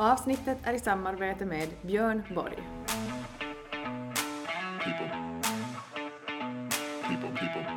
Avsnittet 0.00 0.58
är 0.62 0.72
i 0.72 0.78
samarbete 0.78 1.44
med 1.46 1.68
Björn 1.82 2.22
Borg. 2.34 2.58
people. 4.78 5.10
People, 7.02 7.30
people. 7.30 7.67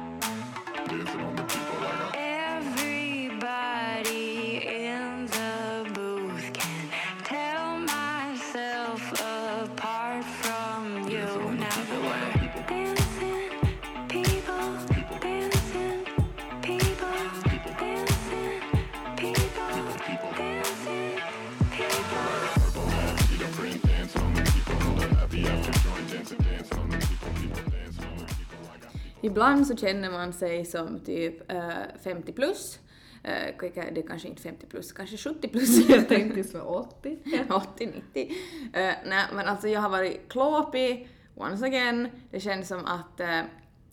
Ibland 29.21 29.67
så 29.67 29.75
känner 29.75 30.11
man 30.11 30.33
sig 30.33 30.65
som 30.65 30.99
typ 30.99 31.51
eh, 31.51 31.69
50 32.03 32.31
plus. 32.31 32.79
Eh, 33.23 33.55
det 33.93 33.97
är 33.97 34.07
kanske 34.07 34.27
inte 34.27 34.41
50 34.41 34.65
plus, 34.65 34.91
kanske 34.91 35.17
70 35.17 35.47
plus. 35.47 35.89
Jag 35.89 36.07
tänkte 36.07 36.43
så 36.43 36.61
80. 36.61 37.17
80, 37.49 37.85
90. 37.85 38.35
Eh, 38.73 38.93
nej 39.05 39.25
men 39.33 39.47
alltså 39.47 39.67
jag 39.67 39.81
har 39.81 39.89
varit 39.89 40.29
klåpig, 40.29 41.09
once 41.35 41.65
again. 41.65 42.07
Det 42.31 42.39
känns 42.39 42.67
som 42.67 42.85
att 42.85 43.19
eh, 43.19 43.41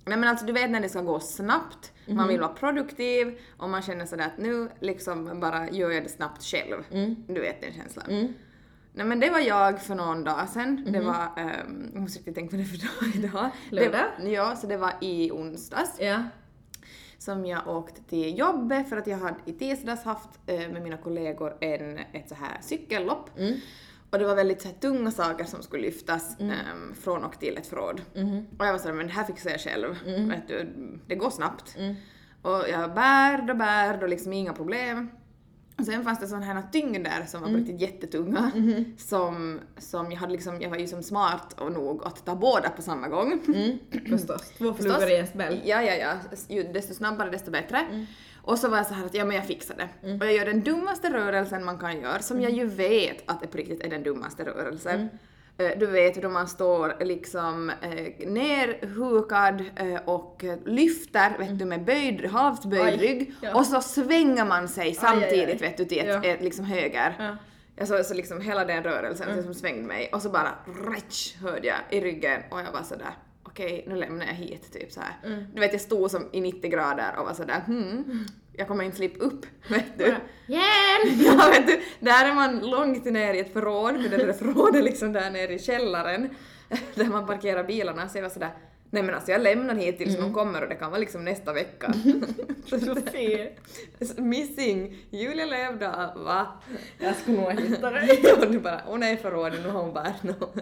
Nej 0.07 0.19
men 0.19 0.25
alltså 0.29 0.47
du 0.47 0.53
vet 0.53 0.71
när 0.71 0.81
det 0.81 0.89
ska 0.89 1.01
gå 1.01 1.21
snabbt, 1.21 1.93
man 2.07 2.29
vill 2.29 2.41
vara 2.41 2.53
produktiv 2.53 3.39
och 3.57 3.71
man 3.71 3.83
känner 3.83 4.07
sådär 4.07 4.27
att 4.27 4.39
nu 4.39 4.69
liksom 4.81 5.41
bara 5.41 5.71
gör 5.71 5.91
jag 5.91 6.03
det 6.03 6.09
snabbt 6.09 6.43
själv. 6.45 6.83
Du 7.29 7.41
vet 7.41 7.61
den 7.61 7.73
känslan. 7.73 8.35
Nej 8.93 9.07
men 9.07 9.21
det 9.21 9.31
var 9.31 9.39
jag 9.41 9.83
för 9.83 9.95
någon 9.95 10.25
dag 10.25 10.49
sedan. 10.49 10.89
Det 10.93 11.01
var, 11.01 11.29
um, 11.37 11.91
jag 11.95 12.03
måste 12.03 12.19
riktigt 12.19 12.35
tänka 12.35 12.57
vad 12.57 12.65
det 12.67 12.69
för 12.71 12.79
dag 12.79 13.15
idag. 13.25 13.51
Lördag? 13.71 14.07
Det, 14.21 14.31
ja, 14.31 14.57
så 14.57 14.67
det 14.67 14.77
var 14.77 14.93
i 15.01 15.31
onsdags 15.31 15.97
Ja. 16.01 16.23
som 17.19 17.47
jag 17.47 17.69
åkte 17.69 18.03
till 18.03 18.39
jobbet 18.39 18.89
för 18.89 18.97
att 18.97 19.07
jag 19.07 19.19
hade 19.19 19.37
i 19.45 19.53
tisdags 19.53 20.05
haft 20.05 20.29
eh, 20.47 20.69
med 20.71 20.83
mina 20.83 20.97
kollegor 20.97 21.57
en, 21.61 21.99
ett 21.99 22.29
så 22.29 22.35
här 22.35 22.59
cykellopp. 22.61 23.31
Och 24.11 24.19
det 24.19 24.27
var 24.27 24.35
väldigt 24.35 24.63
så 24.63 24.69
här, 24.69 24.75
tunga 24.75 25.11
saker 25.11 25.45
som 25.45 25.63
skulle 25.63 25.83
lyftas 25.83 26.37
ehm, 26.41 26.95
från 27.01 27.25
och 27.25 27.39
till 27.41 27.57
ett 27.57 27.67
förråd. 27.67 28.03
Och 28.59 28.67
jag 28.67 28.73
var 28.73 28.79
såhär, 28.79 28.95
men 28.95 29.07
det 29.07 29.13
här 29.13 29.25
fixar 29.25 29.51
jag 29.51 29.61
själv. 29.61 29.97
Vet 30.29 30.49
du, 30.49 30.73
det 31.07 31.15
går 31.15 31.31
snabbt. 31.31 31.77
Och 32.43 32.65
jag 32.71 32.95
bär 32.95 33.51
och 33.51 33.57
bär 33.57 34.03
och 34.03 34.09
liksom 34.09 34.33
inga 34.33 34.53
problem. 34.53 35.11
Och 35.79 35.85
sen 35.85 36.05
fanns 36.05 36.21
det 36.21 36.27
sådana 36.27 36.47
här 36.47 36.63
tyngder 36.73 37.25
som 37.27 37.41
var 37.41 37.49
på 37.49 37.55
riktigt 37.57 37.81
jättetunga. 37.81 38.51
Som, 38.97 39.61
som 39.79 40.13
jag 40.13 40.19
hade 40.19 40.33
liksom, 40.33 40.61
jag 40.61 40.71
var 40.71 40.77
ju 40.77 40.87
som 40.87 41.03
smart 41.03 41.53
och 41.61 41.73
nog 41.73 42.03
att 42.05 42.25
ta 42.27 42.35
båda 42.37 42.71
på 42.71 42.83
samma 42.83 43.09
gång. 43.09 43.41
Förstås. 44.09 44.53
Två 44.59 44.75
flugor 44.75 45.11
i 45.11 45.17
en 45.17 45.27
smäll. 45.27 45.61
Ja, 45.65 45.83
ja, 45.83 45.95
ja. 45.95 46.13
Ju, 46.49 46.63
desto 46.63 46.95
snabbare 46.95 47.31
desto 47.31 47.51
bättre. 47.51 48.07
Och 48.43 48.59
så 48.59 48.69
var 48.69 48.77
jag 48.77 48.87
så 48.87 48.95
här 48.95 49.07
att 49.07 49.15
ja 49.15 49.25
men 49.25 49.37
jag 49.37 49.47
fixar 49.47 49.75
det. 49.77 49.89
Och 50.21 50.27
jag 50.27 50.35
gör 50.35 50.45
den 50.47 50.63
dummaste 50.63 51.13
rörelsen 51.13 51.65
man 51.65 51.79
kan 51.79 52.01
göra, 52.01 52.19
som 52.23 52.41
jag 52.41 52.53
ju 52.53 52.67
vet 52.67 53.31
att 53.31 53.41
det 53.41 53.47
på 53.47 53.59
riktigt 53.59 53.81
är 53.81 53.91
den 53.91 54.03
dummaste 54.03 54.45
rörelsen. 54.45 55.09
Eh, 55.59 55.79
Du 55.79 55.87
vet 55.87 56.23
då 56.23 56.29
man 56.29 56.49
står 56.49 56.97
liksom 57.05 57.71
eh, 57.71 58.29
nerhukad 58.29 59.65
eh, 59.77 60.01
och 60.05 60.45
lyfter 60.65 61.39
vet 61.39 61.59
du, 61.59 61.65
med 61.65 61.85
böjd, 61.85 62.27
halvt 62.27 62.65
böjd 62.65 62.83
Aj, 62.83 62.97
rygg 62.97 63.35
ja. 63.43 63.55
och 63.55 63.67
så 63.67 63.81
svänger 63.81 64.45
man 64.45 64.69
sig 64.69 64.95
samtidigt 64.95 65.49
aj. 65.49 65.57
vet 65.69 65.77
du 65.77 65.85
till 65.85 65.99
ett, 65.99 66.07
Ja. 66.07 66.25
ett 66.25 66.43
liksom 66.43 66.65
höger. 66.65 67.17
Ja. 67.19 67.37
Jag 67.77 67.89
så, 67.89 68.05
så 68.05 68.15
liksom 68.15 68.41
hela 68.41 68.65
den 68.65 68.83
rörelsen 68.83 69.43
som 69.43 69.55
svängde 69.55 69.83
mig 69.89 70.11
och 70.13 70.23
så 70.23 70.31
bara 70.31 70.55
rätsch 70.95 71.37
hörde 71.43 71.67
jag 71.67 71.77
i 71.91 72.01
ryggen 72.01 72.43
och 72.51 72.61
jag 72.61 72.73
var 72.73 72.83
sådär 72.83 73.11
okej 73.43 73.85
nu 73.89 73.97
lämnar 73.97 74.27
jag 74.27 74.33
hit 74.35 74.73
typ 74.73 74.93
så 74.93 75.01
här. 75.01 75.47
Du 75.55 75.61
vet 75.61 75.73
jag 75.73 75.81
stod 75.81 76.11
som 76.11 76.29
i 76.33 76.41
90 76.41 76.71
grader 76.71 77.15
och 77.19 77.27
var 77.27 77.35
sådär 77.35 77.61
hmm, 77.67 78.27
jag 78.59 78.69
kommer 78.69 78.85
inte 78.85 78.97
slippa 78.97 79.25
upp 79.25 79.47
vet 79.69 79.99
du. 79.99 80.05
Hjälp! 80.47 81.21
Ja 81.27 81.51
vet 81.51 81.67
du, 81.67 81.81
där 82.01 82.31
är 82.31 82.35
man 82.35 82.59
långt 82.59 83.05
ner 83.05 83.35
i 83.35 83.41
ett 83.41 83.53
förråd, 83.53 84.03
för 84.03 84.09
det 84.09 84.27
där 84.27 84.33
förrådet 84.33 84.85
liksom 84.85 85.13
där 85.13 85.31
nere 85.31 85.55
i 85.55 85.59
källaren 85.59 86.29
där 86.95 87.05
man 87.05 87.27
parkerar 87.27 87.65
bilarna 87.65 88.09
så 88.09 88.19
jag 88.19 88.23
var 88.23 88.31
sådär 88.31 88.51
Nej 88.91 89.03
men 89.03 89.15
alltså 89.15 89.31
jag 89.31 89.41
lämnar 89.41 89.75
hit 89.75 89.99
tills 89.99 90.19
någon 90.19 90.33
kommer 90.33 90.63
och 90.63 90.69
det 90.69 90.75
kan 90.75 90.91
vara 90.91 91.01
liksom 91.01 91.25
nästa 91.25 91.53
vecka. 91.53 91.93
Sofie. 92.67 93.51
Missing 94.17 94.97
Julia 95.11 95.47
Lövdahl, 95.47 96.25
va? 96.25 96.47
Jag 96.99 97.17
skulle 97.17 97.37
nog 97.37 97.61
hitta 97.61 97.91
dig. 97.91 98.23
Du 98.51 98.59
bara, 98.59 98.81
hon 98.87 99.03
är 99.03 99.13
i 99.13 99.17
förrådet, 99.17 99.61
nu 99.65 99.71
har 99.71 99.83
hon 99.83 99.95
bärt 99.95 100.23
något. 100.23 100.55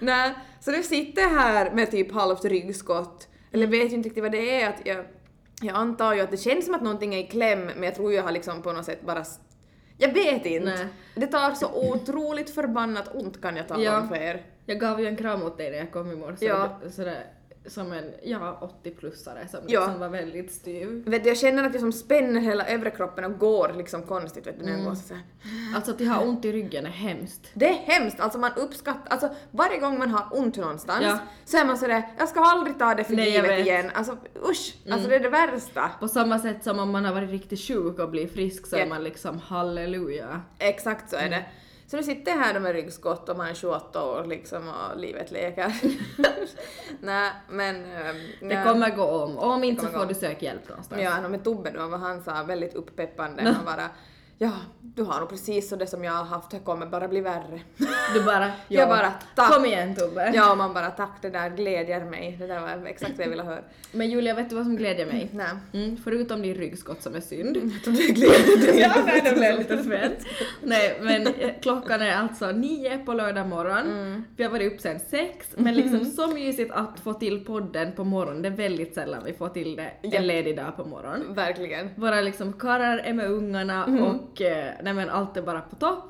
Nej, 0.00 0.34
så 0.60 0.70
nu 0.70 0.82
sitter 0.82 1.22
här 1.22 1.70
med 1.70 1.90
typ 1.90 2.12
halvt 2.12 2.44
ryggskott, 2.44 3.28
eller 3.52 3.66
vet 3.66 3.92
ju 3.92 3.96
inte 3.96 4.08
riktigt 4.08 4.22
vad 4.22 4.32
det 4.32 4.62
är, 4.62 4.68
att 4.68 4.80
jag, 4.84 5.04
jag 5.62 5.76
antar 5.76 6.14
ju 6.14 6.20
att 6.20 6.30
det 6.30 6.36
känns 6.36 6.64
som 6.64 6.74
att 6.74 6.82
någonting 6.82 7.14
är 7.14 7.18
i 7.18 7.26
kläm, 7.26 7.64
men 7.64 7.82
jag 7.82 7.94
tror 7.94 8.12
jag 8.12 8.22
har 8.22 8.32
liksom 8.32 8.62
på 8.62 8.72
något 8.72 8.84
sätt 8.84 9.02
bara 9.02 9.24
jag 9.98 10.12
vet 10.12 10.46
inte. 10.46 10.70
Nej. 10.70 10.86
Det 11.14 11.26
tar 11.26 11.54
så 11.54 11.90
otroligt 11.92 12.50
förbannat 12.50 13.14
ont 13.14 13.42
kan 13.42 13.56
jag 13.56 13.68
tala 13.68 13.82
Ja. 13.82 14.00
om 14.00 14.08
för 14.08 14.16
er. 14.16 14.42
Jag 14.66 14.80
gav 14.80 15.00
ju 15.00 15.06
en 15.06 15.16
kram 15.16 15.42
åt 15.42 15.58
dig 15.58 15.70
när 15.70 15.78
jag 15.78 15.92
kom 15.92 16.10
i 16.10 16.16
morse. 16.16 16.46
Ja. 16.46 16.80
Sådär, 16.90 17.26
som 17.66 17.92
en, 17.92 18.04
ja, 18.22 18.70
80-plussare 18.84 19.48
som 19.50 19.60
Ja. 19.66 19.80
liksom 19.80 20.00
var 20.00 20.08
väldigt 20.08 20.52
styv. 20.52 21.02
Vet 21.06 21.22
du, 21.22 21.28
jag 21.28 21.38
känner 21.38 21.64
att 21.64 21.72
jag 21.72 21.80
som 21.80 21.92
spänner 21.92 22.40
hela 22.40 22.66
övre 22.66 22.90
kroppen 22.90 23.24
och 23.24 23.38
går 23.38 23.72
liksom 23.76 24.02
konstigt 24.02 24.46
vet 24.46 24.58
du, 24.58 24.64
när 24.64 24.72
jag 24.72 24.84
går 24.84 24.94
så 24.94 25.14
här. 25.14 25.22
Alltså 25.76 25.90
att 25.90 26.00
ha 26.00 26.20
ont 26.20 26.44
i 26.44 26.52
ryggen 26.52 26.86
är 26.86 26.90
hemskt. 26.90 27.50
Det 27.54 27.68
är 27.68 27.74
hemskt, 27.74 28.20
alltså 28.20 28.38
man 28.38 28.50
uppskattar, 28.56 29.02
alltså 29.08 29.28
varje 29.50 29.78
gång 29.78 29.98
man 29.98 30.10
har 30.10 30.26
ont 30.38 30.56
någonstans 30.56 31.02
Ja. 31.04 31.18
så 31.44 31.56
är 31.56 31.64
man 31.64 31.78
sådär, 31.78 32.02
jag 32.18 32.28
ska 32.28 32.40
aldrig 32.40 32.78
ta 32.78 32.94
det 32.94 33.04
för 33.04 33.14
Nej, 33.16 33.24
jag 33.24 33.34
givet 33.34 33.50
vet. 33.50 33.66
Mm. 33.66 33.66
igen. 33.66 33.90
Alltså 33.94 34.16
usch, 34.50 34.74
alltså 34.90 35.08
det 35.08 35.16
är 35.16 35.20
det 35.20 35.28
värsta. 35.28 35.90
På 36.00 36.08
samma 36.08 36.38
sätt 36.38 36.64
som 36.64 36.78
om 36.78 36.90
man 36.90 37.04
har 37.04 37.12
varit 37.14 37.30
riktigt 37.30 37.60
sjuk 37.60 37.98
och 37.98 38.10
blir 38.10 38.28
frisk 38.28 38.66
så 38.66 38.76
Ja. 38.76 38.80
är 38.80 38.86
man 38.88 39.04
liksom 39.04 39.38
halleluja. 39.38 40.40
Exakt 40.58 41.10
så 41.10 41.16
är 41.16 41.20
Mm. 41.26 41.30
det. 41.30 41.44
Så 41.94 41.98
nu 41.98 42.04
sitter 42.04 42.32
jag 42.32 42.38
här 42.38 42.60
med 42.60 42.72
ryggskott 42.72 43.28
och 43.28 43.36
man 43.36 43.46
är 43.46 43.54
28 43.54 44.04
år 44.04 44.24
liksom 44.24 44.68
och 44.68 44.98
livet 45.00 45.30
leker. 45.30 45.74
Nej 47.00 47.32
men... 47.48 47.76
ehm, 47.76 48.16
Det 48.40 48.46
nej. 48.46 48.64
kommer 48.64 48.96
gå 48.96 49.04
om. 49.04 49.38
Om 49.38 49.64
inte 49.64 49.86
så 49.86 49.88
får 49.88 50.06
du 50.06 50.14
söka 50.14 50.44
hjälp 50.44 50.68
någonstans. 50.68 51.02
Ja, 51.02 51.28
med 51.28 51.44
Tobbe 51.44 51.70
då, 51.70 51.86
vad 51.86 52.00
han 52.00 52.22
sa, 52.22 52.42
väldigt 52.42 52.74
uppeppande. 52.74 53.42
Han 53.42 53.64
bara, 53.64 53.88
ja, 54.38 54.50
du 54.96 55.02
har 55.02 55.20
nog 55.20 55.28
precis 55.28 55.68
så 55.68 55.76
det 55.76 55.86
som 55.86 56.04
jag 56.04 56.12
har 56.12 56.24
haft, 56.24 56.50
det 56.50 56.58
kommer 56.58 56.86
bara 56.86 57.08
bli 57.08 57.20
värre. 57.20 57.60
Du 58.14 58.22
bara, 58.24 58.44
ja, 58.46 58.52
Jag 58.68 58.88
bara, 58.88 59.12
tack. 59.34 59.52
kom 59.52 59.64
igen 59.64 59.94
Tobbe. 59.94 60.32
Ja, 60.34 60.50
och 60.52 60.58
man 60.58 60.74
bara 60.74 60.90
tack, 60.90 61.10
det 61.22 61.30
där 61.30 61.50
glädjer 61.50 62.04
mig. 62.04 62.36
Det 62.40 62.46
där 62.46 62.60
var 62.60 62.86
exakt 62.86 63.12
vad 63.16 63.24
jag 63.26 63.30
ville 63.30 63.42
höra. 63.42 63.60
Men 63.92 64.10
Julia, 64.10 64.34
vet 64.34 64.50
du 64.50 64.56
vad 64.56 64.64
som 64.64 64.76
glädjer 64.76 65.06
mig? 65.06 65.28
Nej. 65.32 65.46
Mm, 65.72 65.96
förutom 66.04 66.42
din 66.42 66.54
ryggskott 66.54 67.02
som 67.02 67.14
är 67.14 67.20
synd. 67.20 67.56
Jag 67.74 67.82
trodde 67.84 67.98
det 67.98 68.12
glädjer 68.12 68.56
dig. 68.72 68.80
ja, 68.80 68.92
nej, 69.06 69.20
det 69.24 69.32
blev 69.32 69.58
lite 69.58 69.82
svensk. 69.82 70.26
Nej, 70.62 70.98
men 71.02 71.26
eh, 71.26 71.50
klockan 71.62 72.02
är 72.02 72.16
alltså 72.16 72.50
nio 72.50 72.98
på 72.98 73.12
lördag 73.12 73.48
morgon. 73.48 74.24
Vi 74.36 74.44
har 74.44 74.50
varit 74.50 74.72
upp 74.72 74.80
sen 74.80 75.00
sex, 75.10 75.46
men 75.56 75.74
liksom 75.74 76.04
så 76.04 76.26
mysigt 76.26 76.72
att 76.72 77.00
få 77.00 77.12
till 77.14 77.44
podden 77.44 77.92
på 77.92 78.04
morgonen. 78.04 78.42
Det 78.42 78.48
är 78.48 78.52
väldigt 78.52 78.94
sällan 78.94 79.22
vi 79.26 79.32
får 79.32 79.48
till 79.48 79.76
det 79.76 79.90
en 80.16 80.26
ledig 80.26 80.56
dag 80.56 80.76
på 80.76 80.84
morgonen. 80.84 81.34
Verkligen. 81.34 81.90
Våra 81.96 82.20
liksom 82.20 82.52
karlar 82.52 82.98
är 82.98 83.12
med 83.12 83.30
ungarna 83.30 83.84
och 83.84 84.23
eh, 84.40 84.72
nej 84.82 84.94
men 84.94 85.10
allt 85.10 85.36
är 85.36 85.42
bara 85.42 85.60
på 85.60 85.76
topp. 85.76 86.04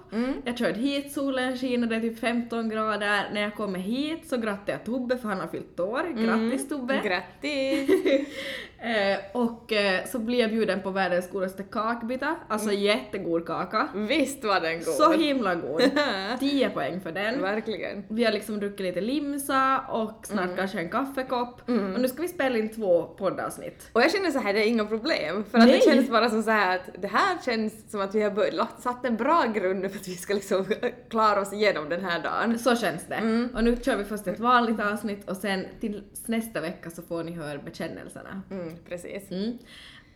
Jag 0.44 0.58
körde 0.58 0.78
hit, 0.78 1.12
solen 1.12 1.58
skiner, 1.58 1.86
det 1.86 1.96
är 1.96 2.00
typ 2.00 2.18
15 2.20 2.68
grader. 2.68 3.30
När 3.32 3.40
jag 3.40 3.54
kommer 3.54 3.78
hit 3.78 4.28
så 4.28 4.36
grattar 4.36 4.72
jag 4.72 4.84
Tobbe 4.84 5.18
för 5.18 5.28
han 5.28 5.40
har 5.40 5.48
fyllt 5.48 5.80
år. 5.80 6.02
Grattis 6.24 6.68
Tobbe! 6.68 7.00
Grattis! 7.04 7.90
Eh, 8.78 9.18
och 9.32 9.72
eh, 9.72 10.04
så 10.04 10.18
blir 10.18 10.40
jag 10.40 10.50
bjuden 10.50 10.82
på 10.82 10.90
världens 10.90 11.30
godaste 11.30 11.62
kakbita, 11.62 12.36
alltså 12.48 12.72
jättegod 12.72 13.46
kaka. 13.46 13.88
Visst 13.94 14.44
var 14.44 14.60
den 14.60 14.78
god. 14.78 14.94
Så 14.94 15.12
himla 15.12 15.54
god! 15.54 15.82
10 16.40 16.70
poäng 16.70 17.00
för 17.00 17.12
den. 17.12 17.42
Verkligen. 17.42 18.04
Vi 18.08 18.24
har 18.24 18.32
liksom 18.32 18.60
druckit 18.60 18.80
lite 18.80 19.00
limsa 19.00 19.80
och 19.88 20.26
snart 20.26 20.56
kanske 20.56 20.78
en 20.78 20.90
kaffekopp. 20.90 21.60
Och 21.68 22.00
nu 22.00 22.08
ska 22.08 22.22
vi 22.22 22.28
spela 22.28 22.58
in 22.58 22.68
två 22.68 23.02
poddavsnitt. 23.02 23.90
Och 23.92 24.02
jag 24.02 24.12
känner 24.12 24.30
så 24.30 24.38
här, 24.38 24.54
det 24.54 24.60
är 24.60 24.66
inga 24.66 24.84
problem. 24.84 25.44
För 25.50 25.58
att 25.58 25.66
Nej. 25.66 25.82
det 25.84 25.92
känns 25.92 26.10
bara 26.10 26.30
som 26.30 26.42
så 26.42 26.50
här 26.50 26.76
att 26.76 27.02
det 27.02 27.08
här 27.08 27.38
känns 27.44 27.90
som 27.90 28.00
att 28.00 28.14
vi 28.14 28.22
har 28.22 28.80
satt 28.82 29.04
en 29.04 29.16
bra 29.16 29.44
grund 29.54 29.90
för 29.90 29.98
att 29.98 30.08
vi 30.08 30.14
ska 30.14 30.34
liksom 30.34 30.64
klara 31.10 31.40
oss 31.40 31.52
igenom 31.52 31.88
den 31.88 32.04
här 32.04 32.22
dagen. 32.22 32.58
Så 32.58 32.76
känns 32.76 33.06
det. 33.06 33.48
Och 33.54 33.64
nu 33.64 33.76
kör 33.82 33.96
vi 33.96 34.04
först 34.04 34.26
ett 34.26 34.40
vanligt 34.40 34.80
avsnitt 34.80 35.30
och 35.30 35.36
sen 35.36 35.66
till 35.80 36.02
nästa 36.26 36.60
vecka 36.60 36.90
så 36.90 37.02
får 37.02 37.24
ni 37.24 37.32
höra 37.32 37.58
bekännelserna. 37.58 38.42
Mm, 38.50 38.73
precis. 38.88 39.30
Mm. 39.30 39.58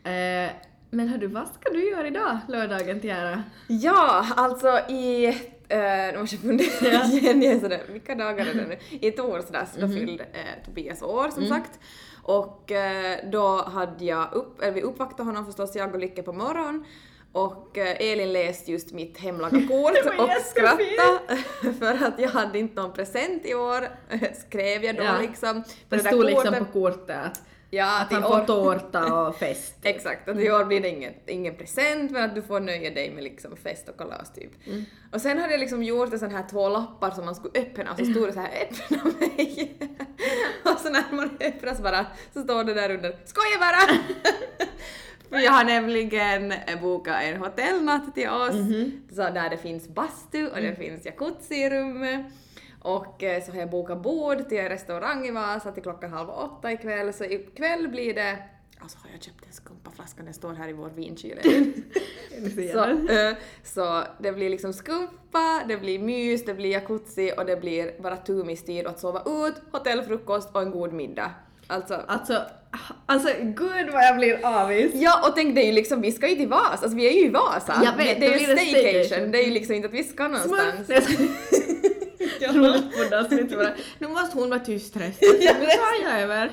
Eh, 0.05 0.51
men 0.91 1.09
hördu, 1.09 1.27
vad 1.27 1.49
ska 1.49 1.73
du 1.73 1.91
göra 1.91 2.07
idag, 2.07 2.39
lördagen 2.49 3.01
till 3.01 3.11
ära? 3.11 3.43
Ja, 3.67 4.27
alltså 4.37 4.69
i... 4.89 5.27
Uh, 5.73 6.13
nu 6.13 6.19
måste 6.19 6.37
jag 6.37 6.43
fundera 6.43 7.05
igen, 7.13 7.43
jag 7.43 7.61
sådär, 7.61 7.81
vilka 7.89 8.15
dagar 8.15 8.47
är 8.47 8.55
det 8.55 8.67
nu? 8.67 8.79
I 9.07 9.11
torsdags 9.11 9.71
då 9.81 9.89
fyllde 9.89 10.25
eh, 10.25 10.65
Tobias 10.65 11.03
år 11.03 11.29
som 11.31 11.47
sagt. 11.47 11.79
Och 12.23 12.73
eh, 12.73 13.19
då 13.33 13.63
hade 13.63 14.05
jag 14.05 14.33
upp, 14.33 14.63
eller 14.63 14.73
vi 14.73 14.83
uppvaktade 14.83 15.23
honom 15.29 15.47
förstås, 15.47 15.77
jag 15.77 15.95
och 15.95 16.01
Lycke 16.01 16.23
på 16.23 16.33
morgonen. 16.33 16.85
Och 17.33 17.79
eh, 17.79 18.11
Elin 18.13 18.33
läste 18.33 18.73
just 18.73 18.93
mitt 18.93 19.19
hemlaga 19.19 19.51
kort 19.69 19.95
Det 19.95 20.23
och 20.23 20.31
skrattade 20.45 21.43
för 21.79 22.07
att 22.07 22.21
jag 22.21 22.29
hade 22.29 22.59
inte 22.59 22.81
någon 22.83 22.93
present 22.93 23.47
i 23.47 23.55
år, 23.55 23.89
skrev 24.47 24.85
jag 24.85 24.97
då 24.97 25.03
Ja. 25.03 25.21
liksom. 25.21 25.63
Det 25.89 25.97
där 25.97 26.11
stod 26.11 26.25
liksom 26.25 26.45
kortet- 26.55 26.73
på 26.73 26.73
kortet 26.81 27.17
att, 27.27 27.43
ja, 27.71 28.01
att 28.01 28.13
han 28.13 28.25
år- 28.25 28.29
får 28.39 28.47
tårta 28.47 29.15
och 29.15 29.37
fest. 29.39 29.75
Exakt, 29.83 30.29
att 30.29 30.39
i 30.39 30.51
år 30.51 30.65
blir 30.65 30.81
det 30.81 30.89
ingen, 30.89 31.13
ingen 31.27 31.55
present 31.55 32.11
men 32.11 32.23
att 32.25 32.35
du 32.35 32.43
får 32.43 32.61
nöja 32.61 32.91
dig 32.91 33.11
med 33.11 33.25
liksom 33.25 33.57
fest 33.57 33.89
och 33.89 33.97
kalas 33.99 34.33
typ. 34.33 34.51
Mm. 34.67 34.85
Och 35.13 35.21
sen 35.21 35.39
hade 35.39 35.53
jag 35.53 35.61
liksom 35.61 35.83
gjort 35.83 36.13
en 36.13 36.19
sån 36.19 36.31
här 36.31 36.45
två 36.51 36.69
lappar 36.69 37.11
som 37.11 37.25
man 37.25 37.35
skulle 37.35 37.61
öppna 37.61 37.93
och 37.93 37.99
så 37.99 38.05
stod 38.05 38.29
det 38.29 38.33
så 38.33 38.41
här 38.41 38.51
öppna 38.71 39.05
mig. 39.21 39.77
och 40.65 40.81
så 40.81 40.91
när 40.91 41.05
man 41.17 41.31
öppnar 41.41 41.75
så 41.75 41.83
bara 41.83 42.07
så 42.35 42.43
står 42.43 42.65
det 42.65 42.75
där 42.75 42.91
under 42.91 43.11
skoja 43.25 43.59
bara! 43.61 43.99
För 45.29 45.39
jag 45.39 45.53
har 45.53 45.65
nämligen 45.65 46.55
bokat 46.83 47.23
en 47.23 47.37
hotellnatt 47.37 48.15
till 48.15 48.29
oss 48.29 48.55
Mhm. 48.55 49.03
så 49.11 49.17
där 49.23 49.51
det 49.51 49.57
finns 49.57 49.89
bastu 49.89 50.47
och 50.49 50.59
Mm. 50.59 50.71
det 50.71 50.77
finns 50.77 51.07
jacuzzi 51.07 51.55
i 51.55 51.71
rummet. 51.71 52.27
Och 52.81 53.23
eh, 53.23 53.45
så 53.45 53.53
har 53.53 53.59
jag 53.59 53.71
bokat 53.71 54.03
bord 54.03 54.49
till 54.49 54.59
en 54.59 54.69
restaurang 54.69 55.27
i 55.27 55.31
Vasa 55.31 55.73
till 55.73 55.83
klockan 55.83 56.13
halv 56.13 56.31
åtta 56.31 56.73
ikväll 56.73 57.13
så 57.13 57.25
ikväll 57.25 57.89
blir 57.89 58.15
det 58.15 58.39
Alltså 58.81 58.99
har 59.03 59.11
jag 59.13 59.23
köpt 59.23 59.47
en 59.47 59.53
skumpaflaska, 59.53 60.23
den 60.23 60.35
står 60.35 60.55
här 60.55 60.69
i 60.69 60.73
vår 60.73 60.89
vinkyl. 60.89 61.39
så, 62.73 62.85
eh, 63.13 63.37
så 63.65 64.03
det 64.19 64.33
blir 64.33 64.51
liksom 64.51 64.73
skumpa, 64.73 65.65
det 65.69 65.77
blir 65.77 65.99
mys, 65.99 66.45
det 66.45 66.55
blir 66.55 66.71
jacuzzi 66.71 67.33
och 67.37 67.47
det 67.47 67.57
blir 67.57 68.03
bara 68.03 68.17
tumistid 68.17 68.85
och 68.85 68.91
att 68.91 69.01
sova 69.01 69.23
ut, 69.27 69.55
hotellfrukost 69.73 70.55
och 70.55 70.63
en 70.63 70.71
god 70.71 70.93
middag. 70.93 71.31
Alltså, 71.67 72.03
Alltså, 72.07 72.43
alltså 73.07 73.29
gud 73.43 73.91
vad 73.93 74.05
jag 74.05 74.17
blir 74.17 74.47
avis. 74.47 74.91
Ja, 74.95 75.29
och 75.29 75.37
tänk 75.37 75.55
det 75.55 75.63
är 75.63 75.67
ju 75.67 75.73
liksom, 75.73 76.01
vi 76.01 76.13
ska 76.13 76.29
ju 76.29 76.37
till 76.37 76.49
Vasa, 76.49 76.69
alltså 76.71 76.97
vi 76.97 77.09
är 77.09 77.13
ju 77.13 77.27
i 77.27 77.29
Vasa. 77.29 77.81
Jag 77.85 77.97
vet, 77.97 78.21
det, 78.21 78.29
det 78.29 78.35
är 78.35 78.39
ju 78.39 78.45
staycation. 78.45 79.05
staycation. 79.05 79.33
det 79.33 79.39
är 79.39 79.45
ju 79.45 79.51
liksom 79.51 79.75
inte 79.75 79.89
att 79.89 79.95
vi 79.95 80.05
ska 80.05 80.29
någonstans. 80.29 80.89
Roligt 82.41 82.97
på 82.99 83.11
dasset 83.11 83.51
bara. 83.51 83.75
Nu 83.99 84.09
måste 84.09 84.39
hon 84.39 84.51
vara 84.51 84.61
tyst 84.61 84.97
resten. 84.97 85.29
Ja, 85.41 85.53
Nu 85.61 85.67
tar 85.67 86.11
jag 86.11 86.21
över. 86.21 86.53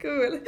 Kul. 0.00 0.38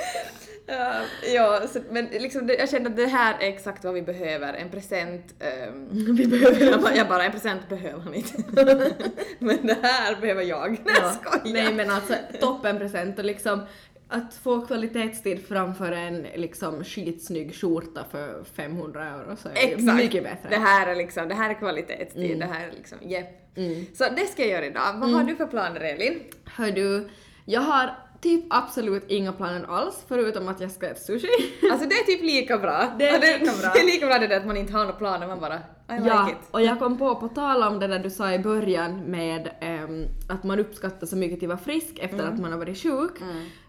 Ja, 0.66 0.92
ja 1.34 1.62
så, 1.68 1.78
men 1.90 2.04
liksom 2.06 2.46
det, 2.46 2.54
jag 2.54 2.70
kände 2.70 2.90
att 2.90 2.96
det 2.96 3.06
här 3.06 3.34
är 3.40 3.48
exakt 3.48 3.84
vad 3.84 3.94
vi 3.94 4.02
behöver, 4.02 4.54
en 4.54 4.70
present. 4.70 5.34
ehm, 5.40 5.88
Vi 6.16 6.26
behöver 6.26 6.66
jag, 6.66 6.80
bara, 6.82 6.96
jag 6.96 7.08
bara, 7.08 7.24
en 7.24 7.32
present 7.32 7.68
behöver 7.68 8.00
han 8.00 8.14
inte. 8.14 8.32
men 9.38 9.66
det 9.66 9.76
här 9.82 10.16
behöver 10.20 10.42
jag. 10.42 10.70
Nej, 10.70 10.94
jag 11.00 11.14
skojar. 11.14 11.42
Nej 11.44 11.74
men 11.74 11.90
alltså 11.90 12.14
toppenpresent 12.40 13.18
och 13.18 13.24
liksom 13.24 13.60
att 14.08 14.34
få 14.34 14.66
kvalitetstid 14.66 15.46
framför 15.48 15.92
en 15.92 16.26
liksom 16.34 16.84
skitsnygg 16.84 17.54
skjorta 17.54 18.04
för 18.10 18.44
500 18.56 19.04
euro 19.08 19.36
så 19.36 19.48
är 19.48 19.52
Exakt. 19.56 19.96
mycket 19.96 20.22
bättre. 20.24 20.48
Det 20.50 20.56
här 20.56 20.86
är 20.86 20.94
liksom, 20.94 21.28
det 21.28 21.34
här 21.34 21.50
är 21.50 21.54
kvalitetstid, 21.54 22.38
det 22.40 22.46
här 22.46 22.68
är 22.68 22.72
liksom, 22.72 22.98
jepp. 23.02 23.45
Mm. 23.56 23.86
Så 23.94 24.04
det 24.16 24.26
ska 24.26 24.42
jag 24.42 24.50
göra 24.50 24.66
idag. 24.66 24.94
Vad 25.00 25.10
har 25.10 25.24
du 25.24 25.36
för 25.36 25.46
planer 25.46 25.80
Elin? 25.80 26.20
Hör 26.44 26.70
du, 26.70 27.08
jag 27.44 27.60
har 27.60 27.90
typ 28.20 28.44
absolut 28.50 29.04
inga 29.08 29.32
planer 29.32 29.64
alls 29.68 30.04
förutom 30.08 30.48
att 30.48 30.60
jag 30.60 30.70
ska 30.70 30.86
äta 30.86 31.00
sushi. 31.00 31.28
Alltså 31.72 31.88
det 31.88 31.94
är 31.94 32.04
typ 32.04 32.22
lika 32.22 32.58
bra. 32.58 32.84
Det 32.98 33.08
är 33.08 33.14
Och 33.14 33.20
lika 33.40 33.52
bra. 33.62 33.70
Det 33.74 33.80
är 33.80 33.86
lika 33.86 34.06
bra 34.06 34.18
det 34.18 34.26
där 34.26 34.36
att 34.36 34.46
man 34.46 34.56
inte 34.56 34.72
har 34.72 34.80
några 34.80 34.92
planer, 34.92 35.26
man 35.26 35.40
bara 35.40 35.54
I 35.56 35.60
like 35.98 36.08
Ja, 36.08 36.30
it. 36.30 36.36
och 36.50 36.62
jag 36.62 36.78
kom 36.78 36.98
på, 36.98 37.14
på 37.16 37.28
tal 37.28 37.62
om 37.62 37.78
det 37.78 37.86
där 37.86 37.98
du 37.98 38.10
sa 38.10 38.32
i 38.32 38.38
början 38.38 39.00
med 39.00 39.50
ehm, 39.60 40.04
att 40.28 40.44
man 40.44 40.58
uppskattar 40.60 41.06
så 41.06 41.16
mycket 41.16 41.42
att 41.42 41.48
vara 41.48 41.58
frisk 41.58 41.98
efter 41.98 42.18
Mm. 42.20 42.34
att 42.34 42.40
man 42.40 42.52
har 42.52 42.58
varit 42.58 42.78
sjuk. 42.78 43.12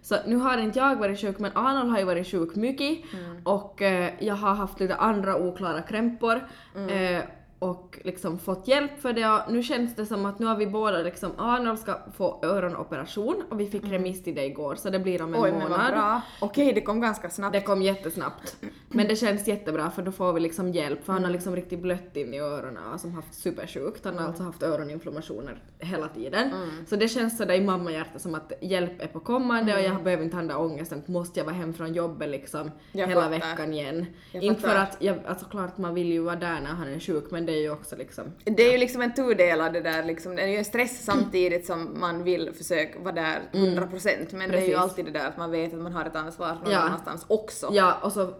Så 0.01 0.15
nu 0.27 0.35
har 0.35 0.57
inte 0.57 0.79
jag 0.79 0.95
varit 0.95 1.19
sjuk 1.21 1.39
men 1.39 1.51
Arnold 1.55 1.91
har 1.91 1.99
ju 1.99 2.05
varit 2.05 2.27
sjuk 2.27 2.55
mycket 2.55 3.13
Mm. 3.13 3.41
och 3.43 3.81
eh, 3.81 4.09
jag 4.19 4.35
har 4.35 4.55
haft 4.55 4.79
lite 4.79 4.95
andra 4.95 5.35
oklara 5.37 5.81
krämpor 5.81 6.47
Mm. 6.75 7.21
Och 7.59 7.99
liksom 8.03 8.39
fått 8.39 8.67
hjälp 8.67 8.99
för 9.01 9.13
det 9.13 9.29
och 9.29 9.51
nu 9.53 9.63
känns 9.63 9.95
det 9.95 10.05
som 10.05 10.25
att 10.25 10.39
nu 10.39 10.45
har 10.45 10.55
vi 10.55 10.67
båda 10.67 10.97
liksom, 10.97 11.31
Arnold 11.37 11.79
ska 11.79 11.97
få 12.17 12.39
öronoperation 12.43 13.43
och 13.49 13.59
vi 13.59 13.67
fick 13.67 13.83
remiss 13.85 14.23
till 14.23 14.35
det 14.35 14.45
igår 14.45 14.75
så 14.75 14.89
det 14.89 14.99
blir 14.99 15.21
om 15.21 15.33
en 15.33 15.39
Mm. 15.39 15.43
Oj 15.43 15.51
men 15.59 15.61
månad. 15.71 15.79
vad 15.85 15.91
bra. 15.93 16.21
Okej, 16.41 16.73
det 16.73 16.81
kom 16.81 17.01
ganska 17.01 17.29
snabbt. 17.29 17.53
Det 17.53 17.61
kom 17.61 17.81
jättesnabbt. 17.81 18.57
Men 18.89 19.07
det 19.07 19.15
känns 19.15 19.47
jättebra 19.47 19.89
för 19.91 20.01
då 20.01 20.11
får 20.11 20.33
vi 20.33 20.39
liksom 20.39 20.71
hjälp 20.71 21.05
för 21.05 21.13
han 21.13 21.23
har 21.23 21.31
liksom 21.31 21.55
riktigt 21.55 21.79
blött 21.81 22.15
in 22.17 22.33
i 22.33 22.39
öronen 22.39 22.83
och 22.93 22.99
som 22.99 23.13
haft 23.15 23.33
supersjukt. 23.33 24.05
Han 24.05 24.17
har 24.17 24.27
alltså 24.27 24.43
haft 24.43 24.63
öroninflammationer 24.63 25.57
hela 25.79 26.07
tiden. 26.07 26.51
Så 26.87 26.95
det 26.95 27.07
känns 27.07 27.37
sådär 27.37 27.53
i 27.53 27.61
mammahjärtat 27.61 28.21
som 28.21 28.35
att 28.35 28.53
hjälp 28.61 29.01
är 29.01 29.07
på 29.07 29.19
kommande 29.19 29.73
och 29.75 29.81
jag 29.81 30.03
behöver 30.03 30.23
inte 30.23 30.35
ha 30.35 30.41
den 30.41 30.47
där 30.47 30.59
ångesten 30.59 30.99
att 30.99 31.07
måste 31.07 31.39
jag 31.39 31.45
vara 31.45 31.55
hem 31.55 31.73
från 31.73 31.93
jobbet 31.93 32.29
liksom 32.29 32.71
Jag 32.91 33.07
hela 33.07 33.21
fattar. 33.21 33.31
veckan 33.51 33.73
igen. 33.73 34.05
Jag 34.31 34.43
inte 34.43 34.61
för 34.61 34.67
fattar. 34.67 34.83
att, 34.83 34.97
jag, 34.99 35.17
alltså 35.27 35.45
klart 35.45 35.77
man 35.77 35.93
vill 35.93 36.07
ju 36.11 36.19
vara 36.19 36.35
där 36.35 36.59
när 36.61 36.69
han 36.69 36.87
är 36.93 36.99
sjuk 36.99 37.31
men 37.31 37.45
det 37.47 37.53
är 37.53 37.61
ju 37.61 37.69
också 37.71 37.95
liksom 37.95 38.23
Det 38.43 38.63
är 38.67 38.71
ju 38.71 38.77
liksom 38.77 39.01
en 39.01 39.13
tudelad 39.13 39.73
det 39.73 39.81
där 39.81 40.03
liksom, 40.03 40.35
det 40.35 40.41
är 40.41 40.47
ju 40.47 40.57
en 40.57 40.65
stress 40.65 41.05
samtidigt 41.05 41.65
som 41.65 41.99
man 41.99 42.23
vill 42.23 42.51
försöka 42.53 42.99
vara 42.99 43.15
där 43.15 43.39
100% 43.51 44.35
men 44.35 44.49
det 44.51 44.57
är 44.57 44.61
ju 44.61 44.65
Precis. 44.67 44.75
alltid 44.77 45.05
det 45.05 45.11
där 45.11 45.27
att 45.27 45.37
man 45.37 45.51
vet 45.51 45.73
att 45.73 45.79
man 45.79 45.93
har 45.93 46.05
ett 46.05 46.15
ansvar 46.15 46.57
någon 46.63 46.71
Ja. 46.73 46.79
annanstans 46.79 47.25
också. 47.27 47.69
Ja, 47.71 47.93
och 48.03 48.11
så 48.11 48.33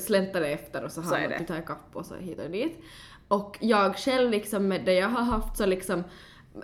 släntar 0.00 0.40
det 0.40 0.48
efter 0.48 0.84
och 0.84 0.92
så 0.92 1.00
har 1.00 1.10
man 1.20 1.32
att 1.40 1.46
ta 1.48 1.58
ikapp 1.58 1.90
och 1.92 2.06
så 2.06 2.14
hit 2.14 2.38
och 2.44 2.50
dit. 2.50 2.78
Och 3.28 3.58
jag 3.60 3.96
själv 3.96 4.30
liksom 4.30 4.68
med 4.68 4.84
det 4.84 4.94
jag 4.94 5.08
har 5.08 5.22
haft 5.22 5.56
så 5.56 5.66
liksom 5.66 6.04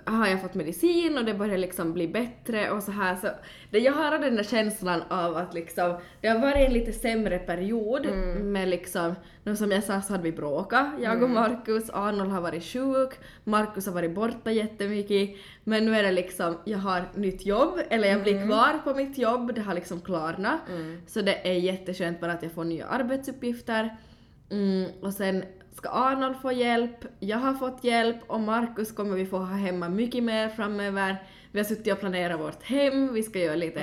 har 0.05 0.27
jag 0.27 0.41
fått 0.41 0.53
medicin 0.55 1.17
och 1.17 1.25
det 1.25 1.33
börjar 1.33 1.57
liksom 1.57 1.93
bli 1.93 2.07
bättre 2.07 2.71
och 2.71 2.83
så 2.83 2.91
här 2.91 3.15
så 3.15 3.27
det, 3.71 3.79
jag 3.79 3.93
har 3.93 4.19
den 4.19 4.35
där 4.35 4.43
känslan 4.43 5.01
av 5.09 5.37
att 5.37 5.53
liksom 5.53 5.97
det 6.21 6.27
har 6.27 6.39
varit 6.39 6.67
en 6.67 6.73
lite 6.73 6.93
sämre 6.93 7.39
period 7.39 8.05
Mm. 8.05 8.51
med 8.51 8.67
liksom, 8.69 9.15
nu 9.43 9.55
som 9.55 9.71
jag 9.71 9.83
sa 9.83 10.01
så 10.01 10.13
hade 10.13 10.23
vi 10.23 10.31
bråkat, 10.31 10.87
jag 11.01 11.11
Mm. 11.11 11.23
och 11.23 11.29
Markus, 11.29 11.89
Arnold 11.89 12.31
har 12.31 12.41
varit 12.41 12.63
sjuk, 12.63 13.09
Markus 13.43 13.85
har 13.85 13.93
varit 13.93 14.15
borta 14.15 14.51
jättemycket 14.51 15.29
men 15.63 15.85
nu 15.85 15.95
är 15.95 16.03
det 16.03 16.11
liksom, 16.11 16.57
jag 16.65 16.77
har 16.77 17.03
nytt 17.15 17.45
jobb 17.45 17.79
eller 17.89 18.07
jag 18.07 18.19
Mm. 18.19 18.23
blir 18.23 18.47
kvar 18.47 18.79
på 18.83 18.93
mitt 18.93 19.17
jobb, 19.17 19.55
det 19.55 19.61
har 19.61 19.73
liksom 19.73 20.01
klarnat. 20.01 20.59
Så 21.07 21.21
det 21.21 21.47
är 21.49 21.53
jätteskönt 21.53 22.21
bara 22.21 22.31
att 22.31 22.43
jag 22.43 22.51
får 22.51 22.63
nya 22.63 22.85
arbetsuppgifter. 22.85 23.97
Mm, 24.51 24.89
och 25.01 25.13
sen 25.13 25.43
ska 25.73 25.89
Arnold 25.89 26.35
få 26.41 26.51
hjälp, 26.51 27.05
jag 27.19 27.37
har 27.37 27.53
fått 27.53 27.83
hjälp 27.83 28.17
och 28.27 28.39
Markus 28.39 28.91
kommer 28.91 29.15
vi 29.15 29.25
få 29.25 29.37
ha 29.37 29.55
hemma 29.55 29.89
mycket 29.89 30.23
mer 30.23 30.49
framöver. 30.49 31.15
Vi 31.51 31.59
har 31.59 31.65
suttit 31.65 31.93
och 31.93 31.99
planerat 31.99 32.39
vårt 32.39 32.63
hem, 32.63 33.13
vi 33.13 33.23
ska 33.23 33.39
göra 33.39 33.55
lite, 33.55 33.81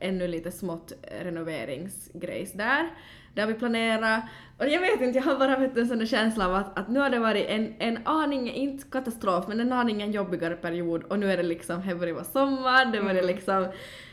ännu 0.00 0.28
lite 0.28 0.50
smått 0.50 0.92
renoveringsgrejs 1.22 2.52
där. 2.52 2.88
Det 3.34 3.40
har 3.40 3.48
vi 3.48 3.54
planerat. 3.54 4.24
Och 4.58 4.68
jag 4.68 4.80
vet 4.80 5.00
inte, 5.00 5.18
jag 5.18 5.24
har 5.24 5.38
bara 5.38 5.58
vet, 5.58 5.74
du, 5.74 5.80
en 5.80 5.88
sån 5.88 6.06
känsla 6.06 6.46
av 6.46 6.54
att, 6.54 6.78
att 6.78 6.88
nu 6.88 7.00
har 7.00 7.10
det 7.10 7.18
varit 7.18 7.46
en, 7.48 7.74
en 7.78 8.06
aning, 8.06 8.50
inte 8.52 8.84
katastrof, 8.90 9.48
men 9.48 9.60
en 9.60 9.72
aning 9.72 10.02
en 10.02 10.12
jobbigare 10.12 10.54
period 10.56 11.02
och 11.02 11.18
nu 11.18 11.32
är 11.32 11.36
det 11.36 11.42
liksom, 11.42 11.82
det 11.86 11.94
börjar 11.94 12.14
vara 12.14 12.24
sommar, 12.24 12.84
det 12.84 13.02
börjar 13.02 13.22
liksom, 13.22 13.68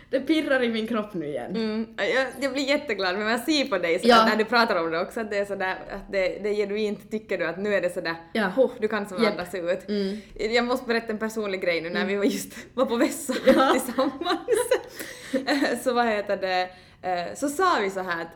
det 0.09 0.19
pirrar 0.19 0.63
i 0.63 0.69
min 0.69 0.87
kropp 0.87 1.13
nu 1.13 1.25
igen. 1.27 1.55
Mm, 1.55 1.87
jag, 1.97 2.25
jag 2.41 2.53
blir 2.53 2.63
jätteglad, 2.63 3.17
men 3.17 3.27
jag 3.27 3.39
ser 3.39 3.65
på 3.65 3.77
dig 3.77 3.99
så 3.99 4.07
Ja. 4.07 4.25
när 4.25 4.35
du 4.35 4.45
pratar 4.45 4.75
om 4.83 4.91
det 4.91 4.99
också 5.01 5.19
att 5.19 5.29
det 5.31 5.37
är 5.37 5.45
sådär, 5.45 5.75
att 5.91 6.11
det, 6.11 6.39
det 6.43 6.49
är 6.49 6.53
genuint 6.53 7.11
tycker 7.11 7.37
du 7.37 7.45
att 7.45 7.57
nu 7.59 7.73
är 7.75 7.81
det 7.81 7.89
sådär, 7.93 8.15
Ja. 8.33 8.51
"Huh, 8.55 8.69
du 8.79 8.87
kan 8.87 9.05
som 9.09 9.23
Japp. 9.23 9.31
andas 9.31 9.55
ut. 9.55 9.89
Mm. 9.89 10.17
Jag 10.35 10.65
måste 10.65 10.87
berätta 10.87 11.11
en 11.11 11.17
personlig 11.17 11.61
grej 11.61 11.81
nu 11.81 11.89
när 11.89 12.05
vi 12.05 12.15
var 12.15 12.23
just 12.25 12.53
var 12.73 12.85
på 12.85 12.95
vässa 12.95 13.33
tillsammans. 13.73 14.49
så 15.83 15.93
vad 15.93 16.05
heter 16.05 16.37
det, 16.37 16.69
eh, 17.01 17.35
så 17.35 17.49
sa 17.49 17.77
vi 17.81 17.89
så 17.89 17.99
här 17.99 18.21
att 18.21 18.27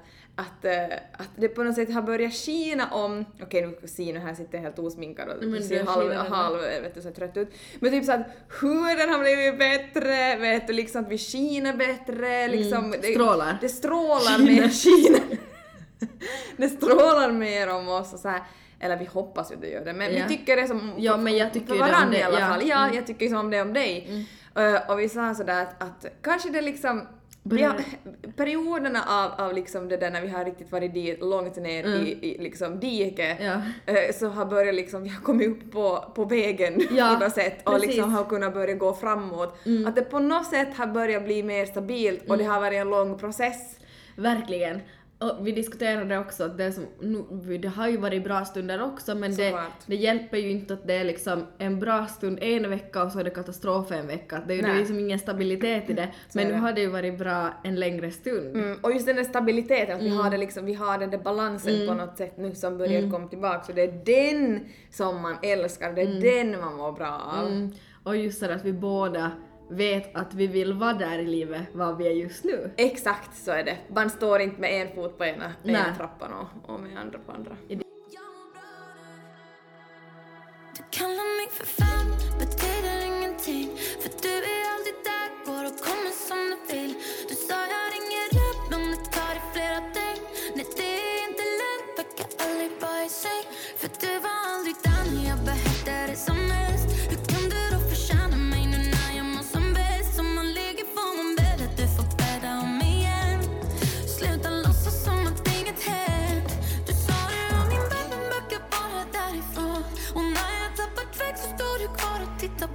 att, 0.42 0.66
eh, 0.66 0.84
att 1.14 1.30
det 1.36 1.48
på 1.48 1.64
något 1.64 1.76
sätt 1.76 1.94
har 1.94 2.02
börjat 2.02 2.34
skina 2.34 2.88
om, 2.92 3.26
okej 3.42 3.62
nu 3.82 3.88
ser 3.88 4.14
nu 4.14 4.20
här 4.20 4.34
sitter 4.34 4.58
jag 4.58 4.62
helt 4.64 4.80
osminkad 4.80 5.30
och 5.30 5.44
Men 5.44 5.64
ser 5.64 5.84
halv, 5.86 6.14
halv 6.14 6.58
vet 6.60 6.96
du, 6.96 7.02
så 7.02 7.12
trött 7.12 7.38
ut. 7.38 7.50
Men 7.80 7.92
typ 7.92 8.06
så 8.06 8.12
att 8.12 8.22
huden 8.62 9.10
har 9.10 9.20
blivit 9.20 9.60
bättre, 9.60 10.36
vet 10.38 10.68
du, 10.68 10.74
liksom 10.74 11.04
att 11.04 11.10
vi 11.12 11.18
skiner 11.18 11.74
bättre, 11.74 12.48
liksom. 12.48 12.92
det- 12.92 13.14
Strålar. 13.14 13.58
Det 13.62 13.70
strålar 13.70 14.46
mer, 14.46 14.70
skiner. 14.84 15.38
det 16.58 16.70
strålar 16.70 17.32
mer 17.32 17.70
om 17.70 17.88
oss 17.90 18.14
och 18.14 18.20
så 18.20 18.28
här. 18.30 18.42
Eller 18.80 18.98
vi 18.98 19.06
hoppas 19.06 19.52
ju 19.52 19.56
att 19.56 19.62
det 19.62 19.70
gör 19.70 19.86
det, 19.86 19.94
men 19.94 20.14
Ja. 20.16 20.24
vi 20.28 20.38
tycker 20.38 20.56
det 20.56 20.68
som 20.68 20.92
Ja, 20.98 21.18
men 21.18 21.38
jag 21.38 21.54
tycker 21.54 21.68
för 21.68 21.78
varandra 21.80 22.18
i 22.18 22.22
alla 22.24 22.40
ja. 22.40 22.48
fall. 22.48 22.68
Ja, 22.68 22.84
Mm. 22.84 22.96
jag 22.96 23.08
tycker 23.08 23.28
som 23.28 23.38
om 23.38 23.50
det 23.52 23.62
om 23.62 23.74
dig. 23.74 24.26
Eh, 24.56 24.90
och 24.92 25.00
vi 25.00 25.10
sa 25.10 25.36
sådär 25.36 25.62
att, 25.62 25.84
att 25.84 26.06
kanske 26.22 26.50
det 26.50 26.62
liksom 26.62 27.08
vi 27.44 27.64
har, 27.64 27.76
perioderna 28.38 29.04
av, 29.08 29.46
av 29.48 29.54
liksom 29.54 29.90
det 29.90 29.98
där 29.98 30.12
när 30.12 30.22
vi 30.22 30.28
har 30.28 30.46
riktigt 30.46 30.72
varit 30.72 30.94
dit, 30.94 31.20
långt 31.22 31.56
ner 31.56 31.86
Mm. 31.86 32.08
i, 32.08 32.10
i 32.12 32.38
liksom 32.44 32.80
diket 32.80 33.38
Ja. 33.42 33.62
eh, 33.94 34.14
så 34.14 34.28
har 34.28 34.46
börjat 34.46 34.76
liksom, 34.76 35.04
vi 35.04 35.10
har 35.10 35.22
kommit 35.22 35.48
upp 35.50 35.72
på, 35.72 36.12
på 36.16 36.26
vägen 36.26 36.82
Ja, 36.92 37.16
på 37.20 37.24
något 37.26 37.34
sätt 37.34 37.58
och 37.66 37.74
precis. 37.74 37.88
liksom 37.88 38.14
har 38.14 38.24
kunnat 38.24 38.54
börja 38.54 38.74
gå 38.74 38.94
framåt. 38.94 39.58
Att 39.88 39.96
det 39.96 40.02
på 40.02 40.20
något 40.20 40.48
sätt 40.50 40.78
har 40.78 40.88
börjat 40.88 41.24
bli 41.26 41.44
mer 41.44 41.66
stabilt 41.66 42.30
och 42.30 42.38
det 42.38 42.44
har 42.44 42.62
varit 42.62 42.78
en 42.82 42.90
lång 42.90 43.18
process. 43.18 43.78
Verkligen. 44.16 44.82
Och 45.22 45.48
vi 45.48 45.52
diskuterade 45.52 46.18
också 46.18 46.44
att 46.44 46.58
det, 46.58 46.72
som, 46.72 46.86
nu, 47.00 47.58
det 47.58 47.68
har 47.68 47.88
ju 47.88 47.98
varit 47.98 48.24
bra 48.24 48.46
stunder 48.46 48.84
också 48.84 49.16
men 49.16 49.36
det, 49.36 49.60
det 49.86 49.96
hjälper 49.96 50.38
ju 50.38 50.52
inte 50.52 50.74
att 50.74 50.88
det 50.88 50.94
är 50.94 51.04
liksom 51.04 51.48
en 51.58 51.80
bra 51.80 52.08
stund 52.08 52.40
en 52.42 52.70
vecka 52.70 53.04
och 53.04 53.12
så 53.12 53.20
är 53.20 53.24
det 53.24 53.30
katastrof 53.30 53.92
en 53.92 54.08
vecka. 54.08 54.42
Det 54.48 54.54
är 54.54 54.56
ju 54.56 54.62
det 54.62 54.68
Nej. 54.68 54.78
liksom 54.78 55.00
ingen 55.00 55.20
stabilitet 55.20 55.90
i 55.90 55.94
det. 55.94 56.10
Men 56.34 56.48
nu 56.48 56.54
det. 56.54 56.60
har 56.60 56.74
det 56.74 56.82
ju 56.82 56.88
varit 56.88 57.18
bra 57.18 57.54
en 57.64 57.76
längre 57.76 58.12
stund. 58.12 58.56
Mm, 58.56 58.80
och 58.82 58.94
just 58.94 59.06
den 59.06 59.16
där 59.16 59.24
stabiliteten, 59.24 59.96
att 59.96 60.04
vi 60.04 60.10
har 60.10 60.30
det 60.30 60.38
liksom, 60.38 60.66
vi 60.66 60.74
har 60.74 60.98
den 60.98 61.10
där 61.10 61.18
balansen 61.18 61.88
på 61.88 61.94
något 61.94 62.18
sätt 62.18 62.38
nu 62.38 62.56
som 62.56 62.78
börjar 62.78 63.12
komma 63.12 63.28
tillbaka. 63.28 63.64
Så 63.64 63.72
det 63.72 63.82
är 63.82 64.02
den 64.06 64.66
som 64.92 65.22
man 65.22 65.38
älskar, 65.44 65.94
det 65.94 66.02
är 66.02 66.22
den 66.22 66.60
man 66.60 66.76
mår 66.76 66.92
bra 66.92 67.32
av. 67.40 67.48
Mm. 67.48 67.72
Och 68.04 68.18
just 68.18 68.40
så 68.40 68.52
att 68.52 68.66
vi 68.66 68.74
båda 68.74 69.32
vet 69.72 70.16
att 70.16 70.34
vi 70.34 70.48
vill 70.48 70.74
vara 70.74 70.94
där 70.94 71.20
i 71.20 71.26
livet, 71.26 71.62
var 71.74 71.94
vi 71.94 72.08
är 72.08 72.12
just 72.12 72.44
nu. 72.44 72.72
Exakt 72.78 73.38
så 73.38 73.52
är 73.52 73.64
det. 73.64 73.78
Man 73.88 74.10
står 74.10 74.40
inte 74.40 74.62
med 74.62 74.82
en 74.82 74.96
fot 74.96 75.18
på 75.18 75.26
ena, 75.26 75.54
ena 75.64 75.96
trappan 75.98 76.34
och, 76.34 76.74
och 76.74 76.80
med 76.80 76.98
andra 76.98 77.20
på 77.26 77.32
andra. 77.32 77.58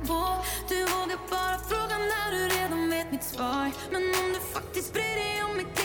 På. 0.07 0.45
Du 0.69 0.81
vågar 0.85 1.19
bara 1.31 1.59
fråga 1.69 1.99
när 1.99 2.31
du 2.33 2.49
redan 2.57 2.91
vet 2.91 3.13
mitt 3.13 3.25
svar. 3.25 3.71
Men 3.91 4.03
om 4.03 4.33
du 4.33 4.41
faktiskt 4.41 4.93
bryr 4.93 5.15
dig 5.23 5.43
om 5.51 5.57
mitt 5.57 5.76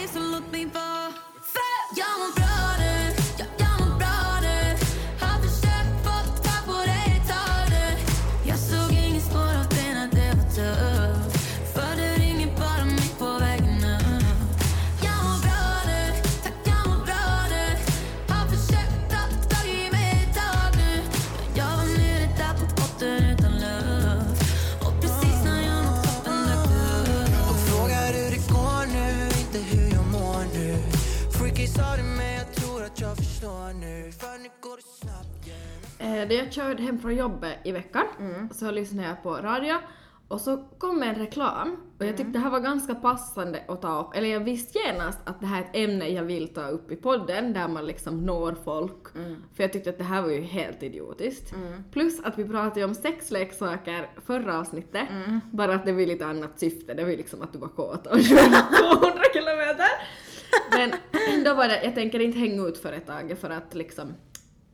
jag 36.56 36.66
körde 36.66 36.84
hem 36.84 37.00
från 37.00 37.16
jobbet 37.16 37.58
i 37.64 37.72
veckan 37.72 38.06
så 38.52 38.72
lyssnade 38.72 39.08
jag 39.08 39.24
på 39.24 39.30
radio 39.30 39.76
och 40.28 40.42
så 40.42 40.58
kom 40.78 41.04
en 41.04 41.16
reklam 41.16 41.78
och 42.00 42.06
jag 42.06 42.18
tyckte 42.18 42.32
det 42.32 42.40
här 42.40 42.50
var 42.50 42.60
ganska 42.60 42.96
passande 42.96 43.64
att 43.68 43.82
ta 43.82 44.02
upp, 44.02 44.16
eller 44.16 44.30
jag 44.30 44.40
visste 44.40 44.80
genast 44.80 45.20
att 45.26 45.40
det 45.40 45.46
här 45.46 45.62
är 45.62 45.66
ett 45.66 45.76
ämne 45.90 46.08
jag 46.10 46.24
vill 46.24 46.54
ta 46.54 46.68
upp 46.68 46.92
i 46.92 46.96
podden 46.96 47.54
där 47.54 47.68
man 47.68 47.86
liksom 47.86 48.26
når 48.26 48.56
folk. 48.64 49.14
För 49.56 49.64
jag 49.64 49.74
tyckte 49.74 49.90
att 49.90 49.98
det 49.98 50.04
här 50.04 50.22
var 50.22 50.30
ju 50.30 50.42
helt 50.42 50.84
idiotiskt. 50.84 51.54
Plus 51.92 52.20
att 52.24 52.38
vi 52.40 52.46
pratade 52.46 52.80
ju 52.80 52.86
om 52.86 52.96
sexleksaker 52.96 54.10
förra 54.26 54.60
avsnittet, 54.60 55.08
bara 55.52 55.76
att 55.76 55.86
det 55.86 55.92
var 55.92 56.02
lite 56.02 56.26
annat 56.26 56.60
syfte, 56.60 56.94
det 56.94 57.04
var 57.04 57.12
ju 57.12 57.18
liksom 57.18 57.42
att 57.42 57.54
du 57.54 57.60
var 57.60 57.68
kåt 57.68 58.08
och 58.08 58.20
körde 58.22 58.42
200 58.42 59.24
kilometer. 59.34 59.88
Men 60.72 60.92
då 61.44 61.54
var 61.54 61.68
det, 61.68 61.84
jag 61.84 61.96
tänker 61.96 62.20
inte 62.20 62.40
hänga 62.40 62.68
ut 62.68 62.78
företaget 62.78 63.42
för 63.42 63.50
att 63.50 63.74
liksom 63.74 64.14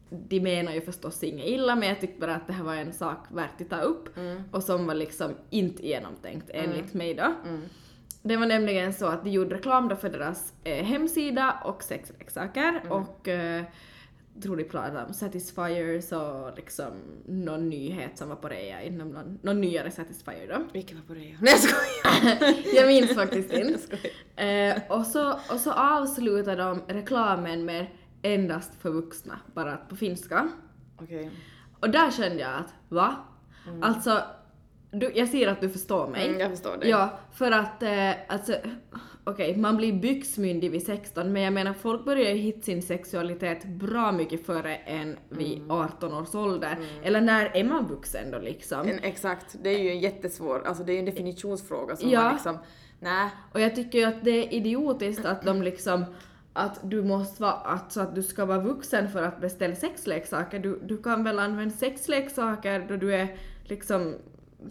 de 0.09 0.39
menar 0.39 0.73
ju 0.73 0.81
förstås 0.81 1.23
inget 1.23 1.47
illa 1.47 1.75
men 1.75 1.89
jag 1.89 2.01
tyckte 2.01 2.19
bara 2.19 2.35
att 2.35 2.47
det 2.47 2.53
här 2.53 2.63
var 2.63 2.75
en 2.75 2.93
sak 2.93 3.25
värt 3.29 3.61
att 3.61 3.69
ta 3.69 3.79
upp 3.79 4.09
och 4.51 4.63
som 4.63 4.87
var 4.87 4.95
liksom 4.95 5.31
inte 5.49 5.87
genomtänkt 5.87 6.49
enligt 6.53 6.93
mig 6.93 7.13
då. 7.13 7.35
Det 8.21 8.37
var 8.37 8.45
nämligen 8.45 8.93
så 8.93 9.05
att 9.05 9.23
de 9.23 9.29
gjorde 9.29 9.55
reklam 9.55 9.87
då 9.87 9.95
för 9.95 10.09
deras 10.09 10.53
eh, 10.63 10.85
hemsida 10.85 11.61
och 11.65 11.83
sexleksaker 11.83 12.81
och 12.89 13.27
eh, 13.27 13.63
tror 14.41 14.57
de 14.57 14.63
pratade 14.63 15.05
om 15.05 15.13
Satisfyers 15.13 16.11
och 16.11 16.55
liksom 16.55 16.91
någon 17.25 17.69
nyhet 17.69 18.17
som 18.17 18.29
var 18.29 18.35
på 18.35 18.47
rea 18.47 18.83
inom 18.83 19.09
någon, 19.09 19.39
någon 19.41 19.61
nyare 19.61 19.91
Satisfyer 19.91 20.47
då. 20.47 20.67
Vilken 20.73 20.97
var 20.97 21.05
på 21.05 21.13
det? 21.13 21.19
Nej 21.41 21.53
jag 21.53 21.59
skojar! 21.59 22.53
Jag 22.75 22.87
minns 22.87 23.15
faktiskt 23.15 23.53
inte. 23.53 23.97
Eh, 24.37 24.77
och, 24.89 25.05
så, 25.05 25.31
och 25.31 25.59
så 25.59 25.71
avslutade 25.71 26.63
de 26.63 26.81
reklamen 26.87 27.65
med 27.65 27.85
endast 28.21 28.81
för 28.81 28.89
vuxna, 28.89 29.39
bara 29.53 29.77
på 29.77 29.95
finska. 29.95 30.49
Okej. 31.01 31.31
Och 31.79 31.89
där 31.89 32.11
kände 32.11 32.41
jag 32.41 32.55
att, 32.55 32.73
va? 32.89 33.15
Alltså, 33.81 34.21
du, 34.91 35.11
jag 35.15 35.29
ser 35.29 35.47
att 35.47 35.61
du 35.61 35.69
förstår 35.69 36.07
mig. 36.07 36.27
Mm, 36.27 36.39
jag 36.39 36.49
förstår 36.51 36.77
dig. 36.77 36.89
Ja, 36.89 37.19
för 37.33 37.51
att 37.51 37.83
eh, 37.83 38.11
alltså, 38.27 38.53
okej, 39.23 39.57
man 39.57 39.77
blir 39.77 39.93
byxmyndig 39.93 40.71
vid 40.71 40.85
16 40.85 41.33
men 41.33 41.41
jag 41.41 41.53
menar 41.53 41.73
folk 41.73 42.05
börjar 42.05 42.31
ju 42.31 42.37
hitta 42.41 42.61
sin 42.61 42.81
sexualitet 42.81 43.65
bra 43.65 44.11
mycket 44.11 44.45
före 44.45 44.75
än 44.75 45.17
vid 45.29 45.57
Mm. 45.57 45.71
18 45.71 46.13
års 46.13 46.35
ålder. 46.35 46.77
Eller 47.03 47.21
när 47.21 47.45
är 47.57 47.63
man 47.63 47.87
vuxen 47.87 48.31
då 48.31 48.39
liksom? 48.39 48.87
En, 48.87 48.99
exakt, 49.03 49.55
det 49.63 49.69
är 49.69 49.79
ju 49.79 49.89
en 49.89 49.99
jättesvår, 49.99 50.63
alltså 50.67 50.83
det 50.83 50.91
är 50.91 50.93
ju 50.93 50.99
en 50.99 51.05
definitionsfråga 51.05 51.95
som 51.95 52.09
Ja. 52.09 52.23
man 52.23 52.33
liksom, 52.33 52.57
nej. 52.99 53.29
Och 53.53 53.61
jag 53.61 53.75
tycker 53.75 53.99
ju 53.99 54.05
att 54.05 54.23
det 54.23 54.31
är 54.31 54.53
idiotiskt 54.53 55.25
att 55.25 55.43
de 55.43 55.61
liksom 55.61 56.05
att 56.57 56.79
du 56.83 57.03
måste 57.03 57.41
vara, 57.41 57.51
att, 57.53 57.91
så 57.91 58.01
att 58.01 58.15
du 58.15 58.23
ska 58.23 58.45
vara 58.45 58.59
vuxen 58.59 59.09
för 59.11 59.23
att 59.23 59.41
beställa 59.41 59.75
sexleksaker. 59.75 60.59
Du, 60.59 60.79
du 60.83 60.97
kan 60.97 61.23
väl 61.23 61.39
använda 61.39 61.75
sexleksaker 61.75 62.85
då 62.89 62.95
du 62.95 63.15
är 63.15 63.35
liksom 63.63 64.15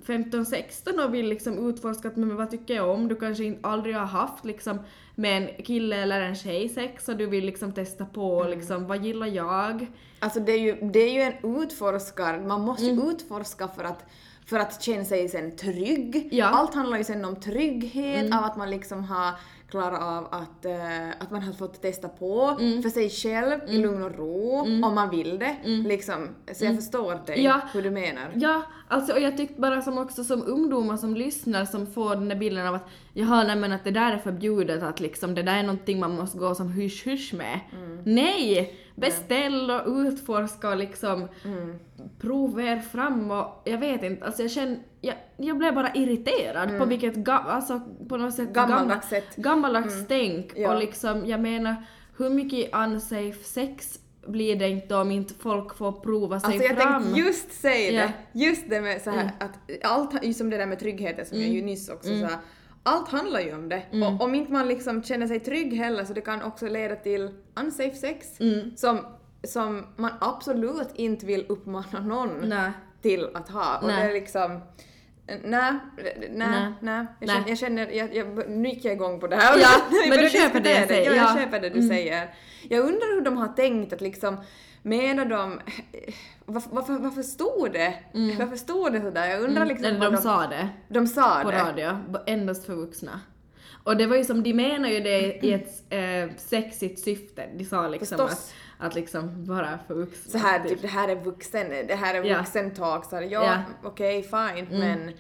15-16 0.07 1.05
och 1.05 1.15
vill 1.15 1.29
liksom 1.29 1.69
utforska 1.69 2.09
att, 2.09 2.17
men 2.17 2.37
vad 2.37 2.51
tycker 2.51 2.75
jag 2.75 2.91
om? 2.91 3.09
Du 3.09 3.15
kanske 3.17 3.45
inte 3.45 3.69
aldrig 3.69 3.97
har 3.97 4.07
haft 4.07 4.45
liksom 4.45 4.79
med 5.15 5.43
en 5.43 5.65
kille 5.65 5.97
eller 5.97 6.21
en 6.21 6.35
tjej 6.35 6.69
sex 6.69 7.09
och 7.09 7.17
du 7.17 7.27
vill 7.27 7.45
liksom 7.45 7.73
testa 7.73 8.07
på 8.07 8.47
liksom 8.51 8.87
vad 8.87 9.05
gillar 9.05 9.27
jag? 9.27 9.87
Alltså 10.19 10.41
det 10.41 10.53
är 10.53 10.59
ju, 10.61 10.91
det 10.91 10.99
är 10.99 11.13
ju 11.13 11.21
en 11.21 11.63
utforskar, 11.63 12.41
man 12.41 12.61
måste 12.61 12.85
ju 12.85 12.93
Mm. 12.93 13.09
utforska 13.09 13.69
för 13.69 13.85
att 13.85 14.05
för 14.47 14.59
att 14.59 14.83
känna 14.83 15.05
sig 15.05 15.29
sen 15.29 15.57
trygg. 15.57 16.29
Ja. 16.33 16.47
Allt 16.47 16.75
handlar 16.75 16.99
ju 16.99 17.05
sen 17.05 17.25
om 17.25 17.41
trygghet, 17.41 18.35
av 18.35 18.45
att 18.45 18.57
man 18.57 18.71
liksom 18.71 19.05
har 19.05 19.35
klarat 19.71 20.03
av 20.03 20.25
att, 20.31 20.65
eh, 20.65 21.09
att 21.21 21.31
man 21.31 21.43
har 21.43 21.53
fått 21.53 21.83
testa 21.83 22.09
på 22.09 22.57
Mm. 22.61 22.83
för 22.83 22.91
sig 22.91 23.11
själv 23.11 23.61
i 23.69 23.79
lugn 23.79 24.03
och 24.03 24.15
ro, 24.19 24.61
om 24.61 24.81
man 24.95 25.11
vill 25.11 25.39
det. 25.39 25.57
Liksom. 25.65 26.29
Så 26.53 26.65
jag 26.65 26.77
förstår 26.77 27.21
dig, 27.27 27.35
Mm. 27.41 27.45
Ja. 27.45 27.61
hur 27.73 27.83
du 27.83 27.91
menar. 27.91 28.31
Ja, 28.35 28.63
alltså 28.89 29.13
och 29.13 29.21
jag 29.21 29.37
tyckte 29.37 29.61
bara 29.61 29.83
som 29.83 29.99
också 29.99 30.25
som 30.25 30.43
ungdomar 30.47 30.97
som 30.97 31.15
lyssnar 31.15 31.65
som 31.65 31.87
får 31.87 32.11
den 32.15 32.29
där 32.29 32.37
bilden 32.37 32.67
av 32.67 32.75
att 32.75 32.89
jaha 33.13 33.43
nej 33.45 33.57
men 33.57 33.73
att 33.73 33.85
det 33.85 33.91
där 33.91 34.13
är 34.13 34.19
förbjudet 34.19 34.83
att 34.83 35.01
liksom 35.01 35.35
det 35.35 35.43
där 35.43 35.57
är 35.59 35.63
någonting 35.63 36.01
man 36.01 36.15
måste 36.17 36.39
gå 36.39 36.55
som 36.55 36.73
hysch 36.73 37.07
hysch 37.07 37.35
med. 37.35 37.61
Nej! 38.05 38.75
Beställ 38.97 39.71
och 39.71 39.83
utforska 39.97 40.69
och 40.71 40.77
liksom 40.77 41.29
prova 42.21 42.63
er 42.63 42.79
fram 42.81 43.31
och 43.31 43.63
jag 43.65 43.79
vet 43.79 44.03
inte, 44.03 44.25
alltså 44.27 44.43
jag 44.43 44.51
känner, 44.51 44.79
jag, 45.01 45.15
jag 45.37 45.59
blev 45.59 45.75
bara 45.75 45.95
irriterad 45.95 46.79
på 46.79 46.85
vilket, 46.85 47.15
ga, 47.15 47.33
alltså 47.33 47.81
på 48.09 48.17
något 48.17 48.35
sätt 48.35 48.53
Gammaldags 48.53 48.89
gammal- 48.89 49.23
sätt. 49.23 49.37
gammaldags 49.37 50.07
tänk 50.09 50.53
Ja. 50.57 50.75
och 50.75 50.81
liksom 50.81 51.27
jag 51.27 51.41
menar 51.41 51.77
hur 52.19 52.31
mycket 52.31 52.75
unsafe 52.77 53.45
sex 53.45 53.99
blir 54.27 54.57
det 54.57 54.69
inte 54.69 54.95
om 54.97 55.11
inte 55.11 55.35
folk 55.35 55.75
får 55.77 55.93
prova 55.93 56.41
sig 56.41 56.47
Alltså 56.53 56.65
jag 56.69 56.77
fram? 56.77 57.03
tänkte 57.03 57.21
just 57.21 57.53
säga 57.53 57.93
Ja. 58.03 58.09
det, 58.33 58.39
just 58.45 58.71
det 58.71 58.81
med 58.81 59.03
så 59.03 59.11
här 59.11 59.31
att 59.41 59.85
allt, 59.85 60.25
just 60.25 60.39
som 60.39 60.51
det 60.51 60.57
där 60.57 60.67
med 60.67 60.79
tryggheten 60.79 61.27
som 61.27 61.39
jag 61.41 61.49
ju 61.49 61.63
nyss 61.63 61.89
också 61.89 62.09
sa, 62.21 62.29
allt 62.87 63.09
handlar 63.09 63.41
ju 63.41 63.55
om 63.55 63.69
det. 63.69 63.83
Och 63.93 64.21
om 64.21 64.35
inte 64.35 64.53
man 64.53 64.69
liksom 64.69 65.03
känner 65.03 65.27
sig 65.27 65.41
trygg 65.41 65.75
heller 65.75 66.05
så 66.05 66.13
det 66.13 66.21
kan 66.21 66.43
också 66.43 66.69
leda 66.69 66.97
till 66.97 67.31
unsafe 67.55 67.95
sex 67.95 68.27
som, 68.77 69.07
som 69.45 69.87
man 69.97 70.11
absolut 70.21 70.89
inte 70.95 71.27
vill 71.27 71.47
uppmana 71.49 72.01
någon 72.01 72.49
Nej. 72.49 72.71
till 73.03 73.29
att 73.35 73.49
ha. 73.49 73.79
Och 73.79 73.87
Nej. 73.87 74.03
det 74.03 74.11
är 74.11 74.15
liksom 74.15 74.61
Nej, 75.45 75.73
nej, 76.31 76.73
Nej. 76.81 77.07
Jag 77.21 77.29
känner, 77.29 77.49
jag 77.49 77.59
känner 77.59 77.91
jag, 77.91 78.15
jag, 78.15 78.51
nu 78.51 78.69
gick 78.69 78.85
jag 78.85 78.93
igång 78.93 79.21
på 79.21 79.27
det 79.27 79.37
här. 79.37 79.59
Ja, 79.59 79.69
men 80.09 80.19
du 80.19 80.29
köper 80.31 80.61
det 80.61 80.71
jag 80.71 80.89
säger, 80.89 81.11
Ja, 81.11 81.17
jag 81.17 81.25
ja. 81.25 81.43
köper 81.43 81.61
det 81.61 81.71
du 81.71 81.89
säger. 81.89 82.35
Jag 82.69 82.81
undrar 82.81 83.15
hur 83.15 83.21
de 83.21 83.37
har 83.37 83.49
tänkt 83.49 83.93
att 83.93 84.01
liksom, 84.01 84.37
menar 84.83 85.25
de, 85.25 85.61
varför, 86.47 86.71
varför, 86.71 86.99
varför 86.99 87.23
stod 87.23 87.73
det? 87.73 87.95
Varför 88.39 88.57
stod 88.57 88.93
det 88.93 89.01
sådär? 89.01 89.27
Jag 89.27 89.41
undrar 89.43 89.67
liksom 89.67 89.87
Eller 89.87 89.99
vad 90.01 90.13
de 90.13 90.17
sa 90.23 90.47
det 90.47 90.69
de 90.89 91.07
sa 91.07 91.41
på 91.43 91.51
det. 91.51 91.59
radio, 91.59 91.99
b- 92.09 92.19
endast 92.27 92.67
för 92.67 92.75
vuxna. 92.75 93.21
Och 93.85 93.97
det 93.97 94.07
var 94.07 94.17
ju 94.17 94.25
som, 94.25 94.43
de 94.43 94.55
menar 94.55 94.89
ju 94.89 95.01
det 95.01 95.21
i 95.47 95.53
ett 95.53 95.85
eh, 95.91 96.37
sexigt 96.37 96.99
syfte. 97.01 97.49
De 97.57 97.65
sa 97.65 97.89
liksom 97.89 98.21
att, 98.21 98.31
Förstås. 98.31 98.53
att 98.79 98.95
liksom 98.95 99.45
vara 99.45 99.79
för 99.87 99.95
vuxna. 99.95 100.33
Så 100.33 100.39
här, 100.39 100.69
typ 100.69 100.83
det 100.83 100.89
här 100.89 101.09
är 101.09 101.17
vuxen, 101.17 101.71
det 101.89 101.95
här 101.95 102.15
är 102.15 102.25
Ja. 102.25 102.39
vuxen 102.39 102.75
talk. 102.75 103.05
Så 103.05 103.17
här, 103.17 103.23
ja, 103.23 103.29
Ja. 103.45 103.53
Mm. 103.55 103.63
okej, 103.83 104.23
fine, 104.23 104.67
men 104.81 105.13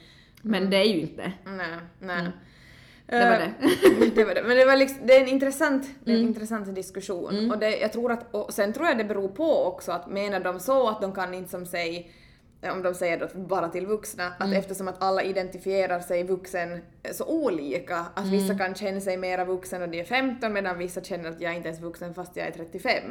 Men 0.42 0.70
det 0.70 0.76
är 0.76 0.84
ju 0.84 1.00
inte. 1.00 1.32
nej, 1.44 1.66
nej. 2.00 2.28
Det 3.06 3.16
var 3.24 3.32
Eh, 3.32 3.38
det. 3.38 4.10
det 4.14 4.24
var 4.24 4.34
det. 4.34 4.42
Men 4.42 4.56
det, 4.56 4.64
var 4.64 4.76
liksom, 4.76 5.06
det 5.06 5.16
är 5.16 5.20
en 5.20 5.28
intressant, 5.28 5.86
det 6.04 6.10
är 6.10 6.14
en 6.14 6.20
Mm. 6.20 6.28
intressant 6.34 6.74
diskussion. 6.74 7.50
Och, 7.50 7.58
det, 7.58 7.76
jag 7.78 7.92
tror 7.92 8.12
att, 8.12 8.34
och 8.34 8.52
sen 8.52 8.72
tror 8.72 8.86
jag 8.86 8.98
det 8.98 9.04
beror 9.04 9.28
på 9.28 9.64
också 9.64 9.92
att 9.92 10.08
menar 10.10 10.40
de 10.40 10.60
så 10.60 10.88
att 10.88 11.00
de 11.00 11.12
kan 11.12 11.34
inte 11.34 11.50
som 11.50 11.66
sig 11.66 12.10
om 12.72 12.82
de 12.82 12.94
säger 12.94 13.18
då 13.18 13.38
bara 13.38 13.68
till 13.68 13.86
vuxna, 13.86 14.26
att 14.26 14.40
Mm. 14.46 14.52
eftersom 14.58 14.88
att 14.88 15.02
alla 15.02 15.22
identifierar 15.22 16.00
sig 16.00 16.24
vuxen 16.24 16.80
så 17.12 17.24
olika, 17.26 17.96
att 18.14 18.26
vissa 18.26 18.44
Mm. 18.52 18.58
kan 18.58 18.74
känna 18.74 19.00
sig 19.00 19.16
mera 19.16 19.44
vuxen 19.44 19.80
när 19.80 19.86
de 19.86 20.00
är 20.00 20.04
15 20.04 20.52
medan 20.52 20.78
vissa 20.78 21.00
känner 21.00 21.30
att 21.30 21.40
jag 21.40 21.52
är 21.52 21.56
inte 21.56 21.68
ens 21.68 21.80
vuxen 21.82 22.14
fast 22.14 22.36
jag 22.36 22.46
är 22.46 22.50
35. 22.50 23.02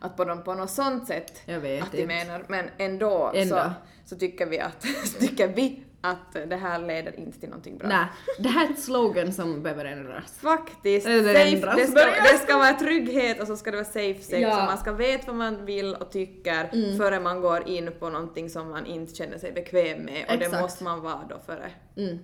Att 0.00 0.16
på, 0.16 0.24
dem, 0.24 0.42
på 0.44 0.54
något 0.54 0.70
sånt 0.70 1.06
sätt 1.06 1.32
Mm. 1.46 1.82
Att 1.82 1.92
de 1.92 1.98
inte. 2.02 2.06
menar, 2.06 2.44
men 2.48 2.64
ändå, 2.78 3.32
Ändå. 3.34 3.56
Så, 3.56 3.70
så 4.04 4.16
tycker 4.16 4.46
vi 4.46 4.60
att, 4.60 4.86
tycker 5.20 5.48
vi 5.48 5.82
att 6.00 6.32
det 6.32 6.56
här 6.56 6.78
leder 6.78 7.18
inte 7.20 7.40
till 7.40 7.48
någonting 7.48 7.78
bra. 7.78 7.88
Nej, 7.88 8.06
det 8.38 8.48
här 8.48 8.66
är 8.66 8.70
ett 8.70 8.82
slogan 8.82 9.32
som 9.32 9.62
behöver 9.62 9.84
ändras. 9.84 10.38
Faktiskt. 10.38 11.06
Eller 11.06 11.34
Safe, 11.34 11.76
det, 11.76 11.86
ska, 11.86 12.04
det 12.32 12.38
ska 12.38 12.58
vara 12.58 12.72
trygghet 12.72 13.40
och 13.40 13.46
så 13.46 13.56
ska 13.56 13.70
det 13.70 13.76
vara 13.76 13.84
safe 13.84 14.22
sex 14.22 14.40
Ja. 14.40 14.60
och 14.60 14.64
man 14.66 14.78
ska 14.78 14.92
veta 14.92 15.24
vad 15.26 15.36
man 15.36 15.64
vill 15.64 15.94
och 15.94 16.10
tycker 16.10 16.96
före 16.98 17.20
man 17.20 17.40
går 17.40 17.68
in 17.68 17.90
på 17.98 18.08
någonting 18.10 18.50
som 18.50 18.70
man 18.70 18.86
inte 18.86 19.14
känner 19.14 19.38
sig 19.38 19.52
bekväm 19.52 19.98
med 19.98 20.24
och 20.28 20.38
det 20.38 20.44
Exakt. 20.44 20.62
måste 20.62 20.84
man 20.84 21.00
vara 21.00 21.20
då 21.28 21.38
före. 21.46 21.70
Mm. 21.96 22.18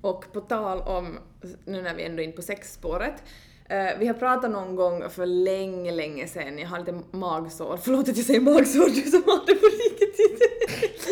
Och 0.00 0.32
på 0.32 0.40
tal 0.40 0.80
om, 0.80 1.18
nu 1.64 1.82
när 1.82 1.94
vi 1.94 2.02
ändå 2.04 2.22
är 2.22 2.24
inne 2.24 2.32
på 2.32 2.42
sexspåret, 2.42 3.22
eh, 3.68 3.98
vi 3.98 4.06
har 4.06 4.14
pratat 4.14 4.50
någon 4.50 4.76
gång 4.76 5.10
för 5.10 5.26
länge, 5.26 5.92
länge 5.92 6.26
sedan, 6.28 6.58
jag 6.58 6.68
har 6.68 6.78
lite 6.78 7.00
magsår, 7.10 7.78
förlåt 7.82 8.08
att 8.08 8.16
jag 8.16 8.26
säger 8.26 8.40
magsår, 8.40 8.86
du 8.94 9.10
som 9.10 9.22
har 9.26 9.46
det 9.46 9.54
på 9.54 9.66
riktigt. 9.66 10.53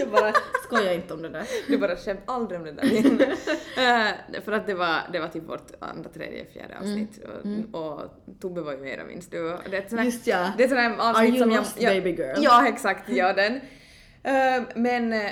Jag 0.03 0.11
bara 0.11 0.33
skojar 0.65 0.93
inte 0.95 1.15
om 1.15 1.23
det 1.23 1.29
där. 1.29 1.45
Du 1.69 1.79
bara 1.79 1.97
skämt 1.97 2.21
aldrig 2.27 2.61
om 2.61 2.67
det 2.67 2.73
där. 2.73 3.33
Eh, 3.77 4.41
för 4.45 4.53
att 4.53 4.67
det 4.67 4.75
var, 4.75 4.97
det 5.13 5.19
var 5.21 5.29
typ 5.29 5.49
vårt 5.49 5.71
andra, 5.79 6.11
tredje, 6.11 6.45
fjärde 6.53 6.79
avsnitt 6.79 7.21
och, 7.73 7.81
och 7.93 8.01
Tobbe 8.41 8.61
var 8.61 8.73
ju 8.73 8.79
med 8.79 9.01
och 9.01 9.07
minns 9.07 9.27
du. 9.31 9.57
Det 9.71 9.77
är 9.77 9.81
ett 9.81 9.89
sånt 9.89 9.99
här- 10.01 10.07
Just 10.07 10.27
ja. 10.27 10.53
Det 10.57 10.63
är 10.63 10.65
ett 10.65 10.71
sånt 10.71 10.81
här 10.81 10.91
Are 10.99 11.11
avsnitt 11.11 11.29
you 11.35 11.39
som 11.39 11.51
jag... 11.51 11.59
lost, 11.59 11.81
jag 11.83 11.95
baby 12.03 12.11
girl? 12.23 12.37
Ja, 12.41 12.69
exakt, 12.69 13.09
ja 13.09 13.33
den. 13.33 13.61
Eh, 14.25 14.63
men, 14.75 15.13
eh, 15.13 15.31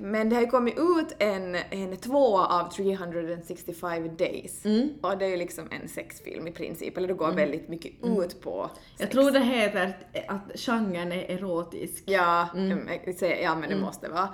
men 0.00 0.28
det 0.28 0.34
har 0.36 0.42
ju 0.42 0.48
kommit 0.48 0.74
ut 0.78 1.16
en, 1.18 1.54
en 1.70 1.96
två 1.96 2.38
av 2.38 2.70
365 2.72 4.16
days. 4.16 4.64
Mm. 4.64 4.88
Och 5.00 5.18
det 5.18 5.24
är 5.24 5.28
ju 5.28 5.36
liksom 5.36 5.68
en 5.70 5.88
sexfilm 5.88 6.46
i 6.48 6.52
princip, 6.52 6.96
eller 6.96 7.08
det 7.08 7.14
går 7.14 7.32
väldigt 7.32 7.68
mycket 7.68 7.92
ut 8.04 8.40
på 8.40 8.70
sex. 8.74 9.00
Jag 9.00 9.10
tror 9.10 9.30
det 9.30 9.40
heter 9.40 9.86
att, 9.86 10.28
att 10.28 10.60
genren 10.60 11.12
är 11.12 11.30
erotisk. 11.30 12.02
Ja, 12.06 12.48
mm. 12.54 12.88
ja 13.20 13.54
men 13.54 13.64
Mm. 13.64 13.68
det 13.70 13.76
måste 13.76 14.08
vara. 14.08 14.28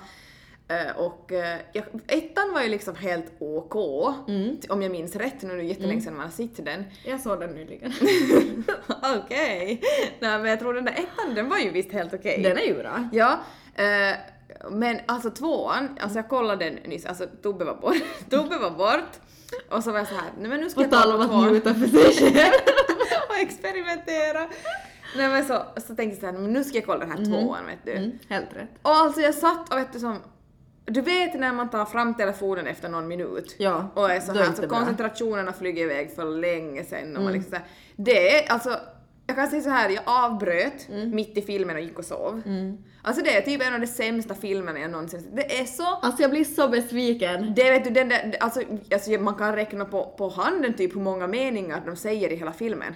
Eh, 0.67 0.97
och 0.97 1.31
uh, 1.31 1.37
jag, 1.73 1.83
ettan 2.07 2.53
var 2.53 2.61
ju 2.61 2.69
liksom 2.69 2.95
helt 2.95 3.25
OK, 3.39 3.75
Mm. 4.27 4.57
om 4.69 4.81
jag 4.81 4.91
minns 4.91 5.15
rätt, 5.15 5.41
nu 5.41 5.53
är 5.53 5.57
det 5.57 5.63
jättelänge 5.63 6.01
sedan 6.01 6.15
man 6.15 6.25
har 6.25 6.31
sett 6.31 6.65
den. 6.65 6.83
Jag 7.05 7.19
såg 7.19 7.39
den 7.39 7.49
nyligen. 7.49 7.93
Okej. 9.17 9.81
Nej 10.19 10.39
men 10.39 10.45
jag 10.45 10.59
tror 10.59 10.73
den 10.73 10.85
där 10.85 10.91
ettan, 10.93 11.35
den 11.35 11.49
var 11.49 11.57
ju 11.57 11.71
visst 11.71 11.91
helt 11.91 12.13
okej. 12.13 12.41
Den 12.43 12.57
är 12.57 12.61
ju 12.61 12.73
bra. 12.73 13.09
Ja. 13.11 13.39
Eh, 13.79 14.15
men 14.71 14.99
alltså 15.05 15.29
tvåan, 15.31 15.97
alltså 16.01 16.17
jag 16.19 16.29
kollade 16.29 16.65
den 16.65 16.73
nyss, 16.75 17.05
alltså 17.05 17.25
Tobbe 17.41 17.65
var 17.65 17.75
bort. 17.75 17.95
Tobbe 18.29 18.57
var 18.57 18.71
bort. 18.71 19.11
Och 19.69 19.83
så 19.83 19.91
var 19.91 19.99
jag 19.99 20.07
så 20.07 20.15
här, 20.15 20.31
nej 20.39 20.49
men 20.49 20.59
nu 20.59 20.69
ska 20.69 20.79
På 20.79 20.83
jag 20.83 20.91
tal 20.91 21.01
kolla 21.11 21.15
om 21.15 21.19
på 21.19 21.23
att 21.23 21.29
tvåan. 21.41 21.51
njuta 21.51 21.73
för 21.73 21.87
sig 21.87 22.33
själv. 22.33 22.53
och 23.29 23.37
experimentera. 23.37 24.47
Nej 25.17 25.29
men 25.29 25.45
så, 25.45 25.61
så 25.77 25.95
tänkte 25.95 26.03
jag 26.03 26.17
så 26.19 26.25
här, 26.25 26.33
men 26.33 26.53
nu 26.53 26.63
ska 26.63 26.77
jag 26.77 26.85
kolla 26.85 26.99
den 27.05 27.11
här 27.11 27.25
tvåan 27.25 27.65
vet 27.65 27.79
du. 27.85 27.91
Mm, 27.91 28.11
helt 28.29 28.55
rätt. 28.55 28.69
Och 28.81 28.91
alltså 28.91 29.21
jag 29.21 29.35
satt 29.35 29.73
och 29.73 29.77
vet 29.79 29.93
du 29.93 29.99
som, 29.99 30.19
du 30.85 31.01
vet 31.01 31.33
när 31.39 31.53
man 31.53 31.69
tar 31.69 31.85
fram 31.85 32.13
telefonen 32.13 32.67
efter 32.67 32.89
någon 32.89 33.07
minut 33.07 33.55
Ja, 33.59 33.89
och 33.93 34.11
är 34.11 34.19
så 34.19 34.31
är 34.31 34.35
här, 34.35 34.53
så 34.53 34.61
bra. 34.61 34.69
koncentrationen 34.77 35.45
har 35.45 35.53
flugit 35.53 35.83
iväg 35.83 36.15
för 36.15 36.25
länge 36.25 36.83
sedan 36.83 36.99
och 37.03 37.07
Mm. 37.09 37.23
man 37.23 37.33
liksom 37.33 37.49
så 37.51 37.55
här, 37.57 37.65
det 37.95 38.35
är 38.45 38.51
alltså, 38.51 38.79
jag 39.29 39.35
kan 39.37 39.47
säga 39.49 39.61
så 39.61 39.69
här, 39.69 39.89
jag 39.89 40.03
avbröt 40.05 40.89
Mm. 40.89 41.15
mitt 41.15 41.37
i 41.37 41.41
filmen 41.41 41.75
och 41.75 41.81
gick 41.81 41.99
och 41.99 42.05
sov. 42.05 42.41
Alltså 43.01 43.23
det 43.23 43.37
är 43.37 43.41
typ 43.41 43.61
en 43.67 43.73
av 43.73 43.79
de 43.79 43.87
sämsta 43.87 44.35
filmerna 44.35 44.79
jag 44.79 44.91
någonsin 44.91 45.21
sett. 45.21 45.35
Det 45.35 45.59
är 45.59 45.65
så 45.65 45.83
Alltså 45.85 46.21
jag 46.21 46.31
blir 46.31 46.43
så 46.43 46.67
besviken. 46.67 47.53
det 47.55 47.71
vet 47.71 47.83
du, 47.83 47.89
den 47.89 48.09
där, 48.09 48.35
alltså, 48.39 48.61
alltså 48.93 49.11
man 49.11 49.35
kan 49.35 49.55
räkna 49.55 49.85
på, 49.85 50.15
på 50.17 50.29
handen 50.29 50.73
typ 50.73 50.95
hur 50.95 51.01
många 51.01 51.27
meningar 51.27 51.81
de 51.85 51.95
säger 51.95 52.29
i 52.31 52.35
hela 52.35 52.53
filmen. 52.53 52.95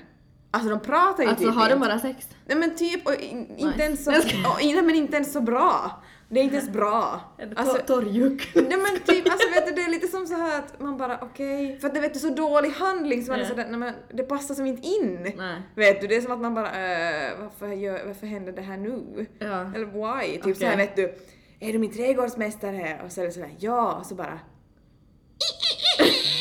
Alltså 0.52 0.70
de 0.70 0.80
pratar 0.80 1.24
ju 1.24 1.30
Alltså 1.30 1.46
typ 1.46 1.56
har 1.56 1.70
de 1.70 1.74
inte. 1.76 1.88
bara 1.88 2.00
sex? 2.00 2.28
Nej 2.46 2.58
men 2.58 2.76
typ, 2.76 3.08
och 3.08 3.14
in, 3.16 3.48
inte 3.58 3.66
Nice. 3.66 3.84
ens 3.84 4.04
så, 4.06 4.12
och, 4.12 4.58
nej, 4.64 4.82
men 4.82 4.96
inte 4.96 5.16
ens 5.16 5.34
så 5.34 5.42
bra. 5.42 6.04
Det 6.34 6.40
är 6.40 6.44
inte 6.44 6.56
ens 6.56 6.70
bra. 6.70 7.22
Alltså, 7.56 7.78
tor- 7.78 7.84
torrjuck? 7.84 8.52
nej 8.56 8.66
men 8.78 9.00
typ, 9.06 9.32
alltså 9.32 9.50
vet 9.50 9.68
du, 9.68 9.72
det 9.74 9.82
är 9.82 9.90
lite 9.90 10.08
som 10.08 10.28
så 10.28 10.34
här 10.34 10.60
att 10.60 10.80
man 10.80 10.98
bara 10.98 11.18
okej, 11.22 11.78
för 11.80 11.88
att 11.88 11.94
det 11.94 12.00
vet 12.00 12.14
du 12.14 12.20
så 12.20 12.30
dålig 12.30 12.70
handling 12.70 13.24
så 13.24 13.32
man 13.32 13.40
är 13.40 13.46
sådär, 13.46 13.68
nej 13.70 13.80
men 13.80 13.94
det 14.14 14.24
passar 14.24 14.56
som 14.56 14.66
inte 14.66 14.88
in. 14.88 15.34
Nej. 15.38 15.62
Vet 15.76 16.02
du, 16.02 16.08
det 16.08 16.16
är 16.16 16.22
som 16.22 16.32
att 16.32 16.40
man 16.42 16.54
bara 16.54 16.68
äh, 16.68 17.32
varför, 17.40 17.68
gör, 17.68 18.06
varför 18.06 18.28
händer 18.28 18.52
det 18.52 18.62
här 18.62 18.78
nu? 18.78 19.26
Ja. 19.40 19.72
Eller 19.76 19.86
why? 19.86 20.32
Typ 20.34 20.42
Okej. 20.42 20.56
så 20.56 20.66
här 20.66 20.78
vet 20.78 20.96
du, 20.96 21.16
är 21.60 21.74
du 21.74 21.80
min 21.80 21.92
trädgårdsmästare? 21.94 23.02
Och 23.06 23.12
så 23.12 23.22
är 23.22 23.26
det 23.26 23.32
sådär 23.32 23.52
ja, 23.60 23.94
och 23.94 24.06
så 24.06 24.16
bara 24.16 24.40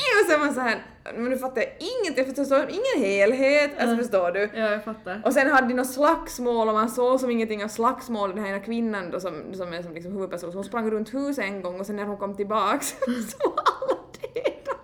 och 0.27 0.33
är 0.33 0.39
man 0.39 0.55
så 0.55 0.61
här, 0.61 0.83
men 1.15 1.25
nu 1.25 1.39
fattar 1.39 1.61
jag 1.61 1.71
ingenting, 1.79 2.25
jag 2.27 2.37
förstår 2.37 2.69
ingen 2.71 3.09
helhet, 3.11 3.71
alltså 3.79 3.97
förstår 3.97 4.31
du? 4.33 4.41
Ja, 4.55 4.71
jag 4.71 4.85
fattar. 4.85 5.23
Och 5.25 5.33
sen 5.33 5.51
hade 5.51 5.69
de 5.69 5.75
något 5.75 5.91
slagsmål 5.93 6.69
och 6.69 6.75
man 6.75 6.91
såg 6.91 7.21
som 7.21 7.31
ingenting 7.31 7.65
av 7.65 7.69
slagsmål, 7.69 8.31
den 8.35 8.39
här 8.45 8.51
ena 8.51 8.61
kvinnan 8.61 9.11
då 9.11 9.21
som, 9.21 9.55
som 9.55 9.73
är 9.73 9.83
som 9.83 9.95
liksom 9.95 10.13
huvudperson, 10.13 10.53
så 10.53 10.59
hon 10.59 10.65
sprang 10.65 10.91
runt 10.91 11.15
huset 11.15 11.45
en 11.45 11.63
gång 11.63 11.81
och 11.81 11.87
sen 11.87 11.97
när 11.97 12.05
hon 12.05 12.17
kom 12.17 12.37
tillbaks 12.37 12.89
så 13.31 13.49
var 13.49 13.55
alla 13.65 14.01
döda. 14.23 14.77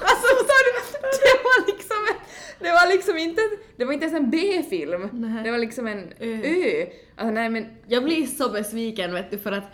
Alltså 0.00 0.26
förstår 0.36 0.64
du? 0.64 0.80
Det 1.00 1.42
var 1.44 1.66
liksom, 1.66 1.96
en- 2.10 2.20
det 2.58 2.70
var 2.70 2.92
liksom 2.92 3.18
inte, 3.18 3.42
det 3.76 3.84
var 3.84 3.92
inte 3.92 4.06
ens 4.06 4.18
en 4.20 4.30
B-film, 4.30 5.08
det 5.44 5.50
var 5.50 5.58
liksom 5.58 5.86
en 5.86 6.12
Ö. 6.20 6.40
Ö. 6.44 6.86
Alltså 7.16 7.30
nej 7.34 7.48
men, 7.50 7.66
Jag 7.86 8.04
blir 8.04 8.26
så 8.26 8.48
besviken 8.48 9.14
vet 9.14 9.30
du 9.30 9.38
för 9.38 9.52
att 9.52 9.64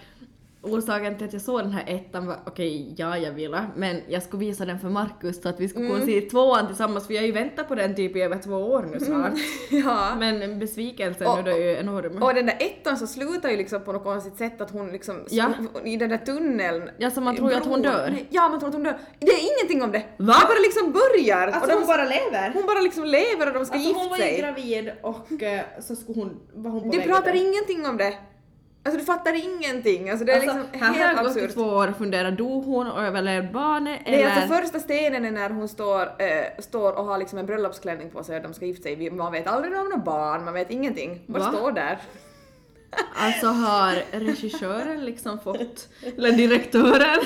orsaken 0.74 1.16
till 1.16 1.26
att 1.26 1.32
jag 1.32 1.42
såg 1.42 1.60
den 1.60 1.70
här 1.70 1.84
ettan 1.86 2.26
var 2.26 2.36
okej, 2.46 2.94
ja 2.96 3.18
jag 3.18 3.32
ville, 3.32 3.64
men 3.76 4.00
jag 4.08 4.22
skulle 4.22 4.40
visa 4.40 4.64
den 4.64 4.78
för 4.80 4.88
Markus 4.88 5.42
så 5.42 5.48
att 5.48 5.60
vi 5.60 5.68
skulle 5.68 5.88
kunna 5.88 6.06
se 6.06 6.20
tvåan 6.20 6.66
tillsammans 6.66 7.06
för 7.06 7.14
jag 7.14 7.20
har 7.22 7.26
ju 7.26 7.32
väntat 7.32 7.68
på 7.68 7.74
den 7.74 7.94
typ 7.94 8.16
i 8.16 8.20
över 8.22 8.38
två 8.38 8.54
år 8.56 8.88
nu 8.92 9.00
snart. 9.00 9.32
ja. 9.70 10.14
Men 10.18 10.58
besvikelsen 10.58 11.26
Och- 11.26 11.36
nu 11.36 11.42
då 11.50 11.56
är 11.56 11.60
ju 11.60 11.76
enorm. 11.76 12.22
Och 12.22 12.34
den 12.34 12.46
där 12.46 12.56
ettan 12.60 12.96
så 12.96 13.06
slutar 13.06 13.50
ju 13.50 13.56
liksom 13.56 13.84
på 13.84 13.92
något 13.92 14.04
konstigt 14.04 14.36
sätt 14.36 14.60
att 14.60 14.70
hon 14.70 14.88
liksom, 14.88 15.24
Ja. 15.30 15.50
i 15.84 15.96
den 15.96 16.08
där 16.10 16.18
tunneln. 16.18 16.90
Ja, 16.98 17.10
så 17.10 17.20
man 17.20 17.36
tror 17.36 17.50
ju 17.50 17.56
att 17.56 17.66
hon 17.66 17.82
dör. 17.82 18.08
Nej, 18.10 18.26
Ja, 18.30 18.48
man 18.48 18.58
tror 18.60 18.68
att 18.68 18.74
hon 18.74 18.84
dör. 18.84 18.98
Det 19.18 19.26
är 19.32 19.40
ingenting 19.56 19.82
om 19.82 19.92
det. 19.92 19.98
Va? 20.16 20.34
Det 20.40 20.46
bara 20.48 20.58
liksom 20.62 20.92
börjar. 20.92 21.46
och 21.62 21.68
de, 21.68 21.86
bara 21.86 22.04
lever? 22.04 22.50
hon 22.54 22.66
bara 22.66 22.80
liksom 22.80 23.04
lever 23.04 23.46
och 23.48 23.54
de 23.54 23.64
ska 23.66 23.74
Alltså 23.74 23.88
gifta 23.88 24.00
hon 24.00 24.10
var 24.10 24.16
ju 24.16 24.22
sig. 24.22 24.38
gravid 24.40 24.92
och 25.02 25.42
eh, 25.42 25.60
så 25.80 25.96
skulle 25.96 26.18
hon, 26.20 26.40
var 26.54 26.70
hon 26.70 26.82
på 26.82 26.88
De 26.90 26.98
väg 26.98 27.06
pratar 27.06 27.34
ingenting 27.34 27.86
om 27.86 27.96
det. 27.96 28.14
Alltså 28.86 28.98
du 29.00 29.04
fattar 29.04 29.44
ingenting. 29.44 30.10
Alltså 30.10 30.24
det 30.24 30.32
är 30.32 30.36
Alltså, 30.36 30.56
liksom 30.58 30.80
här 30.80 30.88
har 30.88 30.94
helt 30.94 31.16
jag 31.16 31.24
gått 31.26 31.36
absurt. 31.36 31.54
två 31.54 31.62
år 31.62 31.88
och 31.88 31.96
funderat, 31.96 32.36
dog 32.38 32.64
hon 32.64 32.86
och 32.86 33.02
överlevde 33.02 33.48
barnet 33.52 34.00
Nej, 34.06 34.14
eller? 34.22 34.30
alltså 34.30 34.54
första 34.54 34.80
stenen 34.80 35.24
är 35.24 35.30
när 35.30 35.50
hon 35.50 35.68
står, 35.68 36.02
eh, 36.22 36.44
står 36.58 36.92
och 36.98 37.04
har 37.04 37.18
liksom 37.18 37.38
en 37.38 37.46
bröllopsklänning 37.46 38.10
på 38.10 38.24
sig 38.24 38.36
och 38.36 38.42
de 38.42 38.54
ska 38.54 38.64
gifta 38.66 38.82
sig. 38.82 39.10
Man 39.10 39.32
vet 39.32 39.46
aldrig 39.46 39.72
om 39.78 39.84
några 39.88 39.96
barn, 40.04 40.44
man 40.44 40.54
vet 40.54 40.70
ingenting. 40.70 41.22
Bara 41.26 41.42
Va? 41.42 41.52
står 41.52 41.72
där. 41.72 41.98
Alltså 43.14 43.46
har 43.46 43.94
regissören 44.20 45.04
liksom 45.04 45.38
fått, 45.38 45.88
eller 46.16 46.32
direktören, 46.32 47.18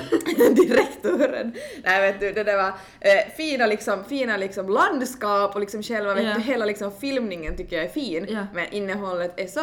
Direktören. 0.54 1.54
Nej 1.84 2.00
vet 2.12 2.20
du, 2.20 2.32
det 2.32 2.44
där 2.44 2.56
var 2.56 2.68
eh, 3.00 3.32
fina 3.36 3.66
liksom, 3.66 4.04
fina 4.04 4.36
liksom 4.36 4.68
landskap 4.68 5.54
och 5.54 5.60
liksom 5.60 5.82
själva 5.82 6.14
vet 6.14 6.24
Ja. 6.24 6.34
du, 6.34 6.40
hela 6.40 6.64
liksom 6.64 6.92
filmningen 7.00 7.56
tycker 7.56 7.76
jag 7.76 7.84
är 7.84 7.88
fin. 7.88 8.26
Ja. 8.30 8.46
Men 8.54 8.66
innehållet 8.72 9.40
är 9.40 9.46
så 9.46 9.60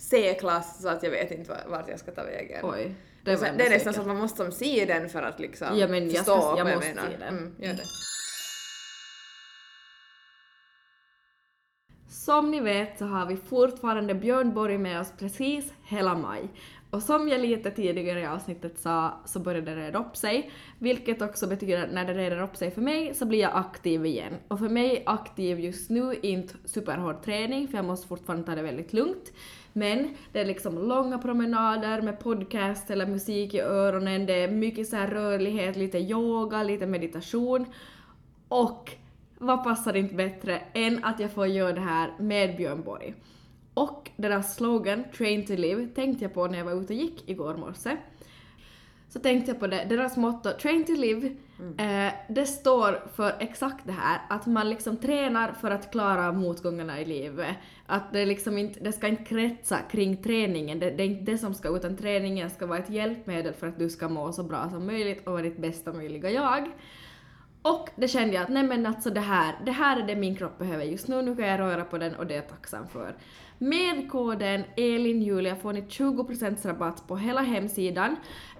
C-klass 0.00 0.82
så 0.82 0.88
att 0.88 1.02
jag 1.02 1.10
vet 1.10 1.30
inte 1.30 1.50
va- 1.50 1.56
vart 1.68 1.88
jag 1.88 1.98
ska 1.98 2.10
ta 2.10 2.22
vägen. 2.24 2.60
oj. 2.62 2.94
Det, 3.24 3.36
så, 3.36 3.44
det 3.44 3.66
är 3.66 3.70
nästan 3.70 3.94
så 3.94 4.00
att 4.00 4.06
man 4.06 4.16
måste 4.16 4.36
som 4.36 4.52
se 4.52 4.84
den 4.84 5.08
för 5.08 5.22
att 5.22 5.40
liksom 5.40 5.78
Ja, 5.78 5.88
men 5.88 6.06
jag 6.10 6.16
förstå 6.16 6.40
ska- 6.40 6.58
jag 6.58 6.64
vad 6.64 6.74
måste 6.74 6.88
menar. 6.94 7.08
se 7.10 7.16
den. 7.16 7.38
Mm, 7.38 7.54
gör 7.58 7.72
det. 7.72 7.82
Som 12.08 12.50
ni 12.50 12.60
vet 12.60 12.98
så 12.98 13.04
har 13.04 13.26
vi 13.26 13.36
fortfarande 13.36 14.14
Björn 14.14 14.54
Borg 14.54 14.78
med 14.78 15.00
oss 15.00 15.12
precis 15.18 15.72
hela 15.84 16.14
maj. 16.14 16.48
Och 16.90 17.02
som 17.02 17.28
jag 17.28 17.40
lite 17.40 17.70
tidigare 17.70 18.20
i 18.20 18.26
avsnittet 18.26 18.78
sa 18.78 19.20
så 19.26 19.38
började 19.40 19.74
det 19.74 19.86
reda 19.86 19.98
upp 19.98 20.16
sig, 20.16 20.50
vilket 20.78 21.22
också 21.22 21.46
betyder 21.46 21.84
att 21.84 21.92
när 21.92 22.04
det 22.04 22.14
reder 22.14 22.42
upp 22.42 22.56
sig 22.56 22.70
för 22.70 22.80
mig 22.80 23.14
så 23.14 23.26
blir 23.26 23.38
jag 23.40 23.50
aktiv 23.56 24.06
igen. 24.06 24.34
Och 24.48 24.58
för 24.58 24.68
mig 24.68 25.02
aktiv 25.06 25.60
just 25.60 25.90
nu 25.90 26.14
inte 26.22 26.54
superhård 26.64 27.22
träning 27.24 27.68
för 27.68 27.76
jag 27.78 27.84
måste 27.84 28.08
fortfarande 28.08 28.46
ta 28.46 28.54
det 28.54 28.62
väldigt 28.62 28.92
lugnt. 28.92 29.32
Men 29.72 30.14
det 30.32 30.40
är 30.40 30.44
liksom 30.44 30.88
långa 30.88 31.18
promenader 31.18 32.02
med 32.02 32.20
podcast 32.20 32.90
eller 32.90 33.06
musik 33.06 33.54
i 33.54 33.60
öronen, 33.60 34.26
det 34.26 34.34
är 34.34 34.50
mycket 34.50 34.88
så 34.88 34.96
här 34.96 35.06
rörlighet, 35.06 35.76
lite 35.76 35.98
yoga, 35.98 36.62
lite 36.62 36.86
meditation. 36.86 37.66
Och 38.48 38.90
vad 39.38 39.64
passar 39.64 39.96
inte 39.96 40.14
bättre 40.14 40.62
än 40.72 41.04
att 41.04 41.20
jag 41.20 41.32
får 41.32 41.46
göra 41.46 41.72
det 41.72 41.80
här 41.80 42.12
med 42.18 42.56
Björn 42.56 42.82
Borg. 42.82 43.14
Och 43.74 44.10
deras 44.16 44.56
slogan 44.56 45.04
Train 45.16 45.46
to 45.46 45.52
Live 45.52 45.86
tänkte 45.86 46.24
jag 46.24 46.34
på 46.34 46.46
när 46.46 46.58
jag 46.58 46.64
var 46.64 46.82
ute 46.82 46.92
och 46.92 46.98
gick 46.98 47.28
igår 47.28 47.56
morse. 47.56 47.96
Så 49.08 49.18
tänkte 49.18 49.50
jag 49.50 49.60
på 49.60 49.66
det, 49.66 49.86
deras 49.88 50.16
motto 50.16 50.50
Train 50.50 50.84
to 50.84 50.92
Live, 50.92 51.36
Mm. 51.60 52.06
eh, 52.06 52.12
det 52.28 52.46
står 52.46 53.08
för 53.14 53.36
exakt 53.40 53.86
det 53.86 53.92
här 53.92 54.20
att 54.28 54.46
man 54.46 54.70
liksom 54.70 54.96
tränar 54.96 55.52
för 55.52 55.70
att 55.70 55.92
klara 55.92 56.32
motgångarna 56.32 57.00
i 57.00 57.04
livet. 57.04 57.56
Att 57.86 58.12
det 58.12 58.26
liksom 58.26 58.58
inte, 58.58 58.80
det 58.80 58.92
ska 58.92 59.08
inte 59.08 59.24
kretsa 59.24 59.78
kring 59.90 60.16
träningen, 60.16 60.78
det, 60.78 60.90
det 60.90 61.02
är 61.02 61.06
inte 61.06 61.32
det 61.32 61.38
som 61.38 61.54
ska 61.54 61.68
utan 61.76 61.96
träningen 61.96 62.50
ska 62.50 62.66
vara 62.66 62.78
ett 62.78 62.90
hjälpmedel 62.90 63.54
för 63.54 63.66
att 63.66 63.78
du 63.78 63.90
ska 63.90 64.08
må 64.08 64.32
så 64.32 64.42
bra 64.42 64.70
som 64.70 64.86
möjligt 64.86 65.26
och 65.26 65.32
vara 65.32 65.42
ditt 65.42 65.58
bästa 65.58 65.92
möjliga 65.92 66.30
jag. 66.30 66.70
Och 67.62 67.88
det 67.96 68.08
kände 68.08 68.34
jag 68.34 68.42
att 68.42 68.48
nej 68.48 68.62
men 68.62 68.86
alltså 68.86 69.10
det 69.10 69.20
här, 69.20 69.54
det 69.64 69.70
här 69.70 70.00
är 70.02 70.06
det 70.06 70.16
min 70.16 70.36
kropp 70.36 70.58
behöver 70.58 70.84
just 70.84 71.08
nu, 71.08 71.22
nu 71.22 71.36
kan 71.36 71.48
jag 71.48 71.60
röra 71.60 71.84
på 71.84 71.98
den 71.98 72.14
och 72.14 72.26
det 72.26 72.34
är 72.34 72.36
jag 72.36 72.48
tacksam 72.48 72.88
för. 72.88 73.16
Med 73.58 74.10
koden 74.10 74.64
ELINJULIA 74.76 75.56
får 75.56 75.72
ni 75.72 75.80
20% 75.80 76.66
rabatt 76.66 77.08
på 77.08 77.16
hela 77.16 77.40
hemsidan 77.40 78.16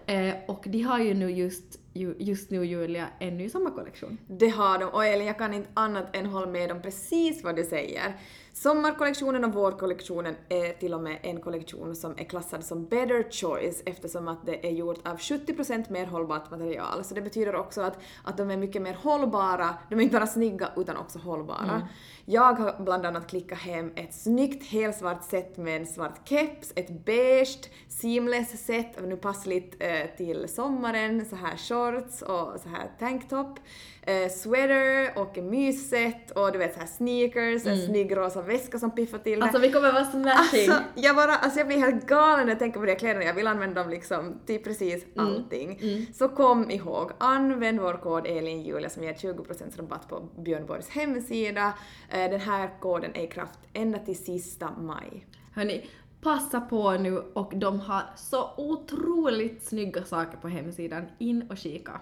eh, 0.06 0.34
och 0.48 0.64
de 0.66 0.82
har 0.82 0.98
ju 0.98 1.14
nu 1.14 1.30
just, 1.30 1.79
ju, 1.92 2.14
just 2.18 2.50
nu 2.50 2.64
Julia 2.64 3.08
en 3.18 3.36
ny 3.36 3.48
sommarkollektion. 3.48 4.18
Det 4.26 4.48
har 4.48 4.78
de 4.78 4.84
och 4.84 5.04
Elin, 5.04 5.26
jag 5.26 5.38
kan 5.38 5.54
inte 5.54 5.70
annat 5.74 6.16
än 6.16 6.26
hålla 6.26 6.46
med 6.46 6.72
om 6.72 6.82
precis 6.82 7.44
vad 7.44 7.56
du 7.56 7.64
säger. 7.64 8.16
Sommarkollektionen 8.52 9.44
och 9.44 9.54
vårkollektionen 9.54 10.36
är 10.48 10.72
till 10.72 10.94
och 10.94 11.00
med 11.00 11.18
en 11.22 11.40
kollektion 11.40 11.96
som 11.96 12.12
är 12.12 12.24
klassad 12.24 12.64
som 12.64 12.84
better 12.86 13.30
choice 13.30 13.82
eftersom 13.86 14.28
att 14.28 14.46
det 14.46 14.66
är 14.66 14.70
gjort 14.70 15.08
av 15.08 15.16
70% 15.16 15.92
mer 15.92 16.06
hållbart 16.06 16.50
material. 16.50 17.04
Så 17.04 17.14
det 17.14 17.20
betyder 17.20 17.54
också 17.54 17.80
att, 17.80 17.98
att 18.24 18.36
de 18.36 18.50
är 18.50 18.56
mycket 18.56 18.82
mer 18.82 18.94
hållbara, 19.02 19.74
de 19.88 19.98
är 19.98 20.02
inte 20.02 20.16
bara 20.16 20.26
snygga 20.26 20.68
utan 20.76 20.96
också 20.96 21.18
hållbara. 21.18 21.88
Jag 22.24 22.52
har 22.52 22.84
bland 22.84 23.06
annat 23.06 23.30
klickat 23.30 23.58
hem 23.58 23.92
ett 23.96 24.14
snyggt 24.14 24.66
helsvart 24.66 25.24
set 25.24 25.56
med 25.56 25.76
en 25.80 25.86
svart 25.86 26.28
keps, 26.28 26.72
ett 26.76 27.04
beige 27.04 27.70
seamless 27.88 28.66
set, 28.66 29.02
nu 29.08 29.16
passligt 29.16 29.76
eh, 29.78 30.16
till 30.16 30.48
sommaren, 30.48 31.24
så 31.24 31.36
här 31.36 31.56
shorts 31.80 32.22
och 32.22 32.60
så 32.60 32.68
här 32.68 32.90
tanktop, 32.98 33.58
eh, 34.02 34.28
sweater 34.28 35.18
och 35.18 35.36
mysset 35.38 36.30
och 36.30 36.52
du 36.52 36.58
vet 36.58 36.74
så 36.74 36.80
här 36.80 36.86
sneakers, 36.86 37.66
en 37.66 37.86
snygg 37.86 38.16
rosa 38.16 38.42
väska 38.42 38.78
som 38.78 38.90
piffar 38.90 39.18
till 39.18 39.38
det. 39.38 39.44
Alltså 39.44 39.58
vi 39.58 39.72
kommer 39.72 39.92
vara 39.92 40.04
smashing! 40.04 40.68
Alltså, 40.70 40.82
jag, 40.94 41.16
bara, 41.16 41.34
alltså 41.36 41.58
jag 41.60 41.66
blir 41.66 41.78
helt 41.78 42.06
galen 42.06 42.46
när 42.46 42.52
jag 42.52 42.58
tänker 42.58 42.80
på 42.80 42.86
de 42.86 42.92
här 42.92 42.98
kläderna. 42.98 43.24
Jag 43.24 43.34
vill 43.34 43.46
använda 43.46 43.80
dem 43.82 43.90
liksom 43.90 44.40
till 44.46 44.62
precis 44.62 45.04
allting. 45.16 45.78
Så 46.14 46.28
kom 46.28 46.70
ihåg, 46.70 47.10
använd 47.18 47.80
vår 47.80 47.94
kod 47.94 48.26
ELINJULIA 48.26 48.90
som 48.90 49.02
ger 49.04 49.14
20% 49.14 49.76
rabatt 49.78 50.08
på 50.08 50.28
Björn 50.38 50.66
Borgs 50.66 50.88
hemsida. 50.88 51.72
Eh, 52.10 52.30
Den 52.30 52.40
här 52.40 52.70
koden 52.80 53.10
är 53.14 53.22
i 53.24 53.26
kraft 53.26 53.58
ända 53.72 53.98
till 53.98 54.24
sista 54.24 54.70
maj. 54.70 55.26
Hörni, 55.54 55.86
passa 56.22 56.60
på 56.60 56.92
nu 56.92 57.18
och 57.18 57.52
de 57.56 57.80
har 57.80 58.02
så 58.16 58.50
otroligt 58.56 59.64
snygga 59.64 60.04
saker 60.04 60.38
på 60.38 60.48
hemsidan. 60.48 61.04
In 61.18 61.50
och 61.50 61.56
kika. 61.56 62.00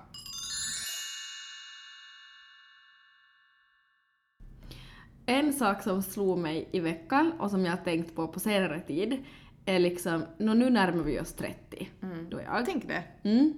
En 5.27 5.53
sak 5.53 5.83
som 5.83 6.03
slog 6.03 6.39
mig 6.39 6.69
i 6.73 6.81
veckan 6.81 7.33
och 7.39 7.51
som 7.51 7.65
jag 7.65 7.73
har 7.73 7.85
tänkt 7.85 8.15
på 8.15 8.29
på 8.29 8.41
senare 8.41 8.81
tid 8.81 9.25
är 9.65 9.79
liksom, 9.79 10.23
nu 10.39 10.71
närmar 10.71 11.05
vi 11.05 11.21
oss 11.21 11.33
30, 11.33 11.89
du 12.31 12.37
och 12.37 12.43
jag. 12.43 12.67
Tänk 12.67 12.89
det. 12.89 13.05
Mm. 13.23 13.55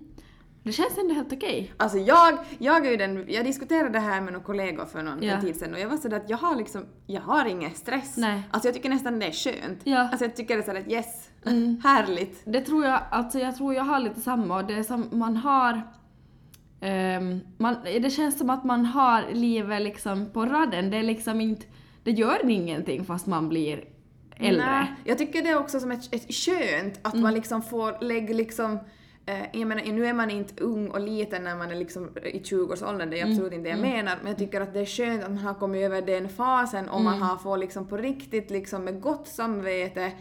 Det 0.70 0.74
känns 0.74 0.98
ändå 0.98 1.14
helt 1.14 1.33
okej. 1.33 1.72
Alltså 1.76 1.98
jag, 1.98 2.38
jag 2.59 2.87
är 2.87 2.90
ju 2.90 2.96
den, 2.96 3.24
jag 3.28 3.44
diskuterade 3.44 3.88
det 3.88 3.98
här 4.00 4.20
med 4.20 4.33
några 4.33 4.44
kollegor 4.46 4.85
för 4.87 5.02
någon 5.02 5.22
Ja. 5.22 5.33
en 5.35 5.40
tid 5.40 5.56
sedan 5.56 5.74
och 5.74 5.80
jag 5.80 5.88
var 5.88 5.96
sådär 5.96 6.16
att 6.16 6.30
jag 6.30 6.37
har 6.38 6.56
liksom, 6.56 6.87
jag 7.06 7.20
har 7.20 7.44
ingen 7.46 7.70
stress. 7.70 8.16
Nej. 8.16 8.42
Alltså 8.50 8.68
jag 8.68 8.74
tycker 8.74 8.88
nästan 8.88 9.18
det 9.18 9.26
är 9.26 9.33
skönt. 9.33 9.80
Ja. 9.85 9.98
Alltså 9.98 10.24
jag 10.24 10.37
tycker 10.37 10.56
det 10.56 10.62
är 10.62 10.66
sådär 10.66 10.80
att 10.80 10.88
yes, 10.88 11.30
härligt. 11.85 12.42
Det 12.44 12.61
tror 12.61 12.85
jag, 12.85 13.00
alltså 13.11 13.38
jag 13.38 13.56
tror 13.56 13.74
jag 13.74 13.85
har 13.85 14.00
lite 14.00 14.20
samma 14.20 14.56
och 14.56 14.64
det 14.64 14.74
är 14.74 14.83
som 14.83 15.09
man 15.12 15.37
har 15.37 15.83
ehm, 16.80 17.40
man, 17.59 17.76
det 17.85 18.11
känns 18.11 18.38
som 18.38 18.50
att 18.50 18.64
man 18.64 18.85
har 18.85 19.24
livet 19.33 19.83
liksom 19.83 20.26
på 20.33 20.46
raden. 20.46 20.90
Det 20.90 20.96
är 20.96 21.02
liksom 21.02 21.40
inte, 21.40 21.66
det 22.04 22.11
gör 22.11 22.50
ingenting 22.50 23.04
fast 23.04 23.26
man 23.26 23.48
blir 23.48 23.85
äldre. 24.37 24.62
Mm. 24.62 24.78
Nej, 24.78 24.94
jag 25.04 25.18
tycker 25.18 25.42
det 25.42 25.48
är 25.48 25.59
också 25.59 25.80
som 25.80 25.90
ett, 25.90 26.14
ett 26.14 26.35
skönt 26.35 26.98
att 27.02 27.14
man 27.14 27.35
liksom 27.35 27.62
får 27.62 28.04
lägga 28.04 28.35
liksom 28.35 28.78
jag 29.52 29.66
menar, 29.68 29.82
nu 29.92 30.06
är 30.06 30.12
man 30.12 30.30
inte 30.30 30.64
ung 30.64 30.88
och 30.88 31.00
liten 31.00 31.44
när 31.44 31.56
man 31.56 31.70
är 31.70 31.74
liksom 31.74 32.10
i 32.22 32.38
20-årsåldern, 32.38 33.10
det 33.10 33.16
är 33.18 33.22
Mm. 33.22 33.32
absolut 33.32 33.52
inte 33.52 33.64
det 33.64 33.70
jag 33.70 33.78
menar, 33.78 34.16
men 34.22 34.28
jag 34.30 34.38
tycker 34.38 34.60
att 34.60 34.72
det 34.74 34.80
är 34.80 34.86
skönt 34.86 35.22
att 35.24 35.30
man 35.30 35.38
har 35.38 35.54
kommit 35.54 35.84
över 35.84 36.02
den 36.02 36.28
fasen 36.28 36.88
och 36.88 37.00
Mm. 37.00 37.04
man 37.12 37.22
har 37.22 37.36
fått 37.36 37.58
liksom 37.60 37.88
på 37.88 37.96
riktigt 37.96 38.50
liksom 38.50 38.84
med 38.84 39.00
gott 39.00 39.28
samvete 39.28 40.12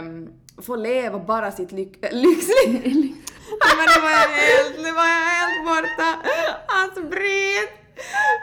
um, 0.00 0.28
få 0.62 0.76
leva 0.76 1.18
bara 1.18 1.52
sitt 1.52 1.72
äh, 1.72 1.78
lyxliv. 2.12 2.82
Men 3.78 3.86
nu 3.94 4.00
var 4.02 4.10
jag 4.10 4.28
helt, 4.28 4.76
nu 4.78 4.92
var 4.92 5.06
jag 5.06 5.24
helt 5.36 5.66
borta. 5.66 6.18
Alltså 6.66 7.02
Britt! 7.02 7.70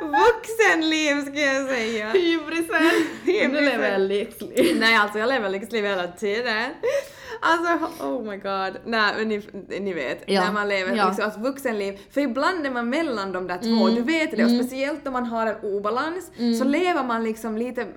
Vuxenliv 0.01 1.21
ska 1.21 1.39
jag 1.39 1.67
säga. 1.69 2.09
Hybrisen! 2.09 2.91
Nu 3.25 3.61
lever 3.61 3.91
jag 3.91 4.01
lyxliv. 4.01 4.77
Nej, 4.79 4.95
alltså 4.95 5.19
jag 5.19 5.27
lever 5.29 5.49
lyxliv 5.49 5.85
hela 5.85 6.07
tiden. 6.07 6.69
Alltså, 7.41 8.03
oh 8.05 8.23
my 8.23 8.37
god. 8.37 8.81
Nej, 8.85 9.13
men 9.17 9.29
ni, 9.29 9.41
ni 9.79 9.93
vet, 9.93 10.23
Ja, 10.27 10.41
när 10.43 10.51
man 10.53 10.67
lever 10.69 10.95
ja. 10.95 11.07
liksom, 11.07 11.25
alltså 11.25 11.39
vuxenliv. 11.39 11.99
För 12.11 12.21
ibland 12.21 12.65
är 12.65 12.71
man 12.71 12.89
mellan 12.89 13.31
de 13.31 13.47
där 13.47 13.57
två, 13.57 13.85
Mm, 13.85 13.95
du 13.95 14.01
vet 14.01 14.31
det. 14.37 14.43
Och 14.45 14.51
speciellt 14.51 15.07
om 15.07 15.13
man 15.13 15.25
har 15.25 15.47
en 15.47 15.55
obalans 15.63 16.31
så 16.59 16.63
lever 16.63 17.03
man 17.03 17.23
liksom 17.23 17.57
lite 17.57 17.87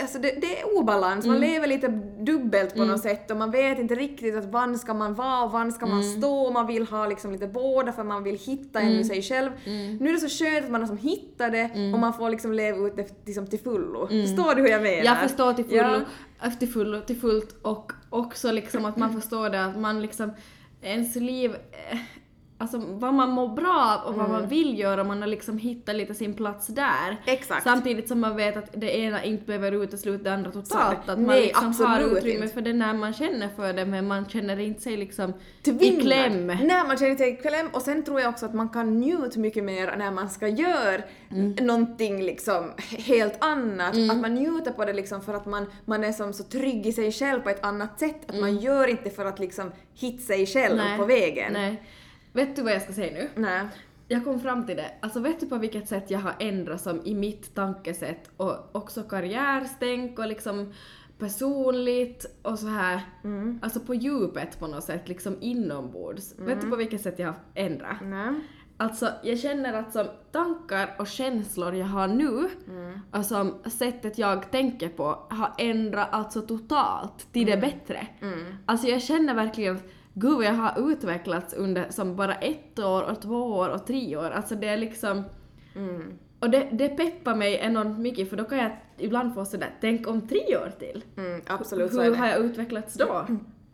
Alltså 0.00 0.18
det, 0.18 0.30
det 0.40 0.60
är 0.60 0.78
obalans, 0.78 1.24
Mm. 1.24 1.40
man 1.40 1.48
lever 1.50 1.66
lite 1.66 1.88
dubbelt 2.18 2.74
på 2.76 2.84
något 2.84 3.00
sätt 3.00 3.30
och 3.30 3.36
man 3.36 3.50
vet 3.50 3.78
inte 3.78 3.94
riktigt 3.94 4.34
att 4.36 4.44
van 4.44 4.78
ska 4.78 4.94
man 4.94 5.14
vara 5.14 5.44
och 5.44 5.52
van 5.52 5.72
ska 5.72 5.86
man 5.86 6.00
Mm. 6.00 6.12
stå 6.18 6.46
och 6.46 6.52
man 6.52 6.66
vill 6.66 6.86
ha 6.86 7.06
liksom 7.06 7.32
lite 7.32 7.46
båda 7.46 7.92
för 7.92 8.04
man 8.04 8.24
vill 8.24 8.38
hitta 8.38 8.80
en 8.80 8.92
i 8.92 9.04
sig 9.04 9.22
själv. 9.22 9.50
Mm. 9.64 9.96
Nu 9.96 10.08
är 10.08 10.12
det 10.12 10.28
så 10.28 10.44
skönt 10.44 10.64
att 10.64 10.70
man 10.70 10.80
har 10.80 10.88
som 10.88 10.96
hittat 10.98 11.52
det 11.52 11.70
och 11.94 11.98
man 11.98 12.12
får 12.12 12.30
liksom 12.30 12.52
leva 12.52 12.86
ut 12.86 12.96
det 12.96 13.08
liksom 13.26 13.46
till 13.46 13.58
fullo. 13.58 14.06
Förstår 14.08 14.54
du 14.54 14.62
hur 14.62 14.68
jag 14.68 14.82
menar? 14.82 14.94
Mm. 14.94 15.04
Jag 15.06 15.18
förstår 15.20 15.52
till 15.52 15.64
fullo, 15.64 16.00
Ja. 16.42 16.50
till 16.58 16.68
fullo, 16.68 17.00
till 17.00 17.20
fullt 17.20 17.56
och 17.62 17.92
också 18.10 18.52
liksom 18.52 18.84
att 18.84 18.96
man 18.96 19.20
förstår 19.20 19.50
det 19.50 19.64
att 19.64 19.78
man 19.78 20.02
liksom, 20.02 20.32
ens 20.82 21.16
liv, 21.16 21.50
eh, 21.90 21.98
alltså 22.62 22.78
vad 22.86 23.14
man 23.14 23.30
mår 23.30 23.48
bra 23.48 24.00
av 24.04 24.08
och 24.10 24.14
vad 24.18 24.30
man 24.30 24.48
vill 24.48 24.78
göra, 24.78 25.04
man 25.04 25.20
har 25.20 25.28
liksom 25.28 25.58
hittat 25.58 25.94
lite 25.96 26.14
sin 26.14 26.34
plats 26.34 26.66
där. 26.66 27.16
Exakt. 27.26 27.62
Samtidigt 27.64 28.08
som 28.08 28.20
man 28.20 28.36
vet 28.36 28.56
att 28.56 28.68
det 28.72 28.98
ena 28.98 29.24
inte 29.24 29.44
behöver 29.44 29.72
utesluta 29.72 30.24
det 30.24 30.34
andra 30.34 30.50
totalt. 30.50 30.98
Så, 31.06 31.12
att 31.12 31.18
man 31.18 31.26
nej, 31.26 31.42
liksom 31.46 31.86
har 31.86 32.00
utrymme 32.00 32.42
inte. 32.42 32.54
för 32.54 32.60
det 32.60 32.72
när 32.72 32.94
man 32.94 33.12
känner 33.12 33.48
för 33.56 33.72
det 33.72 33.84
men 33.84 34.06
man 34.06 34.28
känner 34.28 34.58
inte 34.60 34.80
sig 34.80 34.96
liksom 34.96 35.30
i 35.30 35.62
Tvingad. 35.64 36.02
kläm. 36.02 36.46
Nej, 36.46 36.82
man 36.86 36.96
känner 36.98 37.16
sig 37.16 37.32
i 37.32 37.36
kläm 37.36 37.68
och 37.72 37.82
sen 37.82 38.04
tror 38.04 38.20
jag 38.20 38.28
också 38.30 38.46
att 38.46 38.54
man 38.54 38.68
kan 38.68 39.00
njuta 39.00 39.40
mycket 39.40 39.64
mer 39.64 39.96
när 39.96 40.10
man 40.10 40.30
ska 40.30 40.48
göra 40.48 41.02
Mm. 41.30 41.54
någonting 41.66 42.22
liksom 42.22 42.70
helt 42.98 43.44
annat. 43.44 43.94
Att 44.10 44.16
man 44.20 44.34
njuter 44.34 44.70
på 44.72 44.84
det 44.84 44.92
liksom 44.92 45.20
för 45.22 45.34
att 45.34 45.46
man, 45.46 45.66
man 45.84 46.04
är 46.04 46.12
som 46.12 46.32
så 46.32 46.42
trygg 46.44 46.86
i 46.86 46.92
sig 46.92 47.12
själv 47.12 47.40
på 47.40 47.50
ett 47.50 47.64
annat 47.64 47.98
sätt. 48.00 48.16
Att 48.30 48.40
man 48.40 48.56
gör 48.58 48.86
inte 48.88 49.10
för 49.10 49.24
att 49.24 49.38
liksom 49.38 49.72
hitta 49.94 50.22
sig 50.22 50.46
själv 50.46 50.72
Mm. 50.74 50.86
Nej, 50.88 50.98
på 50.98 51.04
vägen. 51.04 51.52
Nej. 51.52 51.82
Vet 52.32 52.56
du 52.56 52.62
vad 52.62 52.72
jag 52.72 52.82
ska 52.82 52.92
säga 52.92 53.12
nu? 53.12 53.42
Nej. 53.42 53.66
Jag 54.08 54.24
kom 54.24 54.40
fram 54.40 54.66
till 54.66 54.76
det. 54.76 54.90
Alltså 55.00 55.20
vet 55.20 55.40
du 55.40 55.46
på 55.46 55.56
vilket 55.56 55.88
sätt 55.88 56.10
jag 56.10 56.18
har 56.18 56.34
ändrat 56.38 56.80
som 56.80 57.00
i 57.04 57.14
mitt 57.14 57.54
tankesätt 57.54 58.30
och 58.36 58.76
också 58.76 59.02
karriärstänk 59.02 60.18
och 60.18 60.26
liksom 60.26 60.72
personligt 61.18 62.38
och 62.42 62.58
så 62.58 62.66
här. 62.66 63.00
Alltså 63.62 63.80
på 63.80 63.94
djupet 63.94 64.58
på 64.58 64.66
något 64.66 64.84
sätt, 64.84 65.08
liksom 65.08 65.36
inombords. 65.40 66.34
Vet 66.38 66.60
du 66.60 66.70
på 66.70 66.76
vilket 66.76 67.00
sätt 67.00 67.18
jag 67.18 67.26
har 67.26 67.36
ändrat? 67.54 67.96
Nej. 68.02 68.40
Alltså 68.76 69.08
jag 69.22 69.38
känner 69.38 69.72
att 69.72 69.92
som 69.92 70.06
tankar 70.32 70.94
och 70.98 71.06
känslor 71.06 71.74
jag 71.74 71.86
har 71.86 72.08
nu, 72.08 72.48
och 73.10 73.26
som 73.26 73.54
sättet 73.64 74.18
jag 74.18 74.50
tänker 74.50 74.88
på, 74.88 75.26
har 75.30 75.52
ändrat 75.58 76.08
alltså 76.10 76.40
totalt 76.40 77.32
till 77.32 77.46
det 77.46 77.56
bättre. 77.56 78.06
Alltså 78.66 78.86
jag 78.86 79.02
känner 79.02 79.34
verkligen 79.34 79.76
att 79.76 79.82
gud 80.14 80.36
vad 80.36 80.44
jag 80.44 80.52
har 80.52 80.92
utvecklats 80.92 81.54
under 81.54 81.90
som 81.90 82.16
bara 82.16 82.34
ett 82.34 82.78
år 82.78 83.02
och 83.02 83.22
två 83.22 83.36
år 83.36 83.68
och 83.68 83.86
tre 83.86 84.16
år. 84.16 84.30
Alltså 84.30 84.54
det 84.54 84.68
är 84.68 84.76
liksom... 84.76 85.24
Och 86.40 86.50
det, 86.50 86.68
det 86.72 86.88
peppar 86.88 87.34
mig 87.34 87.58
enormt 87.62 87.98
mycket 87.98 88.30
för 88.30 88.36
då 88.36 88.44
kan 88.44 88.58
jag 88.58 88.76
ibland 88.98 89.34
få 89.34 89.44
sådär, 89.44 89.70
tänk 89.80 90.08
om 90.08 90.28
tre 90.28 90.56
år 90.56 90.72
till. 90.78 91.04
Mm, 91.16 91.40
absolut 91.46 91.92
Hur 91.92 92.10
det. 92.10 92.16
har 92.16 92.26
jag 92.26 92.38
utvecklats 92.38 92.94
då? 92.94 93.26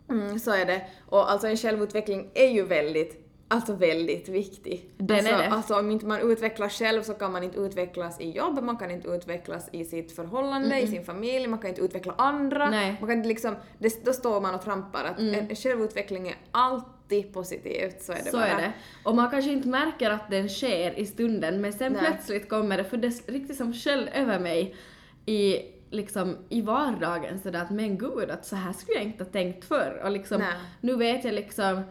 Mm, 0.09 0.39
så 0.39 0.51
är 0.51 0.65
det. 0.65 0.81
Och 1.05 1.31
alltså 1.31 1.47
en 1.47 1.57
självutveckling 1.57 2.29
är 2.33 2.47
ju 2.47 2.65
väldigt 2.65 3.28
Alltså 3.51 3.73
väldigt 3.73 4.29
viktig. 4.29 4.89
Den 4.97 5.17
alltså, 5.17 5.33
är 5.33 5.37
det. 5.37 5.49
alltså 5.49 5.79
om 5.79 5.91
inte 5.91 6.05
man 6.05 6.31
utvecklas 6.31 6.73
själv 6.73 7.03
så 7.03 7.13
kan 7.13 7.31
man 7.31 7.43
inte 7.43 7.59
utvecklas 7.59 8.19
i 8.19 8.31
jobb, 8.31 8.63
man 8.63 8.77
kan 8.77 8.91
inte 8.91 9.07
utvecklas 9.07 9.69
i 9.71 9.85
sitt 9.85 10.15
förhållande, 10.15 10.79
i 10.79 10.87
sin 10.87 11.05
familj, 11.05 11.47
man 11.47 11.59
kan 11.59 11.69
inte 11.69 11.81
utveckla 11.81 12.13
andra. 12.17 12.69
Nej. 12.69 12.97
Man 12.99 13.09
kan 13.09 13.27
liksom, 13.27 13.55
det, 13.77 14.05
då 14.05 14.13
står 14.13 14.41
man 14.41 14.55
och 14.55 14.61
trampar. 14.61 15.03
Att 15.03 15.19
en, 15.19 15.55
självutveckling 15.55 16.27
är 16.27 16.35
alltid 16.51 17.33
positivt, 17.33 18.01
så 18.01 18.11
är 18.11 18.15
det 18.23 18.31
Så 18.31 18.37
bara. 18.37 18.47
är 18.47 18.57
det. 18.57 18.73
Och 19.03 19.15
man 19.15 19.29
kanske 19.29 19.51
inte 19.51 19.67
märker 19.67 20.09
att 20.09 20.29
den 20.31 20.49
sker 20.49 20.99
i 20.99 21.05
stunden 21.05 21.61
men 21.61 21.73
sen 21.73 21.93
Nej. 21.93 22.01
plötsligt 22.01 22.49
kommer 22.49 22.77
det, 22.77 22.83
för 22.83 22.97
det 22.97 23.27
riktigt 23.27 23.57
som 23.57 23.73
sköld 23.73 24.09
över 24.13 24.39
mig 24.39 24.75
i 25.25 25.57
liksom 25.89 26.37
i 26.49 26.61
vardagen 26.61 27.39
sådär 27.39 27.61
att 27.61 27.71
men 27.71 27.97
gud 27.97 28.31
att 28.31 28.45
så 28.45 28.55
här 28.55 28.73
skulle 28.73 28.97
jag 28.97 29.05
inte 29.05 29.23
ha 29.23 29.31
tänkt 29.31 29.65
förr 29.65 30.01
och 30.03 30.11
liksom 30.11 30.37
Nej. 30.37 30.53
nu 30.81 30.95
vet 30.95 31.23
jag 31.23 31.33
liksom 31.33 31.81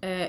eh, 0.00 0.26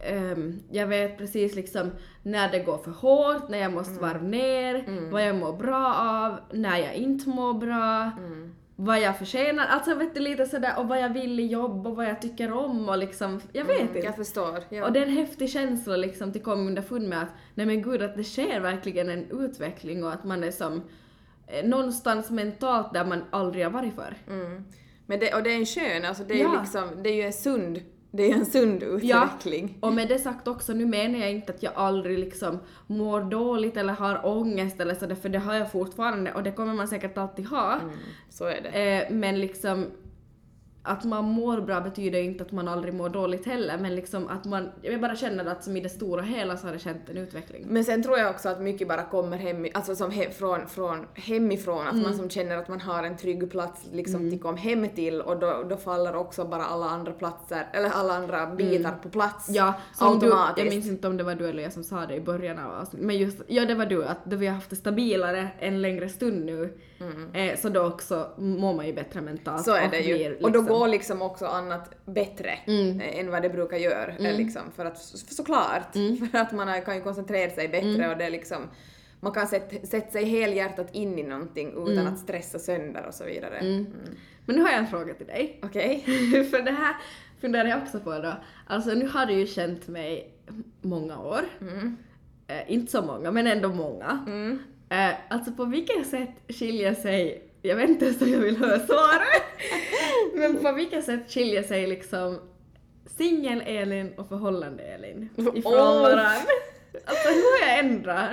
ehm, 0.00 0.60
jag 0.70 0.86
vet 0.86 1.18
precis 1.18 1.54
liksom 1.54 1.90
när 2.22 2.52
det 2.52 2.58
går 2.58 2.78
för 2.78 2.90
hårt, 2.90 3.48
när 3.48 3.58
jag 3.58 3.72
måste 3.72 3.90
Mm. 3.92 4.02
varva 4.02 4.26
ner, 4.26 5.10
vad 5.10 5.26
jag 5.28 5.36
mår 5.36 5.52
bra 5.56 5.94
av, 5.94 6.40
när 6.58 6.78
jag 6.78 6.94
inte 6.94 7.28
mår 7.28 7.54
bra, 7.54 8.10
Mm. 8.24 8.54
vad 8.76 9.00
jag 9.00 9.18
förtjänar, 9.18 9.66
alltså 9.66 9.94
vet 9.94 10.14
du 10.14 10.20
lite 10.20 10.46
sådär 10.46 10.72
och 10.78 10.88
vad 10.88 11.00
jag 11.00 11.08
vill 11.12 11.40
i 11.40 11.46
jobb 11.46 11.86
och 11.86 11.96
vad 11.96 12.06
jag 12.06 12.22
tycker 12.22 12.52
om 12.52 12.88
och 12.88 12.98
liksom, 12.98 13.40
jag 13.52 13.64
vet 13.64 13.80
Mm, 13.80 13.88
inte. 13.96 14.06
jag 14.06 14.16
förstår. 14.16 14.58
Ja. 14.68 14.86
Och 14.86 14.92
det 14.92 14.98
är 14.98 15.02
en 15.06 15.12
häftig 15.12 15.50
känsla 15.50 15.96
liksom 15.96 16.32
till 16.32 16.42
komma 16.42 16.62
underfund 16.62 17.08
med 17.08 17.22
att 17.22 17.28
nej 17.54 17.66
men 17.66 17.82
gud 17.82 18.02
att 18.02 18.16
det 18.16 18.24
sker 18.24 18.60
verkligen 18.60 19.08
en 19.08 19.26
utveckling 19.30 20.04
och 20.04 20.12
att 20.12 20.24
man 20.24 20.44
är 20.44 20.50
som 20.50 20.82
eh, 21.46 21.64
någonstans 21.68 22.30
mentalt 22.30 22.92
där 22.94 23.04
man 23.04 23.24
aldrig 23.30 23.64
har 23.64 23.70
varit 23.72 23.94
för. 23.94 24.16
Mm. 24.28 24.64
Men 25.06 25.18
det, 25.20 25.34
och 25.34 25.42
det 25.42 25.50
är 25.52 25.56
en 25.56 25.66
skön, 25.66 26.04
alltså 26.04 26.24
det 26.24 26.34
är 26.40 26.44
Ja. 26.44 26.56
liksom, 26.60 27.02
det 27.02 27.10
är 27.10 27.14
ju 27.14 27.22
en 27.22 27.32
sund, 27.32 27.80
det 28.10 28.30
är 28.30 28.34
en 28.34 28.46
sund 28.46 28.82
utveckling. 28.82 29.78
Och 29.80 29.92
med 29.92 30.08
det 30.08 30.18
sagt 30.18 30.48
också, 30.48 30.72
nu 30.72 30.86
menar 30.86 31.18
jag 31.18 31.30
inte 31.30 31.52
att 31.52 31.62
jag 31.62 31.72
aldrig 31.76 32.18
liksom 32.18 32.58
mår 32.86 33.20
dåligt 33.20 33.76
eller 33.76 33.92
har 33.92 34.26
ångest 34.26 34.80
eller 34.80 34.94
sådär, 34.94 35.14
för 35.14 35.28
det 35.28 35.38
har 35.38 35.54
jag 35.54 35.72
fortfarande 35.72 36.32
och 36.32 36.42
det 36.42 36.52
kommer 36.52 36.74
man 36.74 36.88
säkert 36.88 37.18
alltid 37.18 37.46
ha. 37.46 37.74
Mm, 37.74 37.90
så 38.30 38.44
är 38.44 38.60
det. 38.62 38.68
Eh, 38.68 39.12
men 39.12 39.40
liksom 39.40 39.86
att 40.88 41.04
man 41.04 41.24
mår 41.24 41.60
bra 41.60 41.80
betyder 41.80 42.18
inte 42.20 42.44
att 42.44 42.52
man 42.52 42.68
aldrig 42.68 42.94
mår 42.94 43.08
dåligt 43.08 43.46
heller, 43.46 43.78
men 43.78 43.94
liksom 43.94 44.28
att 44.28 44.44
man, 44.44 44.68
jag 44.82 45.00
bara 45.00 45.16
känner 45.16 45.44
att 45.44 45.64
som 45.64 45.76
i 45.76 45.80
det 45.80 45.88
stora 45.88 46.22
hela 46.22 46.56
så 46.56 46.66
har 46.66 46.72
det 46.72 46.78
känt 46.78 47.08
en 47.10 47.16
utveckling. 47.16 47.66
Men 47.68 47.84
sen 47.84 48.02
tror 48.02 48.18
jag 48.18 48.30
också 48.30 48.48
att 48.48 48.60
mycket 48.60 48.88
bara 48.88 49.02
kommer 49.02 49.36
hem, 49.36 49.66
alltså 49.74 49.96
som 49.96 50.10
he, 50.10 50.30
från, 50.30 50.66
från 50.68 51.06
hemifrån, 51.14 51.86
att 51.86 51.92
Mm. 51.92 52.02
man 52.02 52.14
som 52.14 52.30
känner 52.30 52.56
att 52.56 52.68
man 52.68 52.80
har 52.80 53.02
en 53.02 53.16
trygg 53.16 53.50
plats 53.50 53.82
liksom 53.92 54.30
till 54.30 54.40
kom 54.40 54.56
hem 54.56 54.88
till 54.88 55.20
och 55.20 55.38
då, 55.38 55.64
då 55.68 55.76
faller 55.76 56.16
också 56.16 56.44
bara 56.44 56.64
alla 56.64 56.86
andra 56.86 57.12
platser, 57.12 57.66
eller 57.72 57.90
alla 57.90 58.12
andra 58.14 58.46
bitar 58.46 58.92
på 59.02 59.08
plats 59.08 59.48
Mm. 59.48 59.56
Ja, 59.56 59.74
som 59.94 60.18
du, 60.18 60.26
automatiskt. 60.26 60.58
jag 60.66 60.74
minns 60.74 60.86
inte 60.86 61.08
om 61.08 61.16
det 61.16 61.24
var 61.24 61.34
du 61.34 61.48
eller 61.48 61.62
jag 61.62 61.72
som 61.72 61.84
sa 61.84 62.06
det 62.06 62.14
i 62.14 62.20
början 62.20 62.58
av 62.58 62.72
avsnittet, 62.80 63.06
men 63.06 63.16
just, 63.18 63.38
ja 63.46 63.64
det 63.64 63.74
var 63.74 63.86
du, 63.86 64.04
att 64.04 64.24
då 64.24 64.36
vi 64.36 64.46
har 64.46 64.54
haft 64.54 64.70
det 64.70 64.76
stabilare 64.76 65.48
en 65.58 65.82
längre 65.82 66.08
stund 66.08 66.44
nu, 66.44 66.78
eh, 67.32 67.56
så 67.58 67.68
då 67.68 67.80
också 67.82 68.30
mår 68.38 68.74
man 68.74 68.86
ju 68.86 68.92
bättre 68.92 69.20
mentalt. 69.20 69.64
Så 69.64 69.74
är 69.74 69.84
och 69.84 69.90
det 69.90 70.00
ju. 70.00 70.14
blir 70.14 70.32
Och 70.44 70.52
då 70.52 70.60
liksom- 70.60 70.78
går 70.78 70.88
liksom 70.88 71.22
också 71.22 71.46
annat 71.46 71.90
bättre 72.06 72.50
Mm. 72.66 73.00
eh, 73.00 73.18
än 73.20 73.30
vad 73.30 73.42
det 73.42 73.50
brukar 73.50 73.76
göra. 73.76 74.12
eh, 74.16 74.36
Liksom, 74.36 74.62
för 74.76 74.84
att, 74.84 74.98
för 75.28 75.34
såklart, 75.34 75.94
Mm. 75.96 76.16
för 76.30 76.38
att 76.38 76.52
man 76.52 76.82
kan 76.82 76.96
ju 76.96 77.02
koncentrera 77.02 77.50
sig 77.50 77.68
bättre 77.68 78.08
och 78.10 78.16
det 78.18 78.24
är 78.24 78.30
liksom 78.30 78.62
man 79.20 79.32
kan 79.32 79.46
sätta, 79.46 79.86
sätta 79.86 80.10
sig 80.10 80.24
helhjärtat 80.24 80.94
in 80.94 81.18
i 81.18 81.22
någonting 81.22 81.68
utan 81.70 81.88
Mm. 81.98 82.06
att 82.12 82.18
stressa 82.18 82.58
sönder 82.58 83.06
och 83.06 83.14
så 83.14 83.24
vidare. 83.24 83.58
Mm. 83.58 83.86
Men 84.46 84.56
nu 84.56 84.62
har 84.62 84.68
jag 84.68 84.78
en 84.78 84.86
fråga 84.86 85.14
till 85.14 85.26
dig. 85.26 85.60
Okej? 85.62 86.00
För 86.50 86.62
det 86.62 86.70
här 86.70 86.96
funderar 87.40 87.68
jag 87.68 87.82
också 87.82 88.00
på 88.00 88.10
då. 88.18 88.32
Alltså 88.66 88.90
nu 88.90 89.08
har 89.08 89.26
du 89.26 89.32
ju 89.32 89.46
känt 89.46 89.88
mig 89.88 90.32
många 90.82 91.18
år. 91.18 91.40
Eh, 92.46 92.72
inte 92.72 92.92
så 92.92 93.02
många, 93.02 93.30
men 93.30 93.46
ändå 93.46 93.68
många. 93.68 94.24
Mm. 94.26 94.58
Eh, 94.90 95.10
alltså 95.28 95.52
på 95.52 95.64
vilket 95.64 96.06
sätt 96.06 96.30
skiljer 96.48 96.94
sig, 96.94 97.50
jag 97.62 97.76
vet 97.76 97.90
inte 97.90 98.04
ens 98.04 98.22
om 98.22 98.28
jag 98.32 98.38
vill 98.40 98.56
höra 98.56 98.78
svaret, 98.86 99.42
men 100.34 100.56
på 100.62 100.72
vilket 100.72 101.04
sätt 101.04 101.30
skiljer 101.32 101.62
sig 101.62 101.86
liksom 101.86 102.40
singel-Elin 103.18 104.14
och 104.18 104.28
förhållande-Elin 104.28 105.28
ifrån 105.36 105.62
Åh! 105.64 106.02
varandra? 106.02 106.30
Alltså 107.04 107.28
hur 107.28 107.60
har 107.62 107.68
jag 107.68 107.78
ändrat? 107.78 108.30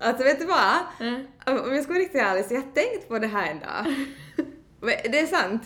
Alltså 0.00 0.24
vet 0.24 0.38
du 0.38 0.46
vad? 0.46 0.76
Eh, 1.08 1.64
Om 1.64 1.74
jag 1.74 1.84
ska 1.84 1.92
vara 1.92 2.02
riktigt 2.02 2.20
ärlig 2.22 2.44
så 2.44 2.54
jag 2.54 2.60
har 2.60 2.70
tänkt 2.72 3.08
på 3.08 3.18
det 3.18 3.26
här 3.26 3.50
en 3.50 3.58
dag. 3.60 3.94
det 5.10 5.18
är 5.20 5.26
sant. 5.26 5.62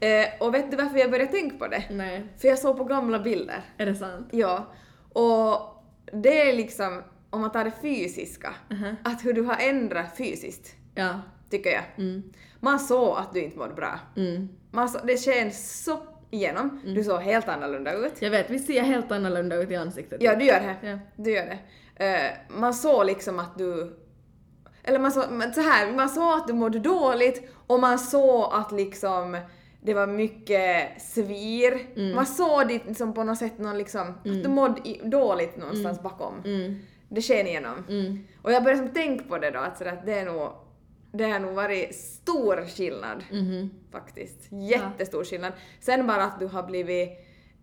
Eh, 0.00 0.26
och 0.46 0.54
vet 0.54 0.70
du 0.70 0.76
varför 0.76 0.98
jag 0.98 1.10
började 1.10 1.30
tänka 1.32 1.56
på 1.56 1.66
det? 1.66 1.84
nej, 1.90 2.26
För 2.40 2.48
jag 2.48 2.58
såg 2.58 2.76
på 2.78 2.84
gamla 2.84 3.18
bilder. 3.18 3.60
är 3.78 3.86
det 3.86 3.94
sant? 3.94 4.28
Ja. 4.32 4.72
Och 5.12 5.82
det 6.22 6.50
är 6.50 6.56
liksom, 6.56 7.02
om 7.30 7.40
man 7.40 7.52
tar 7.52 7.64
det 7.64 7.72
fysiska, 7.82 8.54
Mhm. 8.70 8.96
att 9.02 9.24
hur 9.24 9.32
du 9.32 9.42
har 9.42 9.56
ändrat 9.60 10.16
fysiskt, 10.16 10.74
Ja. 10.94 11.20
tycker 11.50 11.70
jag. 11.70 11.82
Mm. 11.98 12.22
Man 12.60 12.78
såg 12.78 13.18
att 13.18 13.32
du 13.34 13.40
inte 13.42 13.58
mådde 13.58 13.74
bra. 13.74 13.98
Mm. 14.16 14.48
Man 14.70 14.88
så, 14.88 14.98
det 15.06 15.16
känns 15.16 15.84
så 15.84 15.98
igenom. 16.30 16.80
Du 16.84 17.04
såg 17.04 17.20
helt 17.20 17.48
annorlunda 17.48 17.92
ut. 17.94 18.22
Jag 18.22 18.30
vet, 18.30 18.50
vi 18.50 18.58
ser 18.58 18.82
helt 18.82 19.12
annorlunda 19.12 19.56
ut 19.56 19.70
i 19.70 19.76
ansiktet. 19.76 20.22
Ja, 20.22 20.36
du 20.36 20.44
gör 20.44 20.60
det. 20.60 20.88
Ja. 20.88 20.98
Du 21.16 21.30
gör 21.30 21.46
det. 21.46 21.58
Eh, 22.06 22.30
man 22.60 22.74
såg 22.74 23.06
liksom 23.06 23.38
att 23.38 23.58
du... 23.58 23.96
Eller 24.82 24.98
man 24.98 25.12
såg, 25.12 25.24
så 25.54 25.60
här, 25.60 25.92
man 25.92 26.08
såg 26.08 26.32
att 26.38 26.46
du 26.46 26.52
mådde 26.52 26.78
dåligt 26.78 27.50
och 27.66 27.80
man 27.80 27.98
såg 27.98 28.50
att 28.52 28.72
liksom 28.72 29.38
det 29.80 29.94
var 29.94 30.06
mycket 30.06 31.02
svir. 31.02 31.86
Mm. 31.96 32.14
Man 32.14 32.26
såg 32.26 32.68
det 32.68 32.86
liksom 32.86 33.14
på 33.14 33.24
något 33.24 33.38
sätt 33.38 33.58
någon 33.58 33.78
liksom, 33.78 34.08
att 34.08 34.24
du 34.42 34.48
mådde 34.48 34.88
i, 34.88 35.00
dåligt 35.04 35.56
någonstans 35.56 36.02
bakom. 36.02 36.34
Mm. 37.10 37.14
Det 37.14 37.22
sken 37.22 37.46
igenom. 37.46 37.84
Mm. 37.88 38.18
Och 38.42 38.52
jag 38.52 38.62
började 38.64 38.82
som 38.82 38.94
tänka 38.94 39.24
på 39.24 39.38
det 39.38 39.50
då, 39.50 39.58
att, 39.58 39.78
sådär, 39.78 39.92
att 39.92 40.06
det 40.06 40.12
är 40.18 40.24
nog 40.24 40.52
det 41.12 41.24
har 41.24 41.38
nog 41.40 41.54
varit 41.54 41.94
stor 41.94 42.64
skillnad 42.76 43.24
Mhm. 43.30 43.70
faktiskt. 43.92 44.48
Jättestor 44.50 45.24
skillnad. 45.24 45.52
Sen 45.80 46.06
bara 46.06 46.24
att 46.24 46.40
du 46.40 46.46
har 46.46 46.62
blivit 46.62 47.10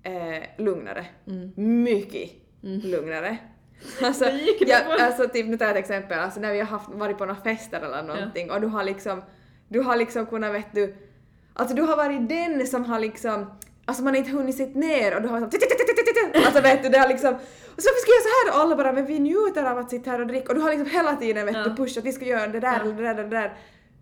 eh, 0.03 0.43
lugnare. 0.57 1.05
Mm. 1.27 1.51
Mycket 1.83 2.29
lugnare. 2.61 3.37
Alltså, 4.01 4.25
ja, 4.59 4.77
på. 4.85 5.03
alltså 5.03 5.27
typ, 5.29 5.45
nu 5.47 5.57
tar 5.57 5.65
jag 5.65 5.71
ett 5.77 5.79
exempel, 5.79 6.19
alltså 6.19 6.39
när 6.39 6.53
vi 6.53 6.59
har 6.59 6.65
haft, 6.65 6.89
varit 6.89 7.17
på 7.17 7.25
några 7.25 7.41
fester 7.41 7.81
eller 7.81 8.03
någonting 8.03 8.51
och 8.51 8.61
du 8.61 8.67
har 8.67 8.83
liksom, 8.83 9.21
du 9.67 9.79
har 9.81 9.95
liksom 9.95 10.25
kunnat 10.25 10.53
vet 10.53 10.73
du, 10.73 10.95
alltså 11.53 11.75
du 11.75 11.81
har 11.81 11.97
varit 11.97 12.29
den 12.29 12.67
som 12.67 12.85
har 12.85 12.99
liksom, 12.99 13.45
alltså 13.85 14.03
man 14.03 14.13
har 14.13 14.17
inte 14.19 14.31
hunnit 14.31 14.57
sitta 14.57 14.79
ner 14.79 15.15
och 15.15 15.21
du 15.21 15.27
har 15.27 15.39
liksom, 15.39 16.31
alltså 16.45 16.61
vet 16.61 16.83
du, 16.83 16.89
det 16.89 16.97
har 16.97 17.07
liksom, 17.07 17.35
och 17.75 17.81
så 17.83 17.89
varför 17.89 18.01
ska 18.01 18.11
göra 18.11 18.23
så 18.23 18.29
här 18.29 18.57
och 18.57 18.63
alla 18.63 18.75
bara 18.75 18.91
men 18.93 19.05
vi 19.05 19.19
njuter 19.19 19.63
av 19.71 19.77
att 19.77 19.89
sitta 19.89 20.11
här 20.11 20.21
och 20.21 20.27
dricka 20.27 20.47
och 20.49 20.55
du 20.55 20.61
har 20.61 20.69
liksom 20.69 20.89
hela 20.89 21.15
tiden 21.15 21.45
vet 21.45 21.55
Ja. 21.55 21.63
du 21.63 21.75
pushat 21.75 21.97
att 21.97 22.05
vi 22.05 22.11
ska 22.11 22.25
göra 22.25 22.47
det 22.47 22.59
där 22.59 22.73
Ja. 22.73 22.81
eller 22.81 22.93
det 22.93 23.03
där 23.03 23.23
det 23.23 23.29
där. 23.29 23.53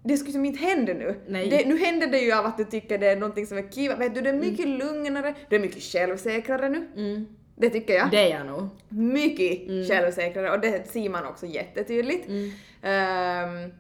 Det 0.04 0.18
skulle 0.18 0.34
som 0.34 0.46
inte 0.46 0.60
hända 0.60 0.94
nu. 0.94 1.16
Nej. 1.28 1.50
Det, 1.50 1.68
nu 1.68 1.78
händer 1.78 2.08
det 2.08 2.20
ju 2.20 2.32
av 2.32 2.46
att 2.46 2.58
du 2.58 2.66
tycker 2.66 2.98
det 2.98 3.08
är 3.08 3.16
någonting 3.16 3.48
som 3.48 3.58
är 3.58 3.72
kiva. 3.72 3.96
Vet 3.96 4.16
du, 4.16 4.22
det 4.22 4.30
är 4.30 4.34
mycket 4.34 4.68
lugnare, 4.68 5.36
du 5.50 5.56
är 5.56 5.60
mycket 5.60 5.84
självsäkrare 5.84 6.70
nu. 6.70 6.88
Mm. 6.96 7.28
Det 7.56 7.70
tycker 7.70 7.94
jag. 7.94 8.12
Det 8.12 8.18
är 8.32 8.38
jag 8.38 8.46
nog. 8.46 8.68
Mycket 8.90 9.88
självsäkrare 9.90 10.52
och 10.52 10.60
det 10.60 10.92
ser 10.92 11.10
man 11.10 11.26
också 11.26 11.46
jättetydligt. 11.46 12.28
Mm. 12.28 12.52
Ehm, 12.82 13.72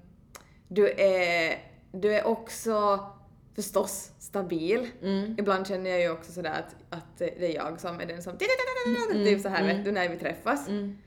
du, 0.67 0.89
är, 0.89 1.55
du 1.91 2.13
är 2.13 2.27
också 2.27 2.99
förstås 3.55 4.11
stabil. 4.19 4.87
Mm. 5.01 5.35
Ibland 5.39 5.67
känner 5.67 5.89
jag 5.89 6.01
ju 6.01 6.11
också 6.11 6.31
sådär 6.31 6.51
att, 6.53 6.97
att 6.99 7.17
det 7.17 7.45
är 7.45 7.55
jag 7.55 7.79
som 7.79 7.99
är 7.99 8.05
den 8.05 8.23
som 8.23 8.37
typ 9.13 9.41
så 9.41 9.49
här 9.49 9.67
vet 9.67 9.85
du 9.85 9.91
när 9.91 10.09
vi 10.09 10.17
träffas. 10.17 10.67
Mm. 10.67 10.97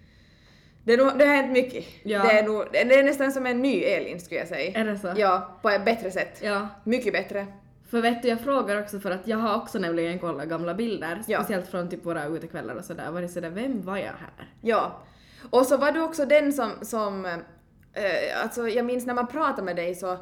Det, 0.85 0.93
är 0.93 0.99
nog, 0.99 1.19
det 1.19 1.25
har 1.27 1.35
hänt 1.35 1.53
mycket. 1.53 1.85
Ja. 2.03 2.23
Det, 2.23 2.39
är 2.39 2.43
nog, 2.47 2.65
det 2.73 2.79
är 2.95 3.03
nästan 3.03 3.33
som 3.33 3.47
en 3.47 3.63
ny 3.63 3.83
Elin 3.83 4.21
skulle 4.21 4.41
jag 4.41 4.49
säga. 4.49 4.81
Är 4.81 4.85
det 4.85 4.99
så? 4.99 5.13
Ja, 5.17 5.59
på 5.63 5.71
ett 5.71 5.85
bättre 5.85 6.11
sätt. 6.11 6.41
Ja. 6.43 6.69
Mycket 6.85 7.13
bättre. 7.13 7.47
För 7.91 8.01
vet 8.01 8.23
du, 8.23 8.29
jag 8.29 8.41
frågar 8.41 8.83
också 8.83 9.01
för 9.01 9.11
att 9.11 9.29
jag 9.29 9.39
har 9.39 9.57
också 9.57 9.79
nämligen 9.79 10.19
kollat 10.19 10.49
gamla 10.49 10.75
bilder, 10.75 11.23
Ja. 11.27 11.39
speciellt 11.39 11.69
från 11.69 11.89
typ 11.91 12.07
våra 12.07 12.25
utekvällar 12.27 12.75
och 12.75 12.85
sådär, 12.85 13.11
varit 13.11 13.31
sådär, 13.31 13.51
vem 13.51 13.83
var 13.83 13.97
jag 13.97 14.05
här? 14.05 14.51
Ja. 14.61 15.03
Och 15.51 15.67
så 15.67 15.77
var 15.77 15.93
du 15.93 16.01
också 16.01 16.25
den 16.25 16.53
som, 16.53 16.71
som 16.83 17.25
eh, 17.25 18.43
alltså 18.43 18.69
jag 18.69 18.85
minns 18.85 19.07
när 19.07 19.15
man 19.15 19.27
pratade 19.27 19.63
med 19.63 19.77
dig 19.77 19.95
så, 19.95 20.19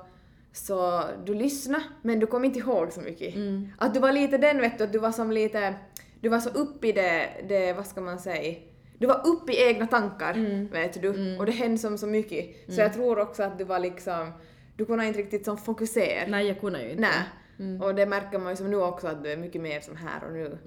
så 0.52 1.02
du 1.24 1.34
lyssnade 1.34 1.84
men 2.02 2.20
du 2.20 2.26
kom 2.26 2.44
inte 2.44 2.58
ihåg 2.58 2.92
så 2.92 3.00
mycket. 3.00 3.34
Att 3.78 3.94
du 3.94 4.00
var 4.00 4.12
lite 4.12 4.38
den 4.38 4.60
vet 4.60 4.78
du, 4.78 4.84
att 4.84 4.92
du 4.92 4.98
var 4.98 5.12
som 5.12 5.30
lite, 5.30 5.74
du 6.20 6.28
var 6.28 6.40
så 6.40 6.50
upp 6.50 6.84
i 6.84 6.92
det, 6.92 7.28
det 7.48 7.72
vad 7.72 7.86
ska 7.86 8.00
man 8.00 8.18
säga, 8.18 8.58
du 8.98 9.06
var 9.06 9.26
uppe 9.26 9.52
i 9.52 9.68
egna 9.68 9.86
tankar 9.86 10.34
vet 10.72 11.02
du 11.02 11.36
och 11.38 11.46
det 11.46 11.52
hände 11.52 11.78
som 11.78 11.98
så 11.98 12.06
mycket. 12.06 12.72
Så 12.74 12.80
jag 12.80 12.92
tror 12.92 13.18
också 13.18 13.42
att 13.42 13.58
du 13.58 13.64
var 13.64 13.78
liksom, 13.78 14.32
du 14.76 14.84
kunde 14.84 15.06
inte 15.06 15.18
riktigt 15.18 15.44
som 15.44 15.56
fokusera. 15.56 16.26
Nej, 16.28 16.46
jag 16.46 16.60
kunde 16.60 16.82
ju 16.82 16.90
inte. 16.90 17.00
Nej. 17.00 17.80
Och 17.80 17.94
det 17.94 18.06
märker 18.06 18.38
man 18.38 18.52
ju 18.52 18.56
som 18.56 18.70
nu 18.70 18.76
också 18.76 19.06
att 19.06 19.24
du 19.24 19.30
är 19.32 19.36
mycket 19.36 19.62
mer 19.62 19.80
som 19.80 19.96
här 19.96 20.24
och 20.26 20.32
nu. 20.32 20.58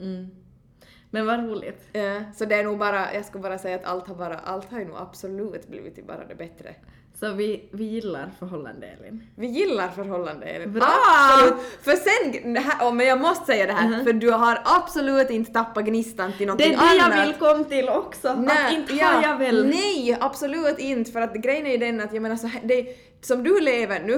Men 1.10 1.26
vad 1.26 1.40
roligt. 1.50 1.82
Ja, 1.94 2.22
så 2.36 2.46
det 2.46 2.56
är 2.56 2.64
nog 2.64 2.78
bara, 2.78 3.14
jag 3.14 3.26
ska 3.26 3.40
bara 3.40 3.58
säga 3.58 3.76
att 3.76 3.86
allt 3.86 4.08
har 4.08 4.16
bara, 4.16 4.36
allt 4.38 4.72
har 4.72 4.80
ju 4.80 4.86
nog 4.86 4.98
absolut 4.98 5.68
blivit 5.68 6.08
bara 6.08 6.26
det 6.26 6.36
bättre. 6.36 6.76
Så 7.20 7.32
vi, 7.32 7.70
vi 7.72 7.84
gillar 7.84 8.32
förhållande 8.40 8.88
Elin. 8.88 9.24
Vi 9.36 9.48
gillar 9.48 9.88
förhållande 9.90 10.46
Elin. 10.46 10.74
Bra! 10.74 10.84
Absolut! 10.86 11.62
För 11.82 11.92
sen, 11.92 12.54
det 12.54 12.60
här, 12.60 12.88
oh, 12.90 12.94
men 12.94 13.08
jag 13.08 13.22
måste 13.22 13.46
säga 13.46 13.66
det 13.66 13.74
här, 13.74 14.04
för 14.04 14.14
du 14.14 14.32
har 14.32 14.62
absolut 14.66 15.30
inte 15.30 15.52
tappat 15.52 15.86
gnistan 15.86 16.34
till 16.38 16.48
Mhm. 16.48 16.58
Det 16.58 16.68
någonting 16.68 16.90
är 16.90 16.98
det 16.98 17.04
annat. 17.04 17.18
jag 17.18 17.26
vill 17.26 17.36
komma 17.36 17.64
till 17.64 17.90
också. 17.90 18.28
att 18.28 18.72
inte 18.74 19.06
har 19.06 19.24
jag 19.24 19.38
väl... 19.38 19.66
Nej, 19.68 20.18
absolut 20.20 20.80
inte. 20.80 21.12
För 21.12 21.22
att 21.22 21.34
grejen 21.34 21.66
är 21.66 21.72
ju 21.72 21.78
den 21.78 22.02
att 22.02 22.14
jag 22.14 22.22
menar 22.22 22.36
så 22.36 22.48
här, 22.48 22.62
det, 22.64 22.88
som 23.26 23.44
du 23.44 23.60
lever 23.60 24.00
nu, 24.00 24.14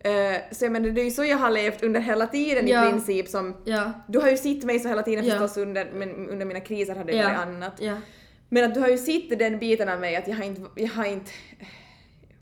eh, 0.00 0.40
så 0.50 0.64
jag 0.64 0.72
menar 0.72 0.88
det 0.90 1.00
är 1.00 1.04
ju 1.04 1.10
så 1.10 1.24
jag 1.24 1.36
har 1.36 1.50
levt 1.50 1.82
under 1.82 2.00
hela 2.00 2.26
tiden 2.26 2.58
Mm. 2.58 2.68
Ja. 2.72 2.88
i 2.88 2.90
princip 2.90 3.28
som... 3.28 3.56
Ja. 3.64 3.92
Du 4.08 4.18
har 4.18 4.30
ju 4.30 4.36
sett 4.36 4.64
mig 4.64 4.78
så 4.80 4.88
hela 4.88 5.02
tiden 5.02 5.24
Ja. 5.26 5.30
förstås 5.32 5.56
under, 5.56 5.90
men 5.94 6.28
under 6.28 6.46
mina 6.46 6.60
kriser 6.60 6.94
har 6.94 7.04
det 7.04 7.12
Ja. 7.12 7.24
varit 7.28 7.38
annat. 7.38 7.72
Ja. 7.80 7.96
Men 8.48 8.64
att 8.64 8.74
du 8.74 8.80
har 8.80 8.88
ju 8.88 8.98
sett 8.98 9.38
den 9.38 9.58
biten 9.58 9.88
av 9.88 10.00
mig 10.00 10.16
att 10.16 10.28
jag 10.28 10.36
har 10.36 10.44
inte, 10.44 10.62
jag 10.74 10.88
har 10.88 11.04
inte 11.04 11.30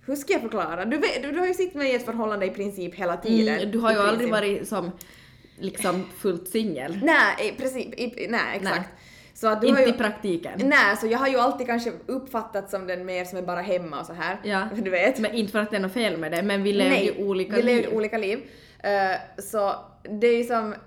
hur 0.06 0.16
ska 0.16 0.32
jag 0.32 0.42
förklara? 0.42 0.84
Du, 0.84 0.96
vet, 0.96 1.22
du, 1.22 1.32
du 1.32 1.38
har 1.38 1.46
ju 1.46 1.54
sett 1.54 1.74
mig 1.74 1.92
i 1.92 1.94
ett 1.94 2.04
förhållande 2.04 2.46
i 2.46 2.50
princip 2.50 2.94
hela 2.94 3.16
tiden. 3.16 3.54
Mm, 3.58 3.70
du 3.70 3.78
har 3.78 3.92
ju 3.92 3.98
aldrig 3.98 4.30
varit 4.30 4.68
som 4.68 4.90
liksom 5.58 6.04
fullt 6.18 6.48
singel. 6.48 6.98
Nej, 7.02 7.48
i 7.48 7.60
princip, 7.60 7.94
i, 8.00 8.26
nej 8.30 8.40
exakt. 8.56 8.76
Nej. 8.76 8.88
Så 9.40 9.48
att 9.48 9.60
du 9.60 9.66
Inte 9.66 9.80
har 9.80 9.86
ju, 9.86 9.94
i 9.94 9.98
praktiken. 9.98 10.52
Nej, 10.64 10.96
så 10.96 11.06
jag 11.06 11.18
har 11.18 11.28
ju 11.28 11.36
alltid 11.38 11.66
kanske 11.66 11.92
uppfattat 12.06 12.70
som 12.70 12.86
den 12.86 13.06
mer 13.06 13.24
som 13.24 13.38
är 13.38 13.42
bara 13.42 13.60
hemma 13.60 14.00
och 14.00 14.06
så 14.06 14.12
här. 14.12 14.36
Ja. 14.42 14.68
Du 14.76 14.90
vet. 14.90 15.18
Men 15.18 15.34
inte 15.34 15.52
för 15.52 15.58
att 15.58 15.70
det 15.70 15.76
är 15.76 15.80
något 15.80 15.92
fel 15.92 16.16
med 16.16 16.32
det, 16.32 16.42
men 16.42 16.62
vi 16.62 16.72
lever 16.72 16.90
Nej, 16.90 17.04
ju 17.18 17.24
olika 17.26 17.56
vi 17.56 17.62
liv. 17.62 17.76
lever 17.82 17.96
olika 17.96 18.18
liv. 18.18 18.38
Eh, 18.82 19.42
så 19.42 19.74
det 20.20 20.26
är 20.26 20.36
ju 20.38 20.44
som, 20.44 20.72
eh, 20.72 20.78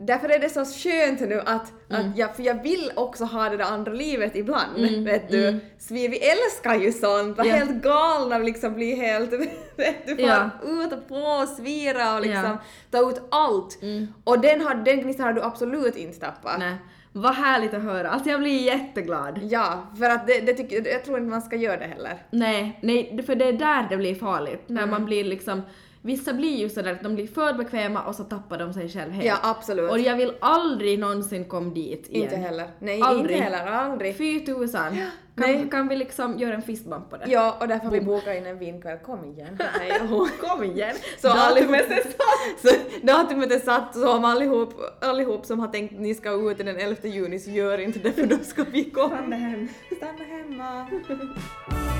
därför 0.00 0.28
är 0.28 0.38
det 0.38 0.48
så 0.48 0.64
skönt 0.64 1.20
nu 1.20 1.40
att, 1.46 1.72
Mm. 1.90 2.10
att 2.10 2.18
jag, 2.18 2.36
för 2.36 2.42
jag 2.42 2.62
vill 2.62 2.92
också 2.96 3.24
ha 3.24 3.48
det 3.48 3.56
där 3.56 3.64
andra 3.64 3.92
livet 3.92 4.36
ibland, 4.36 4.76
vet 5.04 5.30
du. 5.30 5.58
Så 5.78 5.94
vi, 5.94 6.08
vi 6.08 6.18
älskar 6.18 6.74
ju 6.74 6.92
sånt, 6.92 7.36
vara 7.38 7.46
Ja. 7.48 7.54
helt 7.54 7.82
galna 7.82 8.36
och 8.36 8.44
liksom 8.44 8.74
bli 8.74 8.94
helt, 8.94 9.32
vet 9.76 10.06
du, 10.06 10.14
Ja. 10.22 10.50
ut 10.64 10.92
och 10.92 11.08
på 11.08 11.14
och 11.14 11.48
svira 11.48 12.14
och 12.14 12.20
liksom 12.20 12.42
Ja. 12.44 12.58
ta 12.90 13.10
ut 13.10 13.20
allt. 13.30 13.78
Och 14.24 14.40
den, 14.40 14.60
har, 14.60 14.74
den 14.74 15.00
gnistan 15.02 15.26
har 15.26 15.32
du 15.32 15.42
absolut 15.42 15.96
inte 15.96 16.18
tappat. 16.20 16.58
Nej. 16.58 16.74
Vad 17.12 17.34
härligt 17.34 17.74
att 17.74 17.82
höra. 17.82 18.10
Alltså 18.10 18.30
jag 18.30 18.40
blir 18.40 18.62
jätteglad. 18.66 19.40
Ja, 19.42 19.82
för 19.98 20.10
att 20.10 20.26
det, 20.26 20.40
det 20.40 20.54
tycker, 20.54 20.88
jag 20.92 21.04
tror 21.04 21.18
inte 21.18 21.30
man 21.30 21.42
ska 21.42 21.56
göra 21.56 21.76
det 21.76 21.84
heller. 21.86 22.22
Nej, 22.30 22.78
nej, 22.82 23.22
för 23.26 23.34
det 23.34 23.44
är 23.44 23.52
där 23.52 23.86
det 23.90 23.96
blir 23.96 24.14
farligt. 24.14 24.62
När 24.66 24.82
Mm. 24.82 24.90
man 24.90 25.04
blir 25.04 25.24
liksom... 25.24 25.62
Vissa 26.04 26.32
blir 26.32 26.56
ju 26.56 26.68
sådär 26.68 26.92
att 26.92 27.02
de 27.02 27.14
blir 27.14 27.26
för 27.26 27.52
bekväma 27.52 28.02
och 28.02 28.14
så 28.14 28.24
tappar 28.24 28.58
de 28.58 28.72
sig 28.72 28.88
själv 28.88 29.12
helt. 29.12 29.26
Ja, 29.26 29.36
absolut. 29.42 29.90
Och 29.90 29.98
jag 29.98 30.16
vill 30.16 30.32
aldrig 30.40 30.98
någonsin 30.98 31.44
komma 31.44 31.70
dit 31.70 32.08
igen. 32.08 32.22
Inte 32.24 32.36
heller. 32.36 32.70
Nej, 32.78 33.00
Aldrig. 33.02 33.36
inte 33.36 33.44
heller. 33.44 33.66
Aldrig. 33.72 34.16
Fy 34.16 34.40
tusan. 34.40 34.98
Nej. 35.34 35.58
Kan, 35.58 35.70
kan 35.70 35.88
vi 35.88 35.96
liksom 35.96 36.38
göra 36.38 36.54
en 36.54 36.62
fistbump 36.62 37.10
på 37.10 37.16
det? 37.16 37.24
Ja, 37.28 37.56
och 37.60 37.68
därför 37.68 37.84
har 37.84 37.92
vi 37.92 38.00
bokat 38.00 38.36
in 38.36 38.46
en 38.46 38.58
vinkväll. 38.58 38.98
Kom 38.98 39.24
igen. 39.24 39.58
Hå. 40.08 40.28
Kom 40.40 40.64
igen! 40.64 40.96
Så 41.18 41.28
Datumet 41.28 41.90
är 41.90 41.96
satt! 41.96 42.60
så 42.62 42.68
datumet 43.06 43.52
är 43.52 43.58
satt 43.58 43.94
så 43.94 44.16
om 44.16 44.24
allihop, 44.24 44.74
allihop 45.00 45.46
som 45.46 45.60
har 45.60 45.68
tänkt 45.68 45.94
att 45.94 46.00
ni 46.00 46.14
ska 46.14 46.50
ut 46.50 46.58
den 46.58 46.68
11 46.68 46.96
juni 47.02 47.38
så 47.38 47.50
gör 47.50 47.78
inte 47.78 47.98
det 47.98 48.12
för 48.12 48.26
då 48.26 48.38
ska 48.38 48.64
vi 48.64 48.90
komma. 48.90 49.16
Stanna 49.16 49.36
hem. 49.36 49.68
Stanna 49.96 50.24
hemma. 50.24 50.86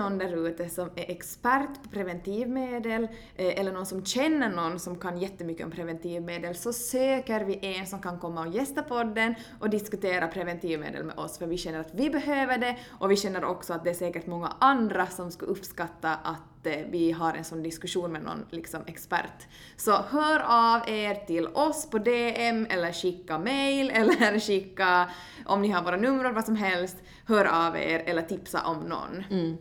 någon 0.09 0.17
där 0.17 0.47
ute 0.47 0.69
som 0.69 0.89
är 0.95 1.11
expert 1.11 1.83
på 1.83 1.89
preventivmedel 1.89 3.03
eh, 3.35 3.59
eller 3.59 3.71
någon 3.71 3.85
som 3.85 4.05
känner 4.05 4.49
någon 4.49 4.79
som 4.79 4.95
kan 4.95 5.17
jättemycket 5.17 5.65
om 5.65 5.71
preventivmedel 5.71 6.55
så 6.55 6.73
söker 6.73 7.43
vi 7.43 7.59
en 7.61 7.87
som 7.87 8.01
kan 8.01 8.19
komma 8.19 8.41
och 8.41 8.53
gästa 8.53 8.83
podden 8.83 9.35
och 9.59 9.69
diskutera 9.69 10.27
preventivmedel 10.27 11.03
med 11.03 11.17
oss 11.17 11.37
för 11.37 11.47
vi 11.47 11.57
känner 11.57 11.79
att 11.79 11.93
vi 11.93 12.09
behöver 12.09 12.57
det 12.57 12.77
och 12.99 13.11
vi 13.11 13.15
känner 13.15 13.43
också 13.43 13.73
att 13.73 13.83
det 13.83 13.89
är 13.89 13.93
säkert 13.93 14.27
många 14.27 14.53
andra 14.59 15.07
som 15.07 15.31
skulle 15.31 15.51
uppskatta 15.51 16.15
att 16.15 16.65
eh, 16.65 16.73
vi 16.89 17.11
har 17.11 17.33
en 17.33 17.43
sån 17.43 17.63
diskussion 17.63 18.11
med 18.11 18.23
någon 18.23 18.45
liksom 18.49 18.81
expert. 18.87 19.47
Så 19.77 19.91
hör 19.91 20.39
av 20.39 20.89
er 20.89 21.25
till 21.25 21.47
oss 21.47 21.89
på 21.89 21.97
DM 21.97 22.67
eller 22.69 22.91
skicka 22.91 23.39
mail 23.39 23.89
eller 23.93 24.39
skicka 24.39 25.09
om 25.45 25.61
ni 25.61 25.69
har 25.69 25.83
våra 25.83 25.97
nummer 25.97 26.31
vad 26.31 26.45
som 26.45 26.55
helst, 26.55 26.97
hör 27.25 27.45
av 27.45 27.77
er 27.77 28.03
eller 28.05 28.21
tipsa 28.21 28.61
om 28.65 28.77
någon. 28.77 29.23
Mm. 29.29 29.57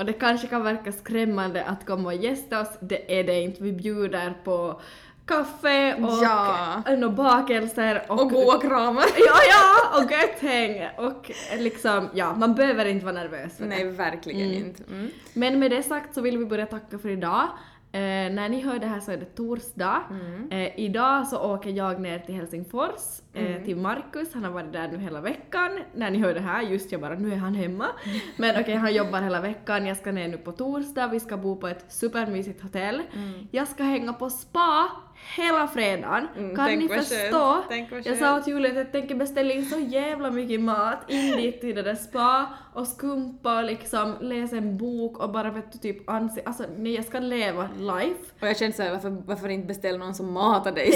Och 0.00 0.06
det 0.06 0.12
kanske 0.12 0.46
kan 0.46 0.62
verka 0.64 0.92
skrämmande 0.92 1.64
att 1.64 1.86
komma 1.86 2.08
och 2.08 2.14
gästa 2.14 2.60
oss, 2.60 2.78
det 2.80 3.18
är 3.20 3.24
det 3.24 3.40
inte. 3.40 3.62
Vi 3.62 3.72
bjuder 3.72 4.34
på 4.44 4.80
kaffe 5.26 5.94
och 5.94 6.10
Ja. 6.22 6.82
och 7.04 7.12
bakelser 7.12 8.02
och, 8.08 8.20
Och 8.22 8.30
goa 8.30 8.58
kramar. 8.60 9.04
Ja, 9.18 9.36
ja! 9.50 9.98
Och 10.04 10.10
gött 10.12 10.40
häng! 10.40 10.88
Och 10.98 11.30
liksom, 11.58 12.08
ja, 12.14 12.34
man 12.34 12.54
behöver 12.54 12.84
inte 12.84 13.04
vara 13.04 13.14
nervös 13.14 13.56
för 13.56 13.64
Nej, 13.66 13.84
det. 13.84 13.90
verkligen 13.90 14.52
inte. 14.52 14.82
Mm. 14.90 15.10
Men 15.34 15.58
med 15.58 15.70
det 15.70 15.82
sagt 15.82 16.14
så 16.14 16.20
vill 16.20 16.38
vi 16.38 16.44
börja 16.46 16.66
tacka 16.66 16.98
för 16.98 17.08
idag. 17.08 17.48
Eh, 17.92 18.00
när 18.00 18.48
ni 18.48 18.60
hör 18.60 18.78
det 18.78 18.86
här 18.86 19.00
så 19.00 19.12
är 19.12 19.16
det 19.16 19.24
torsdag. 19.36 20.02
Mm. 20.10 20.48
Eh, 20.50 20.80
idag 20.80 21.26
så 21.26 21.38
åker 21.54 21.70
jag 21.70 22.00
ner 22.00 22.18
till 22.18 22.34
Helsingfors, 22.34 23.20
Mm. 23.34 23.64
till 23.64 23.76
Markus. 23.76 24.34
Han 24.34 24.44
har 24.44 24.50
varit 24.50 24.72
där 24.72 24.88
nu 24.88 24.98
hela 24.98 25.20
veckan. 25.20 25.78
När 25.94 26.10
ni 26.10 26.18
hör 26.18 26.34
det 26.34 26.40
här, 26.40 26.62
just 26.62 26.92
jag 26.92 27.00
bara, 27.00 27.14
nu 27.14 27.32
är 27.32 27.36
han 27.36 27.54
hemma. 27.54 27.86
Men 28.36 28.60
okej, 28.60 28.74
han 28.74 28.94
jobbar 28.94 29.20
hela 29.20 29.40
veckan. 29.40 29.86
Jag 29.86 29.96
ska 29.96 30.12
ner 30.12 30.28
nu 30.28 30.36
på 30.36 30.52
torsdag. 30.52 31.06
Vi 31.06 31.20
ska 31.20 31.36
bo 31.36 31.56
på 31.56 31.68
ett 31.68 31.84
supermysigt 31.88 32.62
hotell. 32.62 33.02
Jag 33.50 33.68
ska 33.68 33.82
hänga 33.82 34.12
på 34.12 34.30
spa 34.30 34.90
hela 35.36 35.68
fredagen. 35.68 36.28
Mm, 36.36 36.56
kan 36.56 36.78
ni 36.78 36.88
förstå? 36.88 37.64
Jag 38.04 38.16
sa 38.18 38.36
åt 38.38 38.46
Julia 38.46 38.70
att 38.70 38.76
jag 38.76 38.92
tänker 38.92 39.14
beställa 39.14 39.52
in 39.52 39.66
så 39.66 39.78
jävla 39.78 40.30
mycket 40.30 40.60
mat 40.60 40.98
in 41.08 41.36
dit 41.36 41.60
till 41.60 41.74
det 41.74 41.82
där 41.82 41.94
spa 41.94 42.46
och 42.74 42.86
skumpa 42.86 43.58
och 43.58 43.64
liksom 43.64 44.14
läsa 44.20 44.56
en 44.56 44.78
bok 44.78 45.18
och 45.18 45.30
bara 45.30 45.50
vet 45.50 45.72
du 45.72 45.78
typ 45.78 46.10
anse, 46.10 46.42
alltså 46.44 46.64
nej 46.76 46.94
jag 46.94 47.04
ska 47.04 47.18
leva 47.18 47.68
life. 47.78 48.20
Och 48.40 48.48
jag 48.48 48.56
kände 48.56 48.76
såhär, 48.76 48.90
varför, 48.90 49.22
varför 49.26 49.48
inte 49.48 49.66
beställa 49.66 49.98
någon 49.98 50.14
som 50.14 50.32
matar 50.32 50.72
dig? 50.72 50.94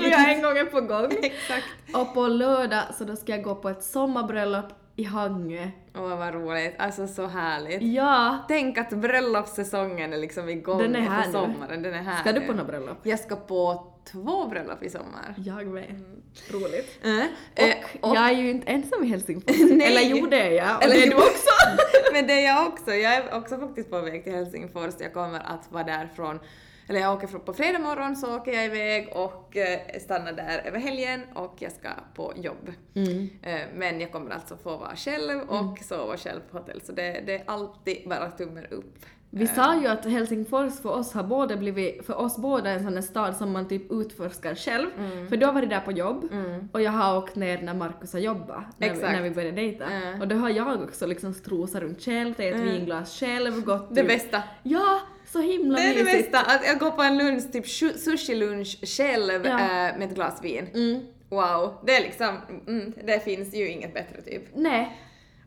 Jag 0.10 0.30
en 0.30 0.42
gång 0.42 0.58
är 0.58 0.64
på 0.64 0.80
gång. 0.80 1.12
Exakt. 1.22 1.65
Och 1.94 2.14
på 2.14 2.26
lördag 2.26 2.82
så 2.98 3.04
då 3.04 3.16
ska 3.16 3.32
jag 3.32 3.42
gå 3.42 3.54
på 3.54 3.68
ett 3.68 3.82
sommarbröllop 3.82 4.66
i 4.96 5.04
Hangö. 5.04 5.68
Åh 5.94 6.16
vad 6.18 6.34
roligt, 6.34 6.74
alltså 6.78 7.06
så 7.06 7.26
härligt. 7.26 7.82
Ja! 7.82 8.38
Tänk 8.48 8.78
att 8.78 8.90
bröllopssäsongen 8.90 10.12
är 10.12 10.18
liksom 10.18 10.48
igång 10.48 10.78
Den 10.78 10.96
är 10.96 11.00
här 11.00 11.24
på 11.26 11.32
sommaren, 11.32 11.82
den 11.82 11.94
är 11.94 12.02
här 12.02 12.20
Ska 12.20 12.32
du 12.32 12.40
på 12.40 12.52
något 12.52 12.66
bröllop? 12.66 12.98
Jag 13.02 13.20
ska 13.20 13.36
på 13.36 13.92
två 14.12 14.46
bröllop 14.46 14.82
i 14.82 14.90
sommar. 14.90 15.34
Jag 15.36 15.66
med. 15.66 16.04
Roligt. 16.50 17.04
Mm. 17.04 17.26
Och, 17.52 17.62
Eh, 17.62 17.74
och- 18.00 18.16
jag 18.16 18.28
är 18.28 18.32
ju 18.32 18.50
inte 18.50 18.66
ensam 18.66 19.04
i 19.04 19.08
Helsingfors. 19.08 19.56
Nej. 19.70 19.86
Eller 19.86 20.16
jo 20.16 20.26
det 20.26 20.40
är 20.40 20.50
jag. 20.50 20.76
Och 20.76 20.82
Eller 20.84 20.94
det 20.94 21.02
är 21.02 21.10
du 21.10 21.16
också. 21.16 21.50
Men 22.12 22.26
det 22.26 22.32
är 22.32 22.46
jag 22.46 22.66
också. 22.66 22.94
Jag 22.94 23.14
är 23.14 23.34
också 23.38 23.58
faktiskt 23.58 23.90
på 23.90 24.00
väg 24.00 24.24
till 24.24 24.32
Helsingfors. 24.32 24.94
Jag 24.98 25.12
kommer 25.12 25.38
att 25.40 25.72
vara 25.72 25.84
där 25.84 26.08
från 26.16 26.40
eller 26.88 27.00
jag 27.00 27.14
åker 27.14 27.26
på 27.38 27.52
fredag 27.52 27.78
morgon 27.78 28.16
så 28.16 28.36
åker 28.36 28.52
jag 28.52 28.64
iväg 28.64 29.08
och 29.12 29.56
eh, 29.56 29.78
stannar 30.00 30.32
där 30.32 30.62
över 30.66 30.78
helgen 30.78 31.20
och 31.34 31.54
jag 31.58 31.72
ska 31.72 31.88
på 32.14 32.32
jobb. 32.36 32.72
Mm. 32.94 33.28
Eh, 33.42 33.60
men 33.74 34.00
jag 34.00 34.12
kommer 34.12 34.30
alltså 34.30 34.56
få 34.56 34.76
vara 34.76 34.96
själv 34.96 35.40
och 35.40 35.78
sova 35.78 36.16
själv 36.16 36.40
på 36.50 36.58
hotell 36.58 36.80
så 36.84 36.92
det, 36.92 37.22
det 37.26 37.34
är 37.34 37.42
alltid 37.46 38.08
bara 38.08 38.30
tummen 38.30 38.66
upp. 38.66 38.98
Vi 39.30 39.46
sa 39.46 39.80
ju 39.80 39.86
att 39.86 40.04
Helsingfors 40.04 40.80
för 40.80 40.90
oss 40.90 41.12
har 41.12 41.22
både 41.22 41.56
blivit, 41.56 42.06
för 42.06 42.14
oss 42.20 42.36
båda 42.36 42.70
en 42.70 42.82
sån 42.84 43.02
stad 43.02 43.36
som 43.36 43.52
man 43.52 43.68
typ 43.68 43.92
utforskar 43.92 44.54
själv. 44.54 44.86
Mm. 44.98 45.28
För 45.28 45.36
du 45.36 45.46
har 45.46 45.52
varit 45.52 45.70
där 45.70 45.80
på 45.80 45.92
jobb 45.92 46.28
och 46.72 46.82
jag 46.82 46.90
har 46.90 47.18
åkt 47.18 47.36
ner 47.36 47.62
när 47.62 47.74
Markus 47.74 48.12
har 48.12 48.20
jobbat, 48.20 48.64
när, 48.78 48.94
vi, 48.94 49.00
när 49.02 49.22
vi 49.22 49.30
började 49.30 49.56
dejta. 49.56 49.84
Mm. 49.84 50.20
Och 50.20 50.28
då 50.28 50.36
har 50.36 50.50
jag 50.50 50.82
också 50.82 51.06
liksom 51.06 51.34
strosat 51.34 51.82
runt 51.82 52.02
själv, 52.02 52.34
tagit 52.34 52.54
ett 52.54 52.60
vinglas 52.60 53.20
själv, 53.20 53.64
gått 53.64 53.94
Det 53.94 54.00
ut- 54.00 54.08
bästa. 54.08 54.42
Ja, 54.62 55.00
så 55.36 55.42
himla 55.42 55.78
Det 55.78 55.84
är 55.84 55.94
det 55.94 56.04
mysigt. 56.04 56.32
bästa, 56.32 56.50
att 56.52 56.66
jag 56.66 56.78
går 56.78 56.90
på 56.90 57.02
en 57.02 57.18
lunch, 57.18 57.52
typ 57.52 57.64
sushi-lunch 57.96 58.86
själv 58.96 59.46
Ja. 59.46 59.50
eh, 59.60 59.98
med 59.98 60.02
ett 60.02 60.14
glas 60.14 60.40
vin. 60.44 60.66
Mm. 60.74 61.00
Wow, 61.28 61.74
det 61.86 61.96
är 61.96 62.00
liksom, 62.02 62.36
mm, 62.68 62.92
det 63.04 63.24
finns 63.24 63.54
ju 63.54 63.68
inget 63.68 63.94
bättre 63.94 64.22
typ. 64.22 64.42
Nej. 64.54 64.96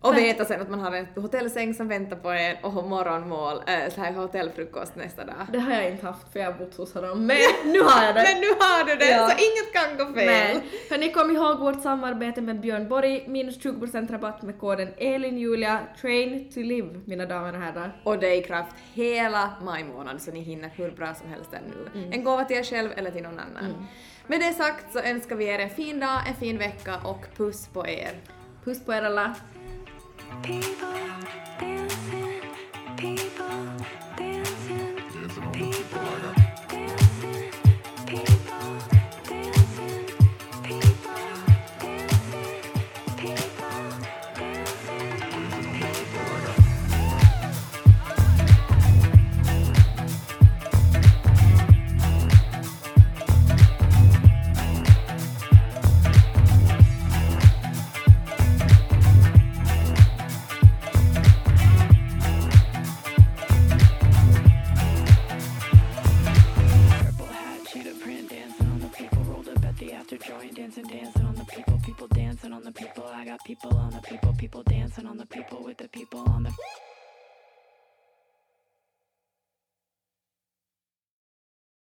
Och 0.01 0.17
veta 0.17 0.45
sen 0.45 0.61
att 0.61 0.69
man 0.69 0.79
har 0.79 0.91
en 0.91 1.07
hotellsäng 1.15 1.73
som 1.73 1.87
väntar 1.87 2.15
på 2.15 2.29
en 2.29 2.55
och 2.63 2.73
morgonmål, 2.73 3.61
äh, 3.67 3.93
så 3.95 4.01
här 4.01 4.13
hotellfrukost 4.13 4.95
nästa 4.95 5.25
dag. 5.25 5.35
Det 5.51 5.59
har 5.59 5.71
jag 5.73 5.91
inte 5.91 6.05
haft 6.05 6.33
för 6.33 6.39
jag 6.39 6.51
har 6.51 6.59
bott 6.59 6.77
hos 6.77 6.93
honom, 6.93 7.25
men 7.25 7.37
nu 7.65 7.81
har 7.81 8.03
jag 8.05 8.15
det. 8.15 8.23
Men 8.33 8.41
nu 8.41 8.47
har 8.59 8.85
du 8.85 8.95
det, 8.95 9.09
Ja. 9.11 9.29
så 9.29 9.31
inget 9.35 9.73
kan 9.73 9.97
gå 10.07 10.13
fel. 10.13 10.25
Nej. 10.25 10.63
För 10.89 10.97
ni 10.97 11.11
kom 11.11 11.31
ihåg 11.31 11.59
vårt 11.59 11.81
samarbete 11.83 12.41
med 12.41 12.59
Björn 12.59 12.87
Borg, 12.87 13.25
minus 13.27 13.59
20% 13.59 14.11
rabatt 14.11 14.41
med 14.41 14.59
koden 14.59 14.89
ELINJULIA, 14.97 15.79
train 16.01 16.51
to 16.53 16.59
live, 16.59 16.99
mina 17.05 17.25
damer 17.25 17.53
och 17.53 17.61
herrar. 17.61 18.01
Och 18.03 18.19
det 18.19 18.27
är 18.27 18.35
i 18.39 18.43
kraft 18.43 18.75
hela 18.93 19.49
maj 19.61 19.83
månad 19.83 20.21
så 20.21 20.31
ni 20.31 20.39
hinner 20.39 20.69
hur 20.75 20.91
bra 20.91 21.13
som 21.13 21.29
helst 21.29 21.49
ännu. 21.53 21.99
Mm. 22.01 22.11
En 22.13 22.23
gåva 22.23 22.43
till 22.45 22.57
er 22.57 22.63
själv 22.63 22.89
eller 22.97 23.11
till 23.11 23.23
någon 23.23 23.39
annan. 23.39 23.87
Med 24.27 24.39
det 24.39 24.53
sagt 24.53 24.93
så 24.93 24.99
önskar 24.99 25.35
vi 25.35 25.45
er 25.45 25.59
en 25.59 25.69
fin 25.69 25.99
dag, 25.99 26.19
en 26.27 26.35
fin 26.35 26.57
vecka 26.57 26.95
och 27.03 27.25
puss 27.37 27.67
på 27.67 27.87
er. 27.87 28.11
Puss 28.63 28.85
på 28.85 28.93
er 28.93 29.01
alla. 29.01 29.35
People 30.43 30.93
dancing, 31.59 32.08